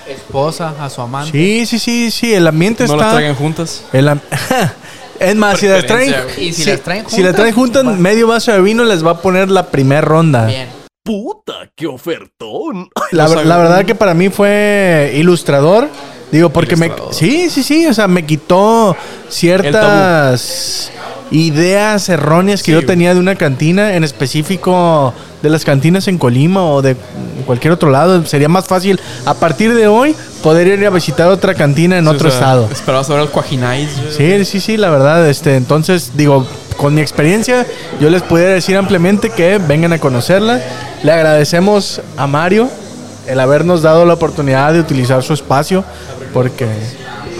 Esposa, 0.07 0.73
a 0.81 0.89
su 0.89 1.01
amante. 1.01 1.31
Sí, 1.31 1.65
sí, 1.67 1.77
sí, 1.77 2.09
sí, 2.09 2.33
el 2.33 2.47
ambiente 2.47 2.83
No 2.87 2.93
está. 2.93 3.05
las 3.05 3.13
traigan 3.13 3.35
juntas. 3.35 3.83
el 3.93 4.07
am- 4.07 4.19
es 5.19 5.35
más, 5.35 5.59
si 5.59 5.67
las 5.67 5.85
traen. 5.85 6.15
Y 6.37 6.53
si 6.53 6.65
las 6.65 6.81
traen 6.81 7.09
si 7.09 7.21
las 7.21 7.35
traen 7.35 7.53
juntas, 7.53 7.83
juntas, 7.83 7.99
va. 7.99 8.01
medio 8.01 8.27
vaso 8.27 8.51
de 8.51 8.61
vino 8.61 8.83
les 8.83 9.05
va 9.05 9.11
a 9.11 9.21
poner 9.21 9.49
la 9.49 9.67
primera 9.67 10.01
ronda. 10.01 10.45
Bien. 10.47 10.69
¡Puta, 11.03 11.71
qué 11.75 11.87
ofertón! 11.87 12.89
La, 13.11 13.27
verdad 13.27 13.85
que 13.85 13.95
para 13.95 14.13
mí 14.13 14.29
fue 14.29 15.13
ilustrador. 15.15 15.89
Digo, 16.31 16.49
porque 16.49 16.75
me... 16.75 16.91
Sí, 17.11 17.49
sí, 17.49 17.63
sí. 17.63 17.87
O 17.87 17.93
sea, 17.93 18.07
me 18.07 18.25
quitó 18.25 18.95
ciertas 19.27 20.91
ideas 21.31 22.09
erróneas 22.09 22.61
que 22.61 22.71
Sí, 22.71 22.71
yo 22.71 22.85
tenía 22.85 23.13
de 23.13 23.19
una 23.19 23.35
cantina, 23.35 23.95
en 23.95 24.03
específico 24.03 25.13
de 25.41 25.49
las 25.49 25.63
cantinas 25.63 26.07
en 26.07 26.17
Colima 26.17 26.63
o 26.65 26.81
de 26.81 26.95
cualquier 27.45 27.73
otro 27.73 27.89
lado. 27.89 28.25
Sería 28.25 28.49
más 28.49 28.65
fácil, 28.65 28.99
a 29.25 29.33
partir 29.33 29.73
de 29.73 29.87
hoy, 29.87 30.15
poder 30.43 30.67
ir 30.67 30.85
a 30.85 30.89
visitar 30.89 31.27
otra 31.27 31.53
cantina 31.53 31.97
en 31.97 32.05
Sí, 32.05 32.09
otro 32.09 32.27
o 32.27 32.31
sea, 32.31 32.39
estado. 32.39 32.69
Esperabas 32.71 33.07
ver 33.09 33.19
al 33.19 33.29
Cuajinais. 33.29 33.89
Sí, 34.15 34.45
sí, 34.45 34.59
sí, 34.59 34.77
la 34.77 34.89
verdad. 34.89 35.27
Este, 35.29 35.55
entonces, 35.55 36.11
digo, 36.15 36.45
con 36.77 36.95
mi 36.95 37.01
experiencia, 37.01 37.65
yo 37.99 38.09
les 38.09 38.21
pudiera 38.21 38.51
decir 38.51 38.77
ampliamente 38.77 39.29
que 39.29 39.57
vengan 39.57 39.93
a 39.93 39.99
conocerla. 39.99 40.61
Le 41.03 41.11
agradecemos 41.11 42.01
a 42.17 42.27
Mario 42.27 42.69
el 43.27 43.39
habernos 43.39 43.81
dado 43.81 44.05
la 44.05 44.13
oportunidad 44.13 44.73
de 44.73 44.79
utilizar 44.79 45.21
su 45.23 45.33
espacio, 45.33 45.83
porque 46.33 46.65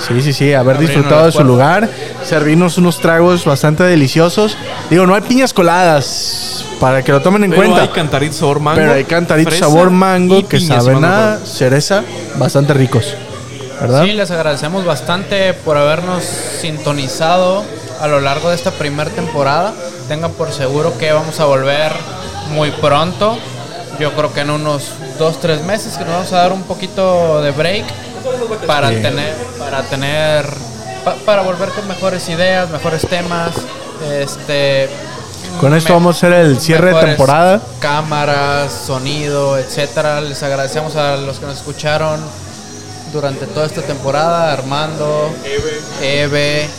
sí, 0.08 0.22
sí, 0.22 0.34
sí, 0.34 0.54
haber 0.54 0.78
disfrutado 0.78 1.26
de 1.26 1.32
su 1.32 1.44
lugar, 1.44 1.90
servirnos 2.24 2.78
unos 2.78 3.00
tragos 3.00 3.46
bastante 3.46 3.84
deliciosos. 3.84 4.58
Digo, 4.90 5.06
no 5.06 5.16
hay 5.16 5.22
piñas 5.22 5.54
coladas 5.54 6.66
para 6.80 7.04
que 7.04 7.12
lo 7.12 7.22
tomen 7.22 7.44
en 7.44 7.50
Pero 7.52 7.62
cuenta. 7.64 7.82
hay 7.82 7.88
cantaritos 7.90 8.38
sabor 8.38 8.60
mango. 8.60 8.80
pero 8.80 8.94
hay 8.94 9.04
cantaritos 9.04 9.54
fresa 9.54 9.66
sabor 9.70 9.90
mango 9.92 10.48
que 10.48 10.60
saben 10.60 11.04
a 11.04 11.32
recuerdo. 11.34 11.46
cereza 11.46 12.04
bastante 12.38 12.74
ricos. 12.74 13.14
¿Verdad? 13.82 14.04
Sí, 14.04 14.12
les 14.14 14.30
agradecemos 14.32 14.84
bastante 14.86 15.54
por 15.54 15.78
habernos 15.78 16.24
sintonizado 16.24 17.64
a 18.02 18.08
lo 18.08 18.20
largo 18.22 18.50
de 18.50 18.56
esta 18.56 18.72
primera 18.72 19.10
temporada. 19.10 19.74
Tengan 20.08 20.32
por 20.32 20.52
seguro 20.52 20.98
que 20.98 21.12
vamos 21.12 21.40
a 21.40 21.46
volver 21.46 21.92
muy 22.54 22.72
pronto. 22.72 23.38
Yo 24.00 24.14
creo 24.14 24.34
que 24.34 24.42
en 24.42 24.50
unos 24.50 24.84
dos, 25.18 25.40
tres 25.40 25.62
meses 25.64 25.98
que 25.98 26.04
nos 26.06 26.14
vamos 26.14 26.34
a 26.34 26.38
dar 26.38 26.54
un 26.54 26.64
poquito 26.64 27.42
de 27.42 27.52
break 27.52 27.86
para 28.68 28.90
tener, 28.90 29.36
para 29.58 29.82
tener, 29.84 30.46
pa- 31.04 31.16
para 31.26 31.42
volver 31.42 31.70
con 31.70 31.88
mejores 31.88 32.28
ideas, 32.30 32.70
mejores 32.70 33.08
temas. 33.08 33.52
Este, 34.12 34.90
Con 35.60 35.74
esto 35.76 35.94
vamos 35.94 36.16
a 36.16 36.18
hacer 36.28 36.34
el 36.34 36.60
cierre 36.60 36.94
de 36.94 37.02
temporada. 37.02 37.62
Cámaras, 37.80 38.72
sonido, 38.72 39.58
etcétera. 39.58 40.22
Les 40.22 40.42
agradecemos 40.44 40.96
a 40.96 41.18
los 41.18 41.40
que 41.40 41.46
nos 41.46 41.58
escucharon 41.58 42.20
durante 43.12 43.46
toda 43.48 43.66
esta 43.66 43.82
temporada, 43.82 44.54
Armando, 44.54 45.34
Eve, 46.02 46.70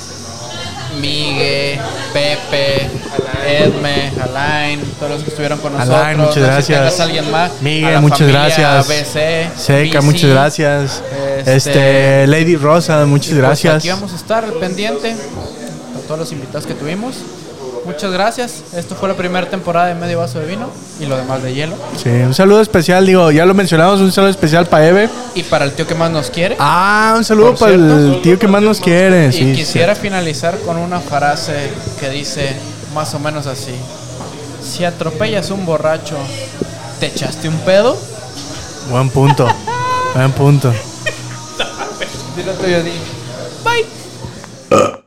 Migue, 1.00 1.78
Pepe, 2.12 2.88
Edme, 3.46 4.12
Alain, 4.22 4.80
todos 4.98 5.12
los 5.12 5.22
que 5.22 5.30
estuvieron 5.30 5.58
con 5.60 5.72
nosotros. 5.72 5.96
Alain, 5.98 6.18
muchas 6.18 6.34
si 6.34 6.40
gracias. 6.40 6.66
tengas 6.78 7.00
alguien 7.00 7.30
más. 7.30 7.52
Migue, 7.60 7.98
muchas 8.00 8.18
familia 8.18 8.40
gracias. 8.48 8.88
BC, 8.88 9.50
Seca, 9.56 9.98
BC. 10.00 10.04
muchas 10.06 10.30
gracias. 10.30 11.02
Este- 11.38 11.56
Este, 11.56 12.26
Lady 12.26 12.56
Rosa, 12.56 13.04
muchas 13.06 13.28
pues 13.30 13.38
gracias. 13.38 13.74
aquí 13.76 13.88
vamos 13.90 14.12
a 14.12 14.16
estar 14.16 14.44
pendiente 14.54 15.16
con 15.94 16.02
todos 16.06 16.20
los 16.20 16.32
invitados 16.32 16.66
que 16.66 16.74
tuvimos. 16.74 17.16
Muchas 17.84 18.12
gracias. 18.12 18.62
Esto 18.74 18.94
fue 18.94 19.08
la 19.08 19.14
primera 19.14 19.48
temporada 19.48 19.86
de 19.86 19.94
Medio 19.94 20.18
Vaso 20.18 20.38
de 20.38 20.46
Vino 20.46 20.68
y 21.00 21.06
lo 21.06 21.16
demás 21.16 21.42
de 21.42 21.54
hielo. 21.54 21.76
Sí, 21.96 22.10
un 22.10 22.34
saludo 22.34 22.60
especial, 22.60 23.06
digo, 23.06 23.30
ya 23.30 23.46
lo 23.46 23.54
mencionamos, 23.54 24.00
un 24.00 24.12
saludo 24.12 24.30
especial 24.30 24.66
para 24.66 24.86
Eve. 24.86 25.08
Y 25.34 25.42
para 25.44 25.64
el 25.64 25.72
tío 25.72 25.86
que 25.86 25.94
más 25.94 26.10
nos 26.10 26.30
quiere. 26.30 26.56
Ah, 26.58 27.14
un 27.16 27.24
saludo 27.24 27.54
para 27.54 27.74
el 27.74 28.20
tío 28.22 28.38
que 28.38 28.46
más 28.46 28.62
nos 28.62 28.80
quiere. 28.80 29.28
y 29.28 29.32
Sí, 29.32 29.52
quisiera 29.54 29.94
finalizar 29.94 30.58
con 30.60 30.76
una 30.76 31.00
frase 31.00 31.70
que 31.98 32.10
dice 32.10 32.54
más 32.94 33.14
o 33.14 33.18
menos 33.18 33.46
así. 33.46 33.74
Si 34.62 34.84
atropellas 34.84 35.50
un 35.50 35.64
borracho, 35.64 36.16
¿te 37.00 37.06
echaste 37.06 37.48
un 37.48 37.58
pedo? 37.60 37.96
Buen 38.90 39.08
punto. 39.08 39.48
Buen 40.14 40.32
punto. 40.32 40.72
Dilo 42.36 42.52
tuyo, 42.52 42.82
di. 42.82 42.92
Bye. 43.64 44.99